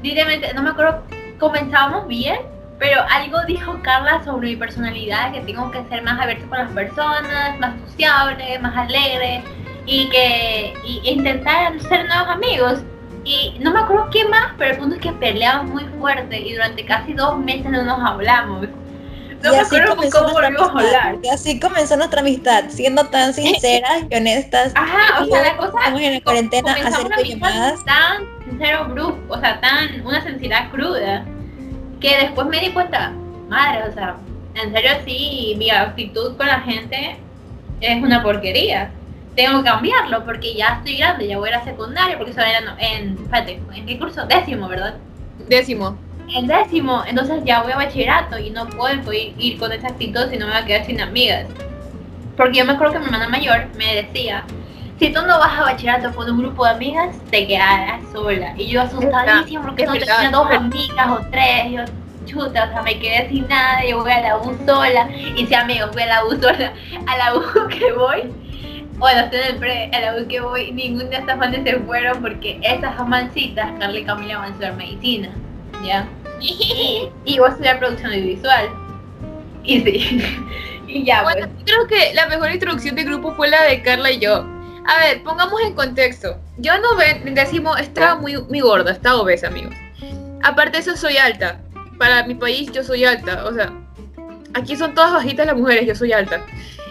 Directamente, 0.00 0.52
no 0.54 0.62
me 0.62 0.70
acuerdo, 0.70 1.02
comenzábamos 1.38 2.08
bien, 2.08 2.38
pero 2.82 3.00
algo 3.08 3.38
dijo 3.46 3.78
Carla 3.80 4.24
sobre 4.24 4.48
mi 4.48 4.56
personalidad, 4.56 5.32
que 5.32 5.40
tengo 5.42 5.70
que 5.70 5.84
ser 5.88 6.02
más 6.02 6.20
abierto 6.20 6.48
con 6.48 6.58
las 6.58 6.72
personas, 6.72 7.56
más 7.60 7.80
sociable, 7.86 8.58
más 8.58 8.76
alegre 8.76 9.44
y 9.86 10.08
que 10.08 10.74
intentar 11.04 11.80
ser 11.80 12.08
nuevos 12.08 12.28
amigos. 12.28 12.80
Y 13.24 13.56
no 13.60 13.70
me 13.70 13.78
acuerdo 13.78 14.10
qué 14.10 14.24
más, 14.24 14.54
pero 14.58 14.72
el 14.72 14.78
punto 14.78 14.96
es 14.96 15.00
que 15.00 15.12
peleamos 15.12 15.70
muy 15.70 15.84
fuerte 16.00 16.40
y 16.40 16.54
durante 16.54 16.84
casi 16.84 17.12
dos 17.12 17.38
meses 17.38 17.70
no 17.70 17.84
nos 17.84 18.00
hablamos. 18.00 18.66
No 19.44 19.52
y 19.52 19.56
así 19.56 19.80
comenzó 19.80 20.18
cómo 20.18 20.32
volvimos 20.32 20.68
a 20.68 20.72
hablar. 20.72 21.18
Y 21.22 21.28
así 21.28 21.60
comenzó 21.60 21.96
nuestra 21.96 22.20
amistad, 22.20 22.64
siendo 22.68 23.06
tan 23.06 23.32
sinceras 23.34 24.06
y 24.10 24.16
honestas. 24.16 24.72
Ajá, 24.74 25.22
o 25.22 25.26
sea, 25.26 25.40
la 25.40 25.56
cosa 25.56 25.78
estamos 25.78 26.00
en 26.00 26.14
la 26.14 26.20
cuarentena 26.20 26.72
hacer 26.72 27.26
llamadas. 27.26 27.84
Tan 27.84 28.26
sincero, 28.44 28.88
grupo, 28.88 29.20
o 29.32 29.38
sea, 29.38 29.60
tan 29.60 30.04
una 30.04 30.20
sinceridad 30.20 30.68
cruda 30.72 31.24
que 32.02 32.16
después 32.18 32.48
me 32.48 32.60
di 32.60 32.70
cuenta, 32.70 33.12
madre, 33.48 33.84
o 33.88 33.92
sea, 33.92 34.16
en 34.54 34.72
serio 34.72 34.90
sí, 35.06 35.54
mi 35.56 35.70
actitud 35.70 36.36
con 36.36 36.46
la 36.48 36.60
gente 36.60 37.16
es 37.80 38.02
una 38.02 38.22
porquería. 38.22 38.90
Tengo 39.36 39.62
que 39.62 39.70
cambiarlo 39.70 40.24
porque 40.24 40.54
ya 40.54 40.78
estoy 40.78 40.96
grande, 40.96 41.28
ya 41.28 41.38
voy 41.38 41.48
a 41.48 41.58
la 41.58 41.64
secundaria, 41.64 42.18
porque 42.18 42.32
eso 42.32 42.40
era 42.40 42.76
en, 42.78 43.16
espérate, 43.22 43.62
¿en 43.74 43.86
qué 43.86 43.98
curso? 43.98 44.26
Décimo, 44.26 44.68
¿verdad? 44.68 44.96
Décimo. 45.48 45.96
En 46.28 46.46
décimo, 46.46 47.02
entonces 47.06 47.42
ya 47.44 47.62
voy 47.62 47.72
a 47.72 47.76
bachillerato 47.76 48.38
y 48.38 48.50
no 48.50 48.66
puedo 48.68 49.12
ir, 49.12 49.58
con 49.58 49.72
esa 49.72 49.88
actitud 49.88 50.28
si 50.30 50.36
no 50.36 50.46
me 50.46 50.52
voy 50.52 50.62
a 50.62 50.66
quedar 50.66 50.84
sin 50.84 51.00
amigas. 51.00 51.46
Porque 52.36 52.58
yo 52.58 52.64
me 52.64 52.72
acuerdo 52.72 52.94
que 52.94 52.98
mi 52.98 53.06
hermana 53.06 53.28
mayor 53.28 53.68
me 53.76 53.94
decía, 53.94 54.44
si 55.02 55.12
tú 55.12 55.20
no 55.22 55.36
vas 55.36 55.58
a 55.58 55.62
bachillerato 55.62 56.14
con 56.14 56.30
un 56.30 56.38
grupo 56.38 56.64
de 56.64 56.70
amigas, 56.70 57.16
te 57.28 57.44
quedarás 57.48 58.00
sola. 58.12 58.54
Y 58.56 58.68
yo 58.68 58.82
asustadísima 58.82 59.62
porque 59.62 59.84
no 59.84 59.94
tenía 59.94 60.30
dos 60.30 60.48
amigas 60.48 61.08
o 61.10 61.18
tres. 61.28 61.72
Yo, 61.72 61.80
chuta, 62.24 62.66
o 62.66 62.68
sea, 62.68 62.82
me 62.82 63.00
quedé 63.00 63.28
sin 63.28 63.48
nada, 63.48 63.84
yo 63.84 64.00
voy 64.00 64.12
a 64.12 64.20
la 64.20 64.36
U 64.36 64.56
sola. 64.64 65.08
Y 65.36 65.44
si 65.44 65.54
amigos, 65.54 65.90
voy 65.92 66.02
a 66.02 66.06
la 66.06 66.24
U 66.24 66.40
sola. 66.40 66.72
A 67.08 67.16
la 67.16 67.34
U 67.34 67.42
que 67.68 67.92
voy, 67.94 68.32
bueno, 68.98 69.22
estoy 69.22 69.40
en 69.40 69.46
el 69.46 69.56
pre, 69.56 69.90
a 69.92 70.00
la 70.00 70.22
U 70.22 70.28
que 70.28 70.40
voy, 70.40 70.70
ninguna 70.70 71.06
de 71.06 71.16
estas 71.16 71.36
fans 71.36 71.56
se 71.64 71.80
fueron 71.80 72.22
porque 72.22 72.60
esas 72.62 72.96
amancitas, 72.96 73.72
Carla 73.80 73.98
y 73.98 74.04
Camila 74.04 74.38
van 74.38 74.44
a 74.44 74.48
estudiar 74.50 74.76
medicina, 74.76 75.30
¿ya? 75.84 76.06
y 76.40 77.38
voy 77.38 77.48
a 77.48 77.50
estudiar 77.50 77.80
producción 77.80 78.12
audiovisual. 78.12 78.68
Y 79.64 79.80
sí. 79.80 80.22
y 80.86 81.04
ya, 81.04 81.24
bueno, 81.24 81.48
pues. 81.48 81.64
creo 81.64 81.88
que 81.88 82.14
la 82.14 82.28
mejor 82.28 82.52
introducción 82.52 82.94
de 82.94 83.02
grupo 83.02 83.34
fue 83.34 83.48
la 83.48 83.64
de 83.64 83.82
Carla 83.82 84.12
y 84.12 84.20
yo 84.20 84.61
a 84.86 84.98
ver, 84.98 85.22
pongamos 85.22 85.60
en 85.62 85.74
contexto. 85.74 86.36
Yo 86.58 86.78
no 86.80 86.96
ven, 86.96 87.34
decimos, 87.34 87.78
estaba 87.80 88.16
muy, 88.16 88.40
muy 88.42 88.60
gorda, 88.60 88.92
estaba 88.92 89.20
obesa, 89.20 89.48
amigos. 89.48 89.74
Aparte 90.42 90.72
de 90.72 90.78
eso, 90.78 90.96
soy 90.96 91.16
alta. 91.16 91.60
Para 91.98 92.24
mi 92.24 92.34
país, 92.34 92.70
yo 92.72 92.82
soy 92.82 93.04
alta. 93.04 93.44
O 93.44 93.52
sea, 93.52 93.72
aquí 94.54 94.76
son 94.76 94.94
todas 94.94 95.12
bajitas 95.12 95.46
las 95.46 95.56
mujeres, 95.56 95.86
yo 95.86 95.94
soy 95.94 96.12
alta. 96.12 96.44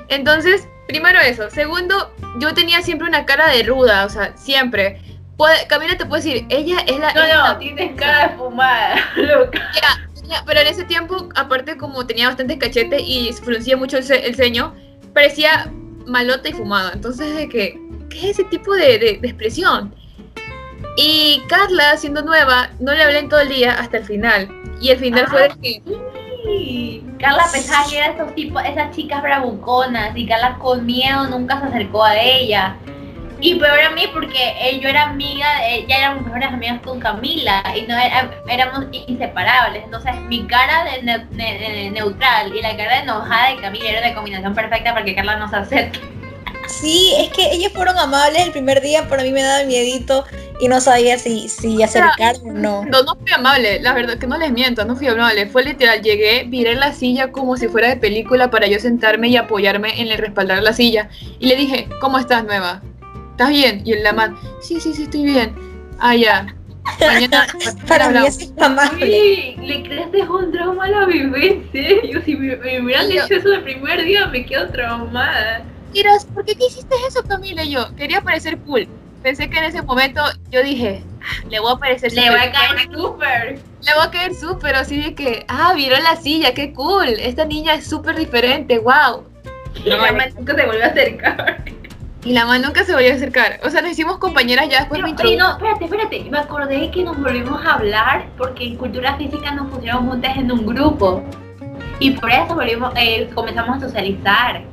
Entonces, 0.08 0.68
primero 0.88 1.20
eso. 1.20 1.50
Segundo, 1.50 2.14
yo 2.40 2.54
tenía 2.54 2.82
siempre 2.82 3.08
una 3.08 3.26
cara 3.26 3.50
de 3.50 3.64
ruda, 3.64 4.06
o 4.06 4.10
sea, 4.10 4.36
siempre. 4.38 5.02
Camila 5.68 5.98
te 5.98 6.06
puede 6.06 6.22
decir, 6.22 6.46
ella 6.50 6.82
es 6.86 7.00
la... 7.00 7.14
No, 7.14 7.54
no, 7.54 7.58
tienes 7.58 7.96
cara 7.96 8.28
de 8.28 8.38
fumada, 8.38 8.96
loca. 9.16 9.60
Ya, 9.74 10.44
pero 10.46 10.60
en 10.60 10.68
ese 10.68 10.84
tiempo, 10.84 11.30
aparte 11.36 11.78
como 11.78 12.06
tenía 12.06 12.28
bastantes 12.28 12.60
cachetes 12.60 13.02
y 13.04 13.34
fruncía 13.34 13.76
mucho 13.76 13.98
el, 13.98 14.12
el 14.12 14.36
ceño, 14.36 14.76
parecía 15.16 15.72
malota 16.08 16.50
y 16.50 16.54
fumada. 16.54 16.92
Entonces, 16.94 17.36
de 17.36 17.50
que, 17.50 17.80
¿qué 18.10 18.18
es 18.18 18.40
ese 18.40 18.44
tipo 18.46 18.74
de, 18.74 19.00
de, 19.00 19.20
expresión? 19.24 19.94
Y 20.98 21.42
Carla, 21.48 21.98
siendo 21.98 22.22
nueva, 22.22 22.70
no 22.80 22.94
le 22.94 23.04
hablé 23.04 23.20
en 23.20 23.30
todo 23.30 23.40
el 23.40 23.50
día 23.50 23.74
hasta 23.74 23.98
el 23.98 24.06
final. 24.06 24.50
Y 24.82 24.90
el 24.90 24.98
final 24.98 25.28
fue 25.28 25.50
de 25.50 25.50
que. 25.62 25.82
Carla 27.20 27.46
pensaba 27.52 27.88
que 27.88 27.98
era 27.98 28.08
esos 28.14 28.34
tipos, 28.34 28.64
esas 28.66 28.96
chicas 28.96 29.22
bravuconas 29.22 30.18
y 30.18 30.26
Carla 30.26 30.58
con 30.58 30.86
miedo 30.86 31.28
nunca 31.30 31.60
se 31.62 31.68
acercó 31.68 32.04
a 32.04 32.20
ella. 32.20 32.78
Y 33.42 33.56
peor 33.56 33.80
a 33.80 33.90
mí 33.90 34.04
porque 34.14 34.80
yo 34.82 34.88
era 34.88 35.10
amiga, 35.10 35.48
ya 35.88 35.98
éramos 35.98 36.26
mejores 36.26 36.50
amigas 36.50 36.80
con 36.84 37.00
Camila 37.00 37.64
y 37.76 37.82
no 37.88 37.96
éramos 38.48 38.86
inseparables. 38.92 39.84
Entonces 39.84 40.16
mi 40.28 40.46
cara 40.46 40.86
de, 40.86 41.92
neutral 41.92 42.56
y 42.56 42.62
la 42.62 42.78
cara 42.78 42.98
de 42.98 43.02
enojada 43.02 43.50
de 43.50 43.62
Camila 43.62 43.90
era 43.90 44.08
una 44.08 44.16
combinación 44.16 44.54
perfecta 44.54 44.94
para 44.94 45.04
que 45.04 45.16
Carla 45.16 45.38
nos 45.38 45.52
acerque. 45.54 46.00
Sí, 46.68 47.14
es 47.18 47.30
que 47.30 47.52
ellos 47.52 47.72
fueron 47.74 47.98
amables 47.98 48.44
el 48.44 48.52
primer 48.52 48.80
día, 48.82 49.06
pero 49.10 49.22
a 49.22 49.24
mí 49.26 49.32
me 49.32 49.42
daba 49.42 49.66
miedito 49.66 50.24
y 50.62 50.68
no 50.68 50.80
sabía 50.80 51.18
si, 51.18 51.50
si 51.50 51.82
acercar 51.82 52.36
o 52.44 52.52
no. 52.52 52.86
No, 52.86 53.04
no 53.04 53.16
fui 53.16 53.32
amable, 53.34 53.82
la 53.82 53.94
verdad 53.94 54.18
que 54.20 54.28
no 54.28 54.38
les 54.38 54.52
miento, 54.52 54.86
no 54.86 54.96
fui 54.96 55.08
amable. 55.08 55.48
Fue 55.48 55.64
literal, 55.64 56.02
llegué, 56.02 56.44
viré 56.48 56.76
la 56.76 56.94
silla 56.94 57.32
como 57.32 57.58
si 57.58 57.68
fuera 57.68 57.90
de 57.90 57.98
película 57.98 58.52
para 58.52 58.68
yo 58.68 58.80
sentarme 58.80 59.30
y 59.30 59.38
apoyarme 59.38 60.00
en 60.00 60.10
el 60.10 60.18
respaldar 60.20 60.58
de 60.58 60.64
la 60.64 60.74
silla. 60.74 61.10
Y 61.40 61.48
le 61.48 61.56
dije, 61.56 61.90
¿cómo 62.00 62.20
estás, 62.20 62.46
nueva? 62.46 62.82
¿Estás 63.42 63.50
bien? 63.50 63.82
Y 63.86 63.94
el 63.94 64.16
man, 64.16 64.38
sí, 64.62 64.80
sí, 64.80 64.94
sí, 64.94 65.04
estoy 65.04 65.26
bien. 65.26 65.56
Ah, 66.00 66.16
ya. 66.16 66.56
Mañana, 67.00 67.48
Para 67.88 68.10
mí 68.10 68.20
es 68.26 68.54
amable. 68.60 69.56
le 69.60 69.84
creaste 69.84 70.24
un 70.24 70.52
trauma 70.52 70.86
a 70.86 70.90
la 70.90 71.06
bebé, 71.06 71.48
en 71.48 71.72
serio. 71.72 72.22
Si 72.24 72.36
me, 72.36 72.56
hubieran 72.56 73.10
dicho 73.10 73.26
eso 73.30 73.54
el 73.54 73.64
primer 73.64 74.04
día, 74.04 74.28
me 74.28 74.46
quedo 74.46 74.70
traumada. 74.70 75.64
Miras, 75.94 76.26
¿por 76.26 76.46
qué, 76.46 76.54
hiciste 76.54 76.96
eso, 77.08 77.24
Camila? 77.24 77.64
Y 77.64 77.72
yo, 77.72 77.96
quería 77.96 78.22
parecer 78.22 78.58
cool. 78.60 78.88
Pensé 79.24 79.50
que 79.50 79.58
en 79.58 79.66
ese 79.66 79.82
momento 79.82 80.22
yo 80.50 80.64
dije, 80.64 81.04
ah, 81.22 81.46
le 81.50 81.60
voy 81.60 81.74
a 81.74 81.76
parecer 81.78 82.12
Le 82.14 82.30
voy 82.30 82.40
a 82.40 82.52
caer 82.52 82.92
súper. 82.94 83.60
Le 83.82 83.94
voy 83.96 84.06
a 84.06 84.12
caer 84.12 84.36
súper, 84.36 84.76
así 84.76 85.02
de 85.02 85.14
que, 85.14 85.46
ah, 85.48 85.74
viró 85.76 85.98
la 86.00 86.16
silla, 86.16 86.54
qué 86.54 86.74
cool. 86.74 87.10
Esta 87.20 87.46
niña 87.46 87.76
es 87.76 87.88
súper 87.88 88.16
diferente, 88.16 88.80
wow. 88.80 89.24
Y 89.84 89.90
no, 89.90 89.98
nunca 90.38 90.56
se 90.56 90.66
volvió 90.66 90.84
a 90.84 90.88
acercar. 90.88 91.64
Y 92.24 92.34
la 92.34 92.46
mano 92.46 92.68
nunca 92.68 92.84
se 92.86 92.94
volvió 92.94 93.12
a 93.12 93.16
acercar. 93.16 93.60
O 93.64 93.70
sea, 93.70 93.82
nos 93.82 93.92
hicimos 93.92 94.18
compañeras 94.20 94.70
ya 94.70 94.82
después 94.82 95.02
Pero, 95.02 95.30
me 95.30 95.38
no, 95.38 95.52
espérate, 95.52 95.86
espérate. 95.86 96.28
Me 96.30 96.38
acordé 96.38 96.92
que 96.92 97.04
nos 97.04 97.20
volvimos 97.20 97.66
a 97.66 97.74
hablar 97.74 98.28
porque 98.38 98.66
en 98.66 98.76
cultura 98.76 99.16
física 99.18 99.52
nos 99.52 99.72
pusieron 99.72 100.08
juntas 100.08 100.38
en 100.38 100.52
un 100.52 100.66
grupo. 100.66 101.24
Y 102.00 102.12
por 102.12 102.30
eso 102.32 102.54
volvimos, 102.54 102.94
eh, 102.96 103.30
comenzamos 103.34 103.78
a 103.78 103.88
socializar. 103.88 104.64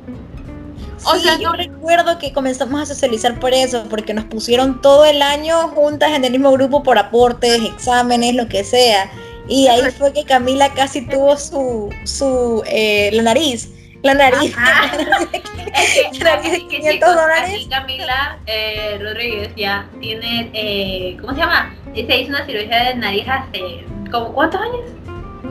O 1.05 1.15
sea, 1.15 1.39
yo 1.39 1.53
recuerdo 1.53 2.19
que 2.19 2.33
comenzamos 2.33 2.81
a 2.81 2.85
socializar 2.85 3.39
por 3.39 3.53
eso, 3.53 3.85
porque 3.89 4.13
nos 4.13 4.25
pusieron 4.25 4.81
todo 4.81 5.05
el 5.05 5.21
año 5.21 5.69
juntas 5.69 6.11
en 6.11 6.25
el 6.25 6.31
mismo 6.31 6.51
grupo 6.51 6.83
por 6.83 6.97
aportes, 6.97 7.63
exámenes, 7.63 8.35
lo 8.35 8.47
que 8.47 8.63
sea. 8.63 9.09
Y 9.47 9.67
ahí 9.67 9.81
fue 9.97 10.13
que 10.13 10.25
Camila 10.25 10.73
casi 10.73 11.07
tuvo 11.07 11.37
su, 11.37 11.89
su 12.03 12.63
eh, 12.67 13.09
la 13.13 13.23
nariz. 13.23 13.69
La 14.03 14.13
nariz. 14.13 14.55
la 16.23 16.35
nariz 16.35 16.51
de 16.51 16.67
500 16.67 17.15
dólares. 17.15 17.67
Camila 17.69 18.39
eh, 18.45 18.97
Rodríguez 19.01 19.53
ya 19.55 19.87
tiene, 19.99 20.49
eh, 20.53 21.17
¿cómo 21.19 21.33
se 21.33 21.39
llama? 21.39 21.75
Se 21.93 22.21
hizo 22.21 22.29
una 22.29 22.45
cirugía 22.45 22.83
de 22.85 22.95
nariz 22.95 23.25
hace, 23.27 23.85
¿como 24.09 24.33
cuántos 24.33 24.61
años? 24.61 24.81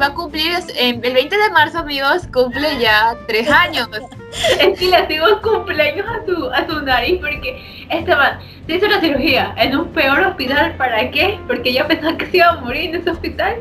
Va 0.01 0.07
a 0.07 0.15
cumplir, 0.15 0.53
el 0.77 1.01
20 1.01 1.37
de 1.37 1.51
marzo, 1.51 1.79
amigos, 1.79 2.27
cumple 2.33 2.79
ya 2.79 3.17
tres 3.27 3.51
años. 3.67 3.89
es 4.61 4.79
que 4.79 4.87
le 4.87 4.97
hacemos 4.97 5.41
cumpleaños 5.41 6.07
a 6.07 6.25
su, 6.25 6.51
a 6.51 6.67
su 6.67 6.81
nariz 6.83 7.19
porque 7.21 7.87
este 7.91 8.15
man 8.15 8.39
se 8.67 8.77
hizo 8.77 8.87
una 8.87 9.01
cirugía 9.01 9.55
en 9.59 9.77
un 9.77 9.89
peor 9.89 10.21
hospital. 10.21 10.75
¿Para 10.77 11.11
qué? 11.11 11.39
Porque 11.47 11.71
ella 11.71 11.87
pensaba 11.87 12.17
que 12.17 12.27
se 12.27 12.37
iba 12.39 12.49
a 12.49 12.61
morir 12.61 12.95
en 12.95 13.01
ese 13.01 13.11
hospital. 13.11 13.57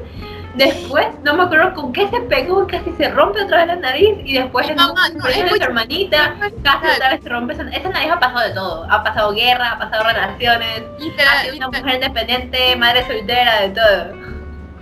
Después, 0.58 1.08
no 1.24 1.36
me 1.36 1.44
acuerdo 1.44 1.74
con 1.76 1.94
qué 1.94 2.10
se 2.10 2.20
pegó, 2.22 2.66
casi 2.66 2.92
se 2.98 3.10
rompe 3.10 3.44
otra 3.44 3.58
vez 3.60 3.68
la 3.68 3.76
nariz 3.76 4.18
y 4.24 4.34
después 4.34 4.68
en 4.68 4.80
un 4.80 4.88
no, 4.88 5.28
de 5.28 5.50
su 5.50 5.56
hermanita, 5.62 6.36
casi 6.64 6.88
otra 6.96 7.12
vez 7.12 7.22
se 7.22 7.30
rompe 7.30 7.54
esa, 7.54 7.64
nariz 7.64 8.12
ha 8.12 8.20
pasado 8.20 8.48
de 8.48 8.54
todo, 8.56 8.88
ha 8.90 9.04
pasado 9.04 9.34
guerra, 9.34 9.74
ha 9.74 9.80
pasado 9.80 10.04
relaciones, 10.04 10.84
ha 11.30 11.44
sido 11.44 11.58
una 11.58 11.68
mujer 11.68 11.96
independiente, 11.96 12.76
madre 12.76 13.06
soltera, 13.06 13.62
de 13.62 13.70
todo. 13.70 14.28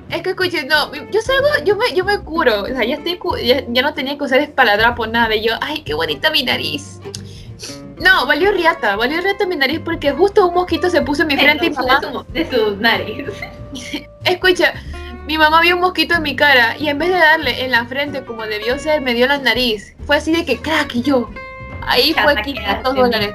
Es 0.09 0.21
que 0.21 0.29
escuche, 0.29 0.65
no, 0.65 0.93
yo 0.93 1.21
salgo, 1.21 1.47
yo 1.65 1.75
me, 1.75 1.93
yo 1.93 2.05
me 2.05 2.19
curo, 2.19 2.61
o 2.61 2.67
sea, 2.67 2.85
ya, 2.85 2.95
estoy, 2.95 3.19
ya, 3.43 3.81
no 3.81 3.93
tenía 3.93 4.17
que 4.17 4.23
usar 4.23 4.39
espaladrapo 4.39 5.07
nada, 5.07 5.35
y 5.35 5.43
yo, 5.43 5.55
ay, 5.61 5.81
qué 5.81 5.93
bonita 5.93 6.31
mi 6.31 6.43
nariz. 6.43 7.01
No, 7.99 8.25
valió 8.25 8.51
riata, 8.51 8.95
valió 8.95 9.19
riata 9.19 9.45
mi 9.45 9.55
nariz 9.55 9.81
porque 9.83 10.11
justo 10.11 10.47
un 10.47 10.53
mosquito 10.53 10.89
se 10.89 11.01
puso 11.01 11.23
en 11.23 11.29
mi 11.29 11.37
frente 11.37 11.65
y 11.65 11.69
mamá... 11.71 12.01
De 12.29 12.49
su, 12.49 12.75
nariz. 12.77 13.25
Escucha, 14.25 14.73
mi 15.25 15.37
mamá 15.37 15.61
vio 15.61 15.75
un 15.75 15.81
mosquito 15.81 16.15
en 16.15 16.21
mi 16.21 16.35
cara 16.35 16.77
y 16.77 16.87
en 16.87 16.99
vez 16.99 17.09
de 17.09 17.17
darle 17.17 17.65
en 17.65 17.71
la 17.71 17.85
frente 17.85 18.23
como 18.23 18.45
debió 18.45 18.77
ser, 18.77 19.01
me 19.01 19.13
dio 19.13 19.27
la 19.27 19.39
nariz. 19.39 19.95
Fue 20.05 20.17
así 20.17 20.31
de 20.31 20.45
que 20.45 20.61
crack 20.61 20.95
y 20.95 21.01
yo. 21.01 21.29
Ahí 21.81 22.13
fue 22.13 22.41
500 22.41 22.95
dólares. 22.95 23.33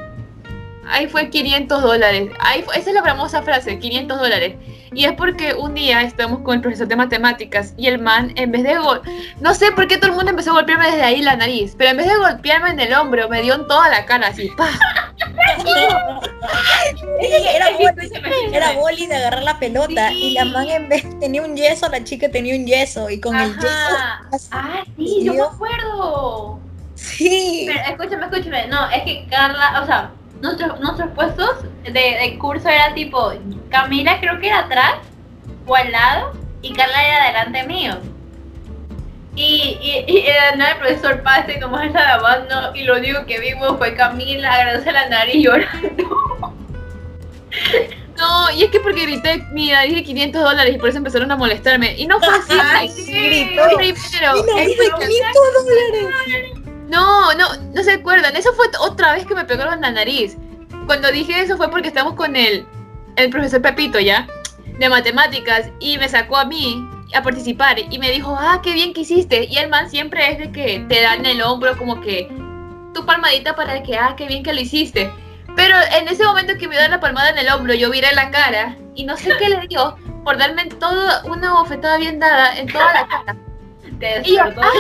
Ahí 0.91 1.07
fue 1.07 1.31
500 1.31 1.83
dólares. 1.83 2.31
Ahí 2.41 2.65
esa 2.75 2.91
es 2.91 2.95
la 2.95 3.03
famosa 3.03 3.43
frase, 3.43 3.79
500 3.79 4.19
dólares. 4.19 4.57
Y 4.93 5.05
es 5.05 5.13
porque 5.13 5.55
un 5.55 5.75
día 5.75 6.03
estamos 6.03 6.41
con 6.41 6.57
el 6.57 6.61
profesor 6.61 6.89
de 6.89 6.97
matemáticas 6.97 7.75
y 7.77 7.87
el 7.87 8.01
man, 8.01 8.33
en 8.35 8.51
vez 8.51 8.65
de 8.65 8.77
gol, 8.77 9.03
no 9.41 9.55
sé 9.55 9.71
por 9.73 9.87
qué 9.87 9.99
todo 9.99 10.11
el 10.11 10.17
mundo 10.17 10.31
empezó 10.31 10.51
a 10.51 10.55
golpearme 10.55 10.87
desde 10.87 11.03
ahí 11.03 11.23
la 11.23 11.37
nariz, 11.37 11.77
pero 11.79 11.91
en 11.91 11.99
vez 11.99 12.09
de 12.09 12.17
golpearme 12.17 12.71
en 12.71 12.81
el 12.81 12.93
hombro, 12.95 13.29
me 13.29 13.41
dio 13.41 13.55
en 13.55 13.69
toda 13.69 13.89
la 13.89 14.05
cara 14.05 14.27
así, 14.29 14.51
¡pah! 14.57 14.69
era, 18.53 18.73
boli, 18.73 19.07
de 19.07 19.15
agarrar 19.15 19.45
la 19.45 19.59
pelota 19.61 20.13
y 20.13 20.33
la 20.33 20.45
man 20.45 20.69
en 20.69 20.89
vez 20.89 21.07
tenía 21.21 21.43
un 21.43 21.57
yeso, 21.57 21.89
la 21.89 22.03
chica 22.03 22.29
tenía 22.29 22.57
un 22.57 22.67
yeso 22.67 23.09
y 23.11 23.21
con 23.21 23.37
el 23.37 23.55
yeso. 23.55 23.69
ah, 24.51 24.83
sí, 24.97 25.23
yo 25.25 25.35
me 25.35 25.43
acuerdo. 25.43 26.59
Sí. 26.97 27.67
Pero 27.67 27.81
escúchame, 27.81 28.25
escúchame, 28.27 28.67
no, 28.69 28.91
es 28.91 29.03
que 29.05 29.27
Carla, 29.31 29.81
o 29.83 29.87
sea, 29.87 30.11
nuestros, 30.41 30.81
nuestros 30.81 31.11
puestos 31.11 31.57
de, 31.85 32.37
curso 32.39 32.69
era 32.69 32.95
tipo, 32.95 33.33
Camila 33.71 34.19
creo 34.21 34.39
que 34.41 34.49
era 34.49 34.61
atrás 34.61 34.95
o 35.67 35.75
al 35.75 35.93
lado 35.93 36.33
y 36.63 36.73
Carla 36.73 37.07
era 37.07 37.27
delante 37.27 37.65
mío. 37.65 37.99
Y, 39.37 39.79
y, 39.81 40.05
y 40.13 40.27
el 40.27 40.77
profesor 40.79 41.23
pasa 41.23 41.53
y 41.53 41.59
nomás 41.59 41.87
está 41.87 42.05
lavando 42.05 42.75
y 42.75 42.83
lo 42.83 42.97
único 42.97 43.25
que 43.27 43.39
vimos 43.39 43.79
fue 43.79 43.95
Camila 43.95 44.53
agarrándose 44.53 44.93
la 44.93 45.09
nariz 45.09 45.43
llorando. 45.43 46.55
No, 48.21 48.51
y 48.51 48.65
es 48.65 48.71
que 48.71 48.81
porque 48.81 49.07
grité 49.07 49.43
mi 49.53 49.71
nariz 49.71 49.95
de 49.95 50.05
500 50.05 50.43
dólares 50.43 50.75
y 50.75 50.79
por 50.79 50.91
eso 50.91 50.99
empezaron 50.99 51.31
a 51.31 51.37
molestarme. 51.37 51.95
Y 51.97 52.07
no 52.07 52.21
fue 52.21 52.29
así. 52.29 52.53
Ay, 52.75 52.89
sí, 52.91 53.11
gritó. 53.11 53.63
Primero. 53.77 54.45
Mi 54.45 54.53
nariz 54.53 54.77
de 54.77 54.85
500 54.85 55.33
dólares. 55.55 56.60
No, 56.91 57.33
no, 57.35 57.47
no 57.73 57.83
se 57.85 57.93
acuerdan. 57.93 58.35
Eso 58.37 58.53
fue 58.55 58.67
otra 58.81 59.13
vez 59.15 59.25
que 59.25 59.35
me 59.35 59.45
pegaron 59.45 59.75
en 59.75 59.81
la 59.83 59.91
nariz. 59.93 60.37
Cuando 60.87 61.11
dije 61.13 61.41
eso 61.41 61.57
fue 61.57 61.71
porque 61.71 61.89
estamos 61.89 62.15
con 62.15 62.35
el, 62.35 62.67
el 63.17 63.31
profesor 63.31 63.63
Pepito, 63.63 64.01
¿ya? 64.01 64.27
De 64.79 64.89
matemáticas. 64.89 65.71
Y 65.79 65.99
me 65.99 66.09
sacó 66.09 66.37
a 66.37 66.45
mí 66.45 66.85
a 67.15 67.23
participar. 67.23 67.79
Y 67.79 67.99
me 67.99 68.11
dijo, 68.11 68.37
ah, 68.37 68.61
qué 68.63 68.73
bien 68.73 68.93
que 68.93 69.03
hiciste. 69.03 69.45
Y 69.45 69.59
el 69.59 69.71
man 69.71 69.89
siempre 69.89 70.33
es 70.33 70.39
de 70.39 70.51
que 70.51 70.85
te 70.89 71.01
dan 71.01 71.25
el 71.25 71.43
hombro 71.43 71.79
como 71.79 72.01
que 72.01 72.29
tu 72.93 73.07
palmadita 73.07 73.55
para 73.55 73.83
que, 73.85 73.97
ah, 73.97 74.15
qué 74.17 74.27
bien 74.27 74.43
que 74.43 74.53
lo 74.53 74.61
hiciste. 74.61 75.13
Pero 75.55 75.77
en 75.97 76.09
ese 76.09 76.25
momento 76.25 76.59
que 76.59 76.67
me 76.67 76.77
dio 76.77 76.89
la 76.89 76.99
palmada 76.99 77.31
en 77.31 77.39
el 77.39 77.49
hombro, 77.51 77.73
yo 77.75 77.91
viré 77.91 78.13
la 78.15 78.31
cara 78.33 78.77
y 78.97 79.05
no 79.05 79.17
sé 79.17 79.31
qué 79.39 79.49
le 79.49 79.67
dio 79.69 79.97
por 80.25 80.39
darme 80.39 80.65
toda 80.67 81.23
una 81.25 81.53
bofetada 81.53 81.99
bien 81.99 82.19
dada 82.19 82.59
en 82.59 82.67
toda 82.67 82.93
la 82.93 83.07
cara 83.07 83.37
y 84.25 84.35
yo, 84.35 84.43
¡ah! 84.43 84.73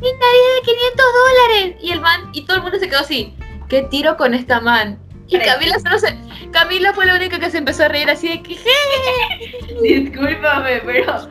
¡Mi 0.00 0.08
de 0.08 0.62
500 0.64 1.06
dólares! 1.14 1.76
Y 1.80 1.92
el 1.92 2.00
man, 2.00 2.30
y 2.32 2.42
todo 2.42 2.58
el 2.58 2.62
mundo 2.62 2.78
se 2.78 2.88
quedó 2.88 3.00
así. 3.00 3.34
¿Qué 3.68 3.82
tiro 3.82 4.16
con 4.16 4.34
esta 4.34 4.60
man? 4.60 4.98
Y 5.28 5.38
Camila 5.38 5.78
solo 5.78 5.98
se, 5.98 6.16
Camila 6.52 6.94
fue 6.94 7.04
la 7.04 7.16
única 7.16 7.38
que 7.38 7.50
se 7.50 7.58
empezó 7.58 7.84
a 7.84 7.88
reír 7.88 8.08
así 8.08 8.28
de 8.28 8.42
que 8.42 8.56
Discúlpame, 9.82 10.80
pero, 10.86 11.28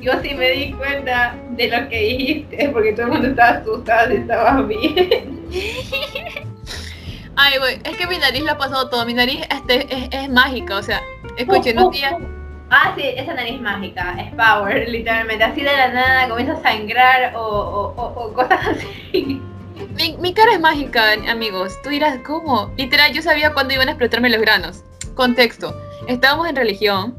yo 0.00 0.12
sí 0.22 0.34
me 0.34 0.50
di 0.52 0.72
cuenta 0.72 1.36
de 1.50 1.68
lo 1.68 1.88
que 1.88 2.00
dijiste, 2.00 2.70
porque 2.70 2.92
todo 2.92 3.06
el 3.06 3.12
mundo 3.12 3.28
estaba 3.28 3.58
asustado 3.58 4.14
y 4.14 4.16
estaba 4.16 4.62
bien. 4.62 5.42
Ay, 7.36 7.58
güey, 7.58 7.80
es 7.84 7.96
que 7.96 8.06
mi 8.06 8.18
nariz 8.18 8.42
la 8.44 8.52
ha 8.52 8.58
pasado 8.58 8.88
todo. 8.88 9.04
Mi 9.04 9.14
nariz 9.14 9.40
este, 9.50 9.86
es, 9.94 10.08
es, 10.10 10.30
mágica, 10.30 10.76
o 10.76 10.82
sea, 10.82 11.02
escuchen, 11.36 11.78
un 11.78 11.90
día 11.90 12.16
Ah, 12.74 12.94
sí, 12.96 13.04
esa 13.04 13.34
nariz 13.34 13.60
mágica, 13.60 14.16
es 14.18 14.34
power, 14.34 14.88
literalmente. 14.88 15.44
Así 15.44 15.60
de 15.60 15.76
la 15.76 15.88
nada 15.88 16.28
comienza 16.28 16.54
a 16.54 16.62
sangrar 16.62 17.34
o, 17.36 18.32
cosas 18.34 18.60
así. 18.66 19.42
Mi, 20.20 20.32
cara 20.32 20.54
es 20.54 20.60
mágica, 20.60 21.12
amigos. 21.28 21.74
Tú 21.82 21.90
dirás, 21.90 22.18
¿cómo? 22.24 22.72
Literal, 22.78 23.12
yo 23.12 23.20
sabía 23.20 23.52
cuándo 23.52 23.74
iban 23.74 23.88
a 23.88 23.92
explotarme 23.92 24.30
los 24.30 24.40
granos. 24.40 24.84
Contexto. 25.14 25.76
Estábamos 26.08 26.48
en 26.48 26.56
religión. 26.56 27.14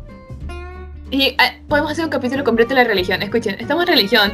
Y 1.11 1.35
ah, 1.37 1.53
podemos 1.69 1.91
hacer 1.91 2.05
un 2.05 2.09
capítulo 2.09 2.43
completo 2.43 2.69
de 2.69 2.81
la 2.81 2.87
religión. 2.87 3.21
Escuchen, 3.21 3.55
estamos 3.59 3.83
en 3.83 3.89
religión. 3.89 4.33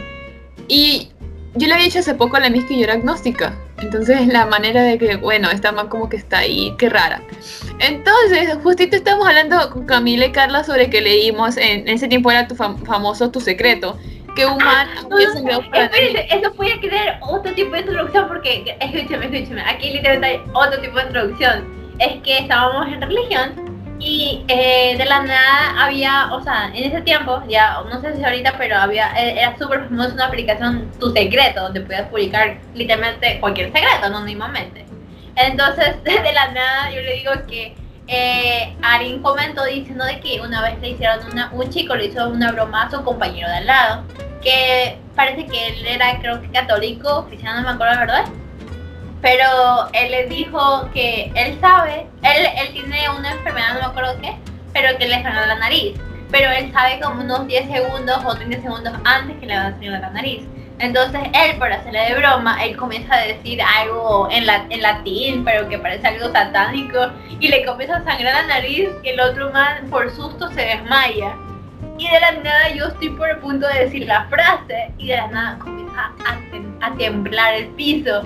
Y 0.70 1.10
yo 1.56 1.68
le 1.68 1.74
había 1.74 1.86
dicho 1.86 2.00
hace 2.00 2.14
poco 2.14 2.38
a 2.38 2.40
la 2.40 2.50
Miss 2.50 2.64
que 2.64 2.78
yo 2.78 2.86
era 2.86 2.94
agnóstica. 2.94 3.58
Entonces 3.82 4.28
la 4.28 4.46
manera 4.46 4.84
de 4.84 4.98
que, 4.98 5.16
bueno, 5.18 5.50
esta 5.50 5.72
man 5.72 5.88
como 5.88 6.10
que 6.10 6.18
está 6.18 6.40
ahí, 6.40 6.74
qué 6.78 6.90
rara. 6.90 7.22
Entonces, 7.80 8.58
justito 8.64 8.96
estamos 8.96 9.28
hablando 9.28 9.70
con 9.70 9.86
Camila 9.86 10.26
y 10.26 10.32
Carla 10.32 10.64
sobre 10.64 10.90
que 10.90 11.02
leímos, 11.02 11.58
en, 11.58 11.88
ese 11.88 12.08
tiempo 12.08 12.32
era 12.32 12.48
tu 12.48 12.56
famoso 12.56 13.32
Tu 13.32 13.40
Secreto, 13.40 13.98
que 14.36 14.46
un 14.46 14.58
man 14.58 14.88
eso 15.20 16.54
voy 16.56 16.72
a 16.72 16.80
querer 16.80 17.18
otro 17.22 17.54
tipo 17.54 17.72
de 17.72 17.80
introducción 17.82 18.28
porque, 18.28 18.78
escúchame, 18.80 19.26
escúchame, 19.26 19.62
aquí 19.62 19.92
literalmente 19.92 20.28
hay 20.28 20.42
otro 20.54 20.80
tipo 20.82 20.98
de 20.98 21.04
introducción. 21.06 21.80
Es 22.00 22.22
que 22.22 22.38
estábamos 22.40 22.88
en 22.88 23.02
religión 23.02 23.69
y 24.00 24.46
eh, 24.48 24.96
de 24.98 25.06
la 25.06 25.24
nada 25.24 25.84
había, 25.84 26.34
o 26.34 26.42
sea, 26.42 26.68
en 26.74 26.86
ese 26.86 27.02
tiempo, 27.02 27.44
ya 27.50 27.82
no 27.82 28.00
sé 28.00 28.16
si 28.16 28.24
ahorita, 28.24 28.56
pero 28.58 28.78
había, 28.78 29.12
eh, 29.22 29.42
era 29.42 29.58
súper 29.58 29.90
famosa 29.90 30.14
una 30.14 30.28
aplicación, 30.28 30.90
Tu 31.00 31.12
Secreto, 31.12 31.64
donde 31.64 31.82
podías 31.82 32.08
publicar 32.08 32.58
literalmente 32.74 33.40
cualquier 33.42 33.74
secreto 33.74 34.06
anónimamente. 34.06 34.86
Entonces, 35.36 36.02
de 36.04 36.34
la 36.34 36.52
nada, 36.52 36.92
yo 36.92 37.02
le 37.02 37.16
digo 37.16 37.32
que 37.46 37.76
eh, 38.08 38.76
Arin 38.82 39.22
comentó 39.22 39.66
diciendo 39.66 40.06
de 40.06 40.20
que 40.22 40.40
una 40.40 40.62
vez 40.62 40.80
le 40.80 40.92
hicieron 40.92 41.20
una, 41.32 41.50
un 41.52 41.70
chico 41.70 41.94
le 41.96 42.06
hizo 42.06 42.28
una 42.30 42.54
broma 42.54 42.84
a 42.84 42.92
su 42.92 43.04
compañero 43.04 43.50
de 43.50 43.58
al 43.58 43.66
lado, 43.66 44.04
que 44.42 44.98
parece 45.14 45.46
que 45.46 45.68
él 45.68 45.86
era, 45.86 46.18
creo 46.20 46.42
que 46.42 46.50
católico, 46.50 47.26
cristiano, 47.26 47.62
no 47.62 47.68
me 47.68 47.74
acuerdo 47.74 47.96
la 47.96 48.00
verdad 48.00 48.26
pero 49.22 49.90
él 49.94 50.12
le 50.12 50.26
dijo 50.28 50.90
que 50.94 51.32
él 51.36 51.58
sabe, 51.60 52.08
él, 52.24 52.48
él 52.58 52.74
tiene 52.74 53.10
una 53.18 53.32
enfermedad, 53.32 53.74
no 53.74 53.80
me 53.80 53.86
acuerdo 53.86 54.22
qué, 54.22 54.36
pero 54.74 54.98
que 54.98 55.08
le 55.08 55.22
sanó 55.22 55.46
la 55.46 55.56
nariz. 55.56 56.00
Pero 56.32 56.52
él 56.52 56.72
sabe 56.72 57.00
como 57.02 57.22
unos 57.22 57.48
10 57.48 57.72
segundos 57.72 58.18
o 58.24 58.36
30 58.36 58.62
segundos 58.62 58.94
antes 59.04 59.36
que 59.40 59.48
le 59.48 59.56
va 59.56 59.68
a 59.68 59.72
salir 59.72 59.92
la 59.92 60.10
nariz. 60.12 60.44
Entonces 60.78 61.22
él, 61.34 61.58
por 61.58 61.72
hacerle 61.72 62.00
de 62.00 62.16
broma, 62.16 62.64
él 62.64 62.78
comienza 62.78 63.16
a 63.16 63.26
decir 63.26 63.62
algo 63.62 64.30
en, 64.32 64.46
la, 64.46 64.66
en 64.70 64.82
latín, 64.82 65.44
pero 65.44 65.68
que 65.68 65.78
parece 65.78 66.08
algo 66.08 66.32
satánico, 66.32 67.00
y 67.40 67.50
le 67.50 67.66
comienza 67.66 67.98
a 67.98 68.04
sangrar 68.06 68.34
la 68.34 68.48
nariz, 68.48 68.90
que 69.04 69.12
el 69.12 69.20
otro 69.20 69.52
man 69.52 69.90
por 69.90 70.10
susto 70.12 70.48
se 70.52 70.62
desmaya. 70.62 71.36
Y 71.98 72.10
de 72.10 72.20
la 72.22 72.32
nada 72.32 72.70
yo 72.74 72.86
estoy 72.86 73.10
por 73.10 73.30
el 73.30 73.38
punto 73.40 73.68
de 73.68 73.86
decir 73.86 74.08
la 74.08 74.26
frase, 74.30 74.94
y 74.98 75.08
de 75.08 75.18
la 75.18 75.28
nada 75.28 75.60
comienza 75.60 76.14
a, 76.26 76.86
a 76.86 76.96
temblar 76.96 77.56
el 77.56 77.68
piso. 77.70 78.24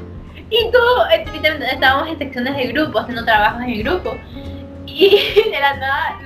Y 0.54 0.70
todo, 0.72 1.10
eh, 1.10 1.26
estábamos 1.72 2.10
en 2.10 2.20
secciones 2.20 2.56
de 2.56 2.68
grupo, 2.68 3.00
haciendo 3.00 3.26
trabajos 3.26 3.64
en 3.64 3.80
grupo. 3.80 4.16
Y 4.86 5.10
de 5.52 5.60
la 5.60 5.76
nada, 5.78 6.20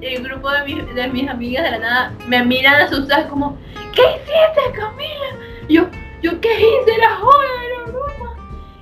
el 0.00 0.22
grupo 0.22 0.50
de, 0.50 1.08
mis 1.08 1.28
amigas 1.28 1.64
de 1.64 1.70
la 1.72 1.78
nada 1.78 2.12
me 2.26 2.42
miran 2.42 2.76
asustadas 2.80 3.26
como, 3.26 3.58
¿qué 3.94 4.00
hiciste 4.00 4.72
Camila? 4.74 5.36
Yo, 5.68 5.86
¿yo 6.22 6.40
qué 6.40 6.48
hice? 6.54 6.98
La 6.98 7.16
joda 7.16 7.44
de 7.60 7.68
la 7.68 7.92
broma. 7.92 8.36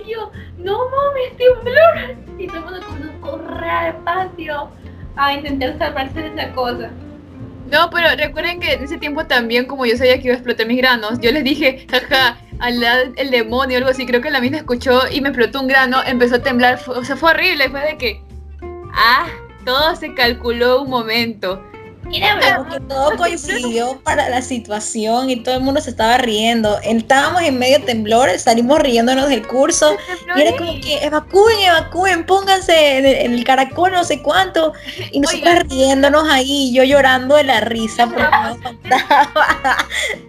Yo, 0.07 0.31
no 0.57 0.79
mames, 0.89 1.35
temblor. 1.35 2.39
Y 2.39 2.47
todo 2.47 2.57
el 2.59 2.63
mundo 2.63 2.79
comenzó 2.87 3.09
a 3.09 3.19
correr 3.19 3.93
despacio 3.93 4.69
a 5.17 5.33
intentar 5.33 5.77
salvarse 5.79 6.21
de 6.21 6.27
esa 6.27 6.53
cosa. 6.53 6.91
No, 7.69 7.89
pero 7.89 8.07
recuerden 8.15 8.61
que 8.61 8.71
en 8.71 8.83
ese 8.85 8.97
tiempo 8.97 9.25
también, 9.25 9.65
como 9.65 9.85
yo 9.85 9.97
sabía 9.97 10.17
que 10.17 10.27
iba 10.27 10.35
a 10.35 10.37
explotar 10.37 10.65
mis 10.65 10.77
granos, 10.77 11.19
yo 11.19 11.29
les 11.33 11.43
dije, 11.43 11.85
jaja, 11.91 12.37
al 12.59 12.83
el 13.15 13.31
demonio 13.31 13.77
o 13.77 13.79
algo 13.79 13.89
así, 13.89 14.05
creo 14.05 14.21
que 14.21 14.31
la 14.31 14.41
misma 14.41 14.57
escuchó 14.57 15.01
y 15.11 15.21
me 15.21 15.29
explotó 15.29 15.61
un 15.61 15.67
grano, 15.67 16.01
empezó 16.05 16.35
a 16.35 16.39
temblar, 16.39 16.79
o 16.87 17.03
sea, 17.03 17.15
fue 17.15 17.31
horrible, 17.31 17.69
fue 17.69 17.81
de 17.81 17.97
que, 17.97 18.21
ah, 18.93 19.27
todo 19.65 19.95
se 19.95 20.13
calculó 20.13 20.81
un 20.81 20.89
momento. 20.89 21.61
Porque 22.57 22.79
todo 22.87 23.15
coincidió 23.17 23.99
para 24.03 24.29
la 24.29 24.41
situación 24.41 25.29
y 25.29 25.37
todo 25.37 25.55
el 25.55 25.61
mundo 25.61 25.81
se 25.81 25.89
estaba 25.89 26.17
riendo. 26.17 26.79
Estábamos 26.83 27.41
en 27.41 27.59
medio 27.59 27.83
temblor, 27.83 28.29
salimos 28.39 28.79
riéndonos 28.79 29.29
del 29.29 29.45
curso 29.45 29.95
y 30.35 30.41
era 30.41 30.55
como 30.57 30.79
que 30.79 31.03
evacúen, 31.03 31.59
evacúen, 31.59 32.25
pónganse 32.25 32.97
en 32.97 33.33
el, 33.33 33.43
caracol 33.43 33.91
no 33.91 34.03
sé 34.03 34.21
cuánto 34.21 34.73
y 35.11 35.19
nosotros 35.19 35.67
riéndonos 35.69 36.29
ahí, 36.29 36.73
yo 36.73 36.83
llorando 36.83 37.35
de 37.35 37.43
la 37.43 37.61
risa 37.61 38.07
porque 38.07 38.23
no 38.23 38.57
faltaba. 38.57 39.77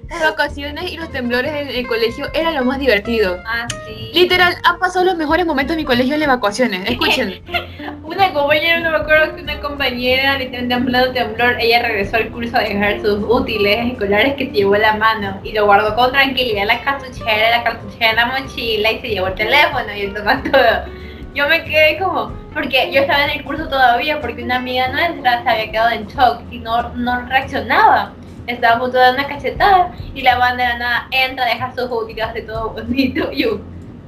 Las 0.08 0.20
vacaciones 0.22 0.90
y 0.90 0.96
los 0.96 1.10
temblores 1.10 1.52
en 1.52 1.68
el 1.68 1.86
colegio 1.86 2.28
era 2.32 2.50
lo 2.52 2.64
más 2.64 2.78
divertido. 2.78 3.38
Ah, 3.46 3.66
sí. 3.86 4.10
Literal, 4.14 4.56
han 4.64 4.78
pasado 4.78 5.04
los 5.04 5.16
mejores 5.16 5.44
momentos 5.44 5.76
de 5.76 5.82
mi 5.82 5.84
colegio 5.84 6.14
en 6.14 6.20
las 6.20 6.28
evacuaciones. 6.28 6.88
Escuchen. 6.88 7.42
una 8.18 8.32
compañera, 8.32 8.80
no 8.80 8.90
me 8.90 8.96
acuerdo 8.96 9.36
que 9.36 9.42
una 9.42 9.60
compañera, 9.60 10.38
literalmente 10.38 10.74
temblado 10.74 11.12
temblor, 11.12 11.56
ella 11.60 11.82
regresó 11.82 12.16
al 12.16 12.28
curso 12.30 12.56
a 12.56 12.60
dejar 12.60 13.00
sus 13.00 13.22
útiles 13.22 13.92
escolares 13.92 14.34
que 14.34 14.46
se 14.46 14.52
llevó 14.52 14.74
en 14.74 14.82
la 14.82 14.94
mano 14.94 15.40
y 15.44 15.52
lo 15.52 15.66
guardó 15.66 15.94
con 15.94 16.10
tranquilidad 16.10 16.62
en 16.62 16.68
la 16.68 16.80
cartuchera, 16.80 17.50
la 17.50 17.62
cartuchera 17.62 18.10
en 18.10 18.16
la 18.16 18.26
mochila 18.26 18.90
y 18.90 19.00
se 19.00 19.08
llevó 19.08 19.28
el 19.28 19.34
teléfono 19.34 19.94
y 19.94 20.00
el 20.00 20.14
tomó 20.14 20.30
todo. 20.50 20.98
Yo 21.32 21.48
me 21.48 21.62
quedé 21.62 21.98
como, 21.98 22.32
porque 22.52 22.90
yo 22.92 23.02
estaba 23.02 23.24
en 23.26 23.38
el 23.38 23.44
curso 23.44 23.68
todavía 23.68 24.20
porque 24.20 24.42
una 24.42 24.56
amiga 24.56 24.88
nuestra 24.88 25.44
se 25.44 25.48
había 25.48 25.70
quedado 25.70 25.90
en 25.90 26.08
shock 26.08 26.42
y 26.50 26.58
no, 26.58 26.88
no 26.94 27.24
reaccionaba 27.26 28.12
estaba 28.48 28.76
a 28.76 28.78
punto 28.80 28.96
de 28.96 29.04
dar 29.04 29.14
una 29.14 29.28
cachetada 29.28 29.92
y 30.14 30.22
la 30.22 30.38
banda 30.38 30.72
de 30.72 30.78
nada 30.78 31.08
entra, 31.12 31.44
deja 31.44 31.72
sus 31.74 31.90
útiles, 31.90 32.24
hace 32.24 32.42
todo 32.42 32.70
bonito. 32.70 33.30
Y 33.30 33.42
yo, 33.42 33.60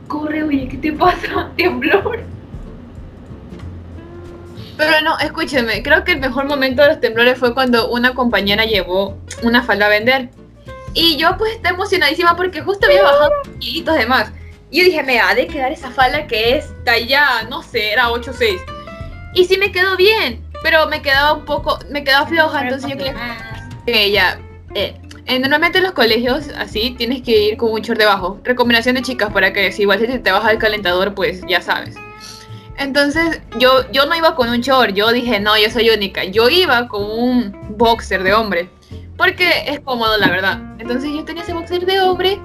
corre, 0.08 0.42
oye, 0.42 0.66
¿qué 0.66 0.78
te 0.78 0.92
pasa? 0.92 1.50
Temblor. 1.56 2.39
Pero 4.80 5.00
no, 5.02 5.18
escúcheme, 5.18 5.82
creo 5.82 6.04
que 6.04 6.12
el 6.12 6.20
mejor 6.20 6.46
momento 6.46 6.82
de 6.82 6.88
los 6.88 7.00
temblores 7.00 7.38
fue 7.38 7.54
cuando 7.54 7.90
una 7.90 8.14
compañera 8.14 8.64
llevó 8.64 9.18
una 9.42 9.62
falda 9.62 9.86
a 9.86 9.88
vender. 9.90 10.30
Y 10.94 11.16
yo 11.16 11.36
pues 11.36 11.52
estaba 11.52 11.74
emocionadísima 11.74 12.36
porque 12.36 12.62
justo 12.62 12.86
había 12.86 13.02
bajado 13.02 13.30
kilitos 13.58 13.96
de 13.96 14.06
más. 14.06 14.32
Y 14.70 14.78
yo 14.78 14.84
dije, 14.84 15.02
me 15.02 15.20
ha 15.20 15.34
de 15.34 15.46
quedar 15.46 15.72
esa 15.72 15.90
falda 15.90 16.26
que 16.26 16.56
es 16.56 16.72
talla, 16.84 17.42
no 17.48 17.62
sé, 17.62 17.92
era 17.92 18.08
8-6. 18.08 18.60
Y 19.34 19.44
sí 19.44 19.58
me 19.58 19.70
quedó 19.70 19.96
bien, 19.96 20.44
pero 20.62 20.86
me 20.88 21.02
quedaba 21.02 21.34
un 21.34 21.44
poco, 21.44 21.78
me 21.90 22.02
quedaba 22.02 22.26
floja, 22.26 22.62
entonces 22.62 22.90
yo 22.90 22.96
quería 22.96 23.68
ella. 23.86 24.40
Eh, 24.74 24.94
normalmente 25.40 25.78
en 25.78 25.84
los 25.84 25.92
colegios 25.92 26.48
así 26.56 26.94
tienes 26.96 27.22
que 27.22 27.36
ir 27.38 27.56
con 27.56 27.72
un 27.72 27.80
short 27.80 27.98
debajo. 27.98 28.40
Recomendación 28.44 28.94
de 28.94 29.02
chicas 29.02 29.32
para 29.32 29.52
que 29.52 29.72
si 29.72 29.82
igual 29.82 30.00
si 30.00 30.18
te 30.18 30.32
baja 30.32 30.50
el 30.50 30.58
calentador, 30.58 31.14
pues 31.14 31.42
ya 31.48 31.60
sabes. 31.60 31.96
Entonces 32.80 33.42
yo, 33.58 33.90
yo 33.92 34.06
no 34.06 34.16
iba 34.16 34.34
con 34.34 34.48
un 34.48 34.62
short, 34.62 34.94
yo 34.94 35.12
dije, 35.12 35.38
no, 35.38 35.56
yo 35.58 35.68
soy 35.70 35.90
única. 35.90 36.24
Yo 36.24 36.48
iba 36.48 36.88
con 36.88 37.02
un 37.04 37.76
boxer 37.76 38.22
de 38.22 38.32
hombre, 38.32 38.70
porque 39.18 39.64
es 39.66 39.80
cómodo, 39.80 40.16
la 40.16 40.30
verdad. 40.30 40.62
Entonces 40.78 41.10
yo 41.10 41.22
tenía 41.26 41.42
ese 41.42 41.52
boxer 41.52 41.84
de 41.84 42.00
hombre 42.00 42.40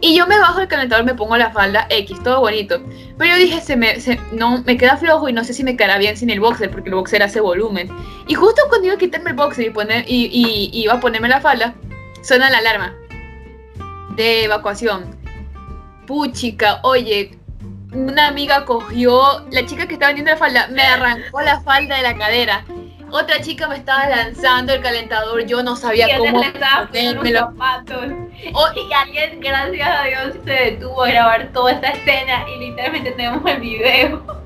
y 0.00 0.16
yo 0.16 0.26
me 0.26 0.38
bajo 0.38 0.60
el 0.60 0.68
calentador, 0.68 1.04
me 1.04 1.14
pongo 1.14 1.36
la 1.36 1.50
falda 1.50 1.86
X, 1.90 2.22
todo 2.22 2.40
bonito. 2.40 2.80
Pero 3.18 3.34
yo 3.34 3.38
dije, 3.38 3.60
se 3.60 3.76
me, 3.76 3.94
no, 4.32 4.62
me 4.62 4.78
queda 4.78 4.96
flojo 4.96 5.28
y 5.28 5.34
no 5.34 5.44
sé 5.44 5.52
si 5.52 5.62
me 5.62 5.76
quedará 5.76 5.98
bien 5.98 6.16
sin 6.16 6.30
el 6.30 6.40
boxer, 6.40 6.70
porque 6.70 6.88
el 6.88 6.94
boxer 6.94 7.22
hace 7.22 7.40
volumen. 7.40 7.90
Y 8.26 8.32
justo 8.32 8.62
cuando 8.70 8.86
iba 8.86 8.94
a 8.94 8.98
quitarme 8.98 9.30
el 9.30 9.36
boxer 9.36 9.66
y, 9.66 9.70
poner, 9.70 10.06
y, 10.08 10.30
y, 10.32 10.70
iba 10.80 10.94
a 10.94 11.00
ponerme 11.00 11.28
la 11.28 11.42
falda, 11.42 11.74
suena 12.22 12.48
la 12.48 12.56
alarma 12.56 12.94
de 14.16 14.44
evacuación. 14.44 15.14
Puchica, 16.06 16.80
oye, 16.84 17.37
una 17.92 18.28
amiga 18.28 18.64
cogió, 18.64 19.46
la 19.50 19.64
chica 19.66 19.86
que 19.86 19.94
estaba 19.94 20.08
vendiendo 20.08 20.32
la 20.32 20.38
falda, 20.38 20.68
me 20.68 20.82
arrancó 20.82 21.40
la 21.40 21.60
falda 21.60 21.96
de 21.96 22.02
la 22.02 22.16
cadera 22.16 22.64
otra 23.10 23.40
chica 23.40 23.66
me 23.68 23.76
estaba 23.76 24.08
lanzando 24.08 24.74
el 24.74 24.82
calentador, 24.82 25.44
yo 25.46 25.62
no 25.62 25.76
sabía 25.76 26.18
cómo 26.18 26.42
ponérmelo. 26.92 27.54
Oh, 28.52 28.66
y 28.74 28.92
alguien, 28.92 29.40
gracias 29.40 29.88
a 29.88 30.04
Dios, 30.04 30.36
se 30.44 30.52
detuvo 30.52 31.04
a 31.04 31.08
grabar 31.08 31.48
toda 31.52 31.72
esta 31.72 31.88
escena 31.88 32.44
y 32.48 32.66
literalmente 32.66 33.12
tenemos 33.12 33.50
el 33.50 33.60
video. 33.60 34.42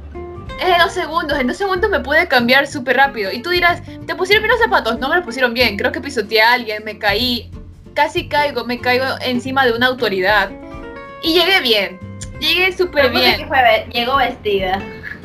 Es 0.61 0.67
de 0.67 0.79
dos 0.81 0.93
segundos, 0.93 1.39
en 1.41 1.49
dos 1.49 1.57
segundos 1.57 1.91
me 1.91 1.99
pude 2.01 2.29
cambiar 2.29 2.69
súper 2.69 2.97
rápido. 2.97 3.33
Y 3.33 3.43
tú 3.43 3.51
dirás, 3.51 3.83
¿te 4.07 4.15
pusieron 4.15 4.45
bien 4.45 4.53
los 4.53 4.61
zapatos? 4.61 4.99
No 5.01 5.09
me 5.09 5.17
los 5.17 5.25
pusieron 5.25 5.55
bien, 5.55 5.77
creo 5.77 5.91
que 5.91 6.01
pisoteé 6.01 6.43
a 6.43 6.53
alguien, 6.53 6.85
me 6.85 6.99
caí, 6.99 7.51
casi 7.95 8.29
caigo, 8.29 8.65
me 8.65 8.81
caigo 8.81 9.07
encima 9.23 9.67
de 9.67 9.73
una 9.73 9.89
autoridad. 9.89 10.51
Y 11.25 11.35
llegué 11.35 11.61
bien, 11.63 11.99
llegué 12.41 12.77
súper 12.77 13.11
bien. 13.11 13.49
Que 13.49 13.87
llegó 13.93 14.17
vestida. 14.17 14.83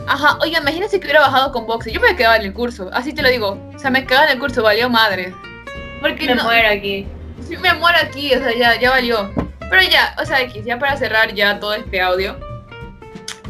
Ajá, 0.08 0.38
oiga, 0.42 0.60
imagínense 0.60 1.00
que 1.00 1.06
hubiera 1.08 1.22
bajado 1.22 1.52
con 1.52 1.66
boxe. 1.66 1.92
Yo 1.92 2.00
me 2.00 2.16
quedaba 2.16 2.38
en 2.38 2.44
el 2.44 2.54
curso, 2.54 2.90
así 2.94 3.14
te 3.14 3.22
lo 3.22 3.30
digo. 3.30 3.60
O 3.76 3.80
sea, 3.80 3.90
me 3.90 4.06
quedaba 4.06 4.26
en 4.26 4.34
el 4.34 4.40
curso, 4.40 4.64
valió 4.64 4.90
madre. 4.90 5.34
Porque 6.02 6.34
me 6.34 6.42
muero 6.42 6.70
aquí. 6.70 7.08
Sí, 7.48 7.58
me 7.58 7.74
muero 7.74 7.98
aquí, 8.02 8.34
o 8.34 8.40
sea, 8.40 8.56
ya, 8.56 8.80
ya 8.80 8.92
valió. 8.92 9.32
Pero 9.70 9.82
ya, 9.82 10.16
o 10.22 10.26
sea, 10.26 10.46
ya 10.48 10.80
para 10.80 10.96
cerrar 10.96 11.34
ya 11.34 11.60
todo 11.60 11.74
este 11.74 12.00
audio. 12.00 12.38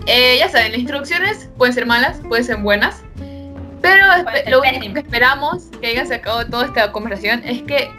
Eh, 0.07 0.37
ya 0.39 0.49
saben, 0.49 0.71
las 0.71 0.79
instrucciones 0.79 1.49
pueden 1.57 1.73
ser 1.73 1.85
malas, 1.85 2.19
pueden 2.27 2.45
ser 2.45 2.57
buenas. 2.57 3.03
Pero 3.81 4.05
lo 4.49 4.61
único 4.61 4.93
que 4.93 4.99
esperamos 4.99 5.65
que 5.79 5.87
haya 5.87 6.05
sacado 6.05 6.45
toda 6.47 6.65
esta 6.65 6.91
conversación 6.91 7.43
es 7.45 7.61
que 7.63 7.91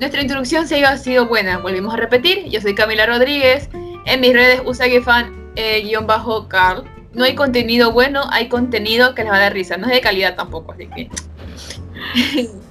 nuestra 0.00 0.22
introducción 0.22 0.66
se 0.66 0.76
haya 0.76 0.96
sido 0.96 1.26
buena. 1.26 1.58
Volvimos 1.58 1.92
a 1.92 1.96
repetir, 1.98 2.44
yo 2.48 2.60
soy 2.60 2.74
Camila 2.74 3.06
Rodríguez. 3.06 3.68
En 4.06 4.20
mis 4.20 4.32
redes, 4.32 4.62
usagifan-carl. 4.64 5.32
Eh, 5.56 6.90
no 7.14 7.24
hay 7.24 7.34
contenido 7.34 7.92
bueno, 7.92 8.22
hay 8.30 8.48
contenido 8.48 9.14
que 9.14 9.22
les 9.22 9.32
va 9.32 9.36
a 9.36 9.40
dar 9.40 9.52
risa. 9.52 9.76
No 9.76 9.86
es 9.86 9.92
de 9.92 10.00
calidad 10.00 10.34
tampoco, 10.34 10.72
así 10.72 10.88
que. 10.88 11.10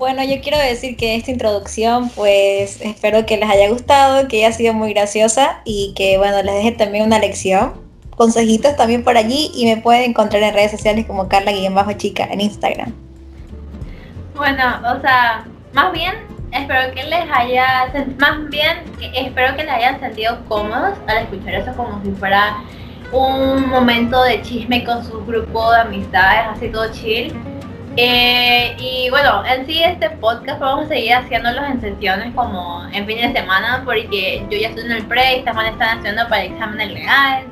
Bueno, 0.00 0.24
yo 0.24 0.40
quiero 0.40 0.56
decir 0.56 0.96
que 0.96 1.14
esta 1.14 1.30
introducción, 1.30 2.08
pues 2.16 2.80
espero 2.80 3.26
que 3.26 3.36
les 3.36 3.50
haya 3.50 3.68
gustado, 3.68 4.28
que 4.28 4.46
haya 4.46 4.56
sido 4.56 4.72
muy 4.72 4.94
graciosa 4.94 5.60
y 5.66 5.92
que, 5.94 6.16
bueno, 6.16 6.42
les 6.42 6.54
deje 6.54 6.72
también 6.72 7.04
una 7.04 7.18
lección. 7.18 7.74
Consejitos 8.16 8.76
también 8.76 9.04
por 9.04 9.18
allí 9.18 9.50
y 9.54 9.66
me 9.66 9.76
pueden 9.76 10.08
encontrar 10.08 10.42
en 10.42 10.54
redes 10.54 10.70
sociales 10.70 11.04
como 11.04 11.28
Carla-Chica 11.28 12.24
en 12.30 12.40
Instagram. 12.40 12.94
Bueno, 14.34 14.80
o 14.90 15.02
sea, 15.02 15.44
más 15.74 15.92
bien 15.92 16.14
espero 16.52 16.94
que 16.94 17.04
les 17.04 17.30
haya, 17.32 17.92
más 18.18 18.48
bien 18.48 18.78
espero 19.14 19.56
que 19.56 19.64
les 19.64 19.72
hayan 19.72 20.00
sentido 20.00 20.38
cómodos 20.48 20.98
al 21.06 21.18
escuchar 21.18 21.54
eso 21.54 21.72
como 21.76 22.02
si 22.02 22.10
fuera 22.12 22.56
un 23.12 23.68
momento 23.68 24.22
de 24.24 24.40
chisme 24.42 24.84
con 24.84 25.04
su 25.04 25.24
grupo 25.24 25.72
de 25.72 25.80
amistades, 25.80 26.46
así 26.50 26.68
todo 26.68 26.90
chill. 26.92 27.32
Eh, 27.96 28.76
y 28.78 29.10
bueno, 29.10 29.44
en 29.44 29.66
sí 29.66 29.82
este 29.82 30.10
podcast 30.10 30.60
vamos 30.60 30.86
a 30.86 30.88
seguir 30.88 31.14
haciéndolo 31.14 31.64
en 31.64 31.80
sesiones 31.80 32.32
como 32.34 32.86
en 32.92 33.04
fines 33.04 33.32
de 33.32 33.40
semana 33.40 33.82
porque 33.84 34.46
yo 34.48 34.56
ya 34.56 34.68
estoy 34.68 34.84
en 34.84 34.92
el 34.92 35.06
pre 35.06 35.34
y 35.34 35.38
esta 35.40 35.50
semana 35.50 35.70
están 35.70 35.98
haciendo 35.98 36.22
para 36.28 36.44
exámenes 36.44 36.92
legales 36.92 37.46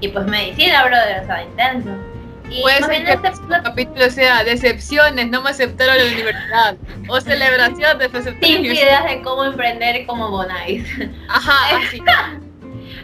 y 0.00 0.08
pues 0.08 0.26
medicina, 0.26 0.84
brother, 0.84 1.22
o 1.22 1.26
sea, 1.26 1.42
intenso. 1.42 1.90
Y 2.50 2.62
Puede 2.62 2.82
ser 2.82 3.04
que 3.04 3.12
este 3.12 3.30
capítulo 3.62 4.10
sea 4.10 4.42
decepciones, 4.42 5.28
no 5.28 5.42
me 5.42 5.50
aceptaron 5.50 5.98
la 5.98 6.04
universidad 6.04 6.76
o 7.08 7.20
celebración 7.20 7.98
de 7.98 8.08
Sin 8.40 8.64
ideas 8.64 9.04
de 9.04 9.20
cómo 9.22 9.44
emprender 9.44 10.06
como 10.06 10.30
Bonais. 10.30 10.84
Ajá, 11.28 11.76
así. 11.86 12.02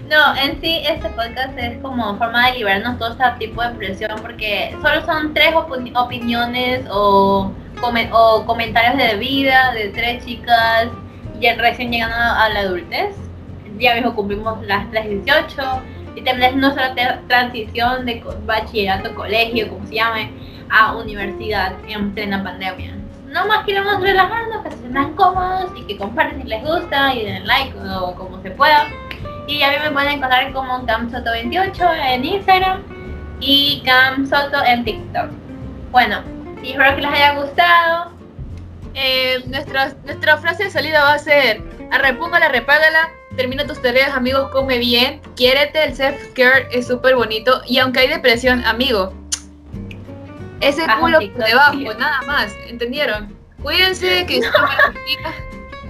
No, 0.09 0.37
en 0.37 0.61
sí 0.61 0.83
este 0.87 1.09
podcast 1.11 1.59
es 1.59 1.79
como 1.81 2.17
forma 2.19 2.47
de 2.47 2.59
liberarnos 2.59 2.99
todo 2.99 3.13
este 3.13 3.47
tipo 3.47 3.63
de 3.63 3.71
presión 3.71 4.19
porque 4.21 4.77
solo 4.83 5.05
son 5.07 5.33
tres 5.33 5.55
opiniones 5.95 6.83
o, 6.91 7.51
o 8.13 8.45
comentarios 8.47 8.97
de 8.97 9.17
vida 9.17 9.73
de 9.73 9.89
tres 9.91 10.25
chicas 10.25 10.89
ya 11.41 11.57
recién 11.57 11.91
llegando 11.91 12.17
a 12.17 12.49
la 12.51 12.61
adultez. 12.61 13.15
Ya 13.79 13.95
mismo 13.95 14.15
cumplimos 14.15 14.65
las 14.67 14.89
318 14.91 15.83
y 16.15 16.29
es 16.29 16.57
nuestra 16.57 16.95
transición 17.27 18.07
de 18.07 18.23
bachillerato, 18.47 19.15
colegio, 19.15 19.69
como 19.69 19.87
se 19.87 19.95
llame, 19.95 20.31
a 20.71 20.97
universidad 20.97 21.75
en 21.89 22.13
plena 22.13 22.43
pandemia. 22.43 22.95
No 23.27 23.47
más 23.47 23.65
queremos 23.65 24.01
relajarnos, 24.01 24.63
que 24.63 24.71
se 24.71 24.79
sientan 24.79 25.15
cómodos 25.15 25.73
y 25.77 25.83
que 25.85 25.97
comparten 25.97 26.43
si 26.43 26.49
les 26.49 26.63
gusta 26.63 27.15
y 27.15 27.25
den 27.25 27.47
like 27.47 27.77
o 27.79 28.15
como 28.15 28.41
se 28.43 28.51
pueda. 28.53 28.87
Y 29.49 29.63
a 29.63 29.71
mí 29.71 29.77
me 29.83 29.91
pueden 29.91 30.13
encontrar 30.13 30.53
como 30.53 30.87
CamSoto28 30.87 32.15
en 32.15 32.25
Instagram 32.25 32.83
y 33.41 33.83
CamSoto 33.85 34.65
en 34.65 34.85
TikTok. 34.85 35.31
Bueno, 35.91 36.23
espero 36.63 36.95
que 36.95 37.03
les 37.03 37.11
haya 37.11 37.35
gustado. 37.35 38.13
Eh, 38.95 39.43
nuestra, 39.47 39.93
nuestra 40.05 40.37
frase 40.37 40.65
de 40.65 40.71
salida 40.71 41.03
va 41.03 41.15
a 41.15 41.19
ser 41.19 41.61
arrepúngala, 41.91 42.49
repágala, 42.49 43.11
termina 43.37 43.67
tus 43.67 43.81
tareas, 43.81 44.15
amigos, 44.15 44.51
come 44.51 44.79
bien, 44.79 45.21
quiérete, 45.37 45.83
el 45.85 45.95
self-care 45.95 46.69
es 46.71 46.87
súper 46.87 47.17
bonito 47.17 47.61
y 47.67 47.79
aunque 47.79 48.01
hay 48.01 48.09
depresión, 48.09 48.65
amigo, 48.65 49.13
ese 50.61 50.83
culo 51.01 51.19
por 51.19 51.45
debajo, 51.45 51.99
nada 51.99 52.23
más, 52.23 52.53
¿entendieron? 52.67 53.37
Cuídense, 53.63 54.25
que 54.27 54.35
sus 54.43 54.53
días. 54.53 55.35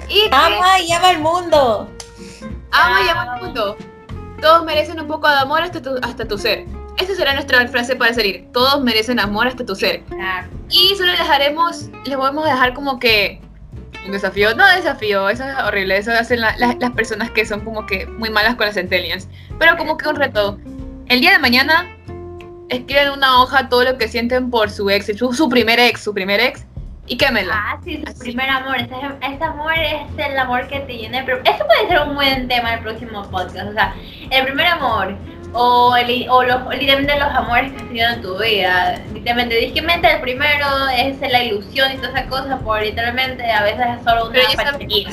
Y 0.09 0.28
que 0.28 0.28
Ama 0.32 0.80
y 0.80 0.92
ama 0.92 1.09
al 1.09 1.18
mundo. 1.20 1.88
ama 2.72 3.01
y 3.05 3.09
ama 3.09 3.34
al 3.34 3.42
mundo. 3.42 3.76
Todos 4.40 4.64
merecen 4.64 5.01
un 5.01 5.07
poco 5.07 5.28
de 5.28 5.36
amor 5.36 5.62
hasta 5.62 5.80
tu, 5.80 5.97
hasta 6.03 6.26
tu 6.26 6.36
ser. 6.36 6.66
Esa 6.99 7.14
será 7.14 7.34
nuestra 7.34 7.66
frase 7.68 7.97
para 7.97 8.12
salir. 8.14 8.47
Todos 8.53 8.82
merecen 8.82 9.18
amor 9.18 9.47
hasta 9.49 9.64
tu 9.64 9.74
ser. 9.74 10.03
Claro. 10.05 10.49
Y 10.70 10.95
solo 10.97 11.11
les 11.12 11.20
haremos, 11.20 11.88
les 12.05 12.16
podemos 12.16 12.45
dejar 12.45 12.74
como 12.74 12.99
que 12.99 13.40
un 14.05 14.12
desafío, 14.12 14.55
no 14.55 14.66
desafío, 14.76 15.28
eso 15.28 15.44
es 15.44 15.57
horrible, 15.64 15.96
eso 15.96 16.12
hacen 16.12 16.40
la- 16.40 16.57
la- 16.59 16.76
las 16.78 16.90
personas 16.92 17.30
que 17.30 17.44
son 17.46 17.61
como 17.61 17.86
que 17.86 18.07
muy 18.07 18.30
malas 18.30 18.55
con 18.57 18.66
las 18.66 18.74
centennials, 18.74 19.28
pero 19.59 19.76
como 19.76 19.96
que 19.96 20.09
un 20.09 20.16
reto. 20.16 20.59
El 21.09 21.20
día 21.20 21.32
de 21.32 21.38
mañana 21.38 21.86
escriben 22.68 23.11
una 23.11 23.40
hoja 23.42 23.68
todo 23.68 23.84
lo 23.84 23.98
que 23.98 24.09
sienten 24.09 24.50
por 24.50 24.70
su 24.70 24.88
ex, 24.90 25.07
su, 25.18 25.32
su 25.32 25.48
primer 25.48 25.78
ex, 25.80 26.00
su 26.02 26.12
primer 26.14 26.40
ex, 26.40 26.66
y 27.07 27.18
quémela. 27.18 27.55
Ah, 27.55 27.78
sí, 27.84 27.98
su 28.02 28.11
Así. 28.11 28.20
primer 28.20 28.48
amor. 28.48 28.76
Ese, 28.78 28.94
ese 29.34 29.44
amor 29.44 29.74
es 29.76 30.02
el 30.26 30.38
amor 30.38 30.66
que 30.68 30.80
te 30.80 30.94
llena. 30.96 31.22
Pero 31.26 31.38
eso 31.44 31.66
puede 31.66 31.86
ser 31.86 32.00
un 32.09 32.14
buen 32.14 32.48
tema 32.48 32.70
del 32.70 32.80
próximo 32.80 33.22
podcast. 33.30 33.68
O 33.68 33.72
sea, 33.74 33.94
el 34.30 34.44
primer 34.46 34.66
amor. 34.68 35.14
O, 35.57 35.94
el, 35.96 36.26
o, 36.28 36.42
los, 36.42 36.62
o 36.66 36.70
literalmente 36.72 37.18
los 37.18 37.28
amores 37.32 37.70
que 37.72 37.78
has 37.78 37.84
tenido 37.88 38.11
en 38.11 38.22
tu 38.22 38.38
vida. 38.38 39.00
Literalmente, 39.12 39.55
disquemente 39.57 40.11
el 40.11 40.20
primero 40.20 40.66
es 40.96 41.20
la 41.20 41.44
ilusión 41.44 41.92
y 41.92 41.96
todas 41.96 42.11
esas 42.11 42.26
cosas. 42.26 42.61
Por 42.62 42.82
literalmente 42.82 43.50
a 43.50 43.62
veces 43.62 43.86
es 43.98 44.05
solo 44.05 44.26
una 44.30 44.40
fantasía. 44.57 45.11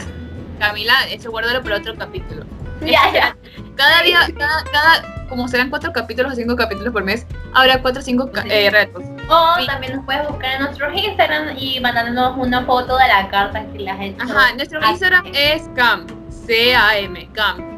Camila, 0.60 0.94
eso 1.12 1.30
guárdalo 1.32 1.62
para 1.64 1.78
otro 1.78 1.96
capítulo. 1.96 2.46
Ya, 2.82 3.12
ya. 3.14 3.38
Cada 3.76 4.02
día, 4.02 4.20
cada, 4.36 4.64
cada, 4.64 5.28
como 5.30 5.48
serán 5.48 5.70
cuatro 5.70 5.92
capítulos 5.94 6.34
o 6.34 6.36
cinco 6.36 6.56
capítulos 6.56 6.92
por 6.92 7.04
mes, 7.04 7.28
habrá 7.54 7.80
cuatro 7.80 8.02
o 8.02 8.04
cinco 8.04 8.32
ca- 8.32 8.44
eh, 8.50 8.72
retos. 8.72 9.04
O 9.30 9.56
Sí. 9.60 9.68
también 9.68 9.96
nos 9.98 10.06
puedes 10.06 10.28
buscar 10.28 10.54
en 10.56 10.62
nuestros 10.64 10.92
Instagram 10.96 11.56
y 11.58 11.80
mandarnos 11.80 12.36
una 12.38 12.66
foto 12.66 12.98
de 12.98 13.08
la 13.08 13.30
carta 13.30 13.64
que 13.72 13.88
has 13.88 14.02
hecho. 14.02 14.24
Ajá, 14.24 14.54
nuestro 14.56 14.80
Instagram 14.90 15.26
es 15.34 15.70
CAM, 15.76 16.08
C-A-M, 16.30 17.30
CAM. 17.34 17.71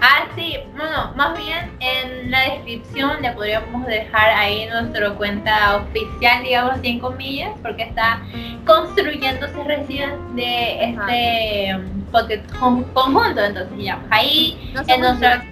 Ah, 0.00 0.26
sí, 0.36 0.56
bueno, 0.76 1.12
más 1.16 1.36
bien 1.36 1.72
en 1.80 2.30
la 2.30 2.40
descripción 2.42 3.20
le 3.20 3.32
podríamos 3.32 3.84
dejar 3.86 4.30
ahí 4.30 4.66
nuestra 4.66 5.10
cuenta 5.14 5.76
oficial, 5.76 6.42
digamos 6.44 6.72
así 6.74 6.88
en 6.88 6.98
comillas, 7.00 7.50
porque 7.62 7.82
está 7.82 8.20
construyéndose 8.64 9.64
recién 9.64 10.36
de 10.36 10.84
este 10.84 11.76
um, 11.76 12.82
conjunto. 12.94 13.44
Entonces, 13.44 13.76
ya, 13.78 13.98
ahí 14.10 14.70
No 14.74 14.82
En 14.86 15.00
nuestra- 15.00 15.42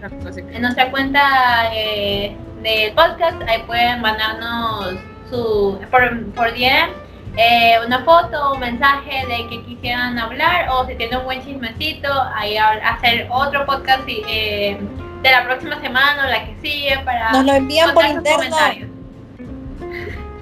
en 0.53 0.62
nuestra 0.62 0.90
cuenta 0.90 1.70
eh, 1.74 2.36
del 2.62 2.92
podcast, 2.92 3.40
ahí 3.49 3.62
pueden 3.66 4.01
mandarnos 4.01 4.94
su 5.30 5.78
por, 5.90 6.24
por 6.34 6.53
DM 6.53 6.90
eh, 7.37 7.74
una 7.84 8.03
foto, 8.05 8.53
un 8.55 8.61
mensaje 8.61 9.26
de 9.26 9.49
que 9.49 9.62
quisieran 9.64 10.18
hablar 10.18 10.68
o 10.70 10.87
si 10.87 10.95
tienen 10.95 11.18
un 11.18 11.24
buen 11.24 11.45
chismecito, 11.45 12.09
ahí 12.34 12.57
hacer 12.57 13.28
otro 13.30 13.66
podcast 13.66 14.09
y, 14.09 14.22
eh, 14.28 14.78
de 15.22 15.30
la 15.30 15.45
próxima 15.45 15.80
semana 15.80 16.24
o 16.26 16.30
la 16.30 16.47
que 16.47 16.57
sigue 16.62 16.99
para 17.05 17.32
Nos 17.32 17.45
lo 17.45 17.53
envían 17.55 17.93
por 17.93 18.05
interno. 18.07 18.37
comentarios. 18.37 18.89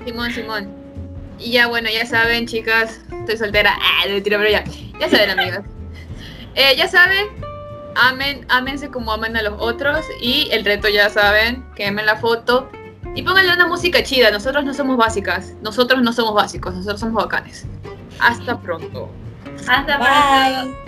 Simón, 0.05 0.31
Simón. 0.31 0.75
Y 1.39 1.53
ya, 1.53 1.67
bueno, 1.67 1.89
ya 1.91 2.07
saben, 2.07 2.47
chicas, 2.47 3.01
estoy 3.21 3.37
soltera. 3.37 3.75
Ah, 3.81 4.07
de 4.07 4.15
mentira, 4.15 4.39
pero 4.39 4.51
ya. 4.51 4.65
Ya 4.99 5.09
saben, 5.09 5.31
amigas. 5.39 5.61
Eh, 6.57 6.77
ya 6.77 6.87
saben, 6.87 7.27
amen, 7.97 8.47
ámense 8.49 8.89
como 8.89 9.11
aman 9.13 9.37
a 9.37 9.43
los 9.43 9.55
otros. 9.59 10.07
Y 10.21 10.49
el 10.53 10.65
reto, 10.65 10.89
ya 10.89 11.11
saben, 11.11 11.65
quemen 11.75 12.07
la 12.07 12.15
foto. 12.15 12.71
Y 13.15 13.23
pónganle 13.23 13.55
una 13.55 13.67
música 13.67 14.03
chida. 14.03 14.31
Nosotros 14.31 14.65
no 14.65 14.75
somos 14.75 14.97
básicas. 14.97 15.55
Nosotros 15.63 16.03
no 16.03 16.13
somos 16.13 16.35
básicos. 16.35 16.75
Nosotros 16.75 17.01
somos 17.01 17.23
bacanes. 17.23 17.67
Hasta 18.19 18.59
pronto. 18.61 19.09
Hasta 19.67 19.99
pronto. 19.99 20.75
Bye. 20.75 20.84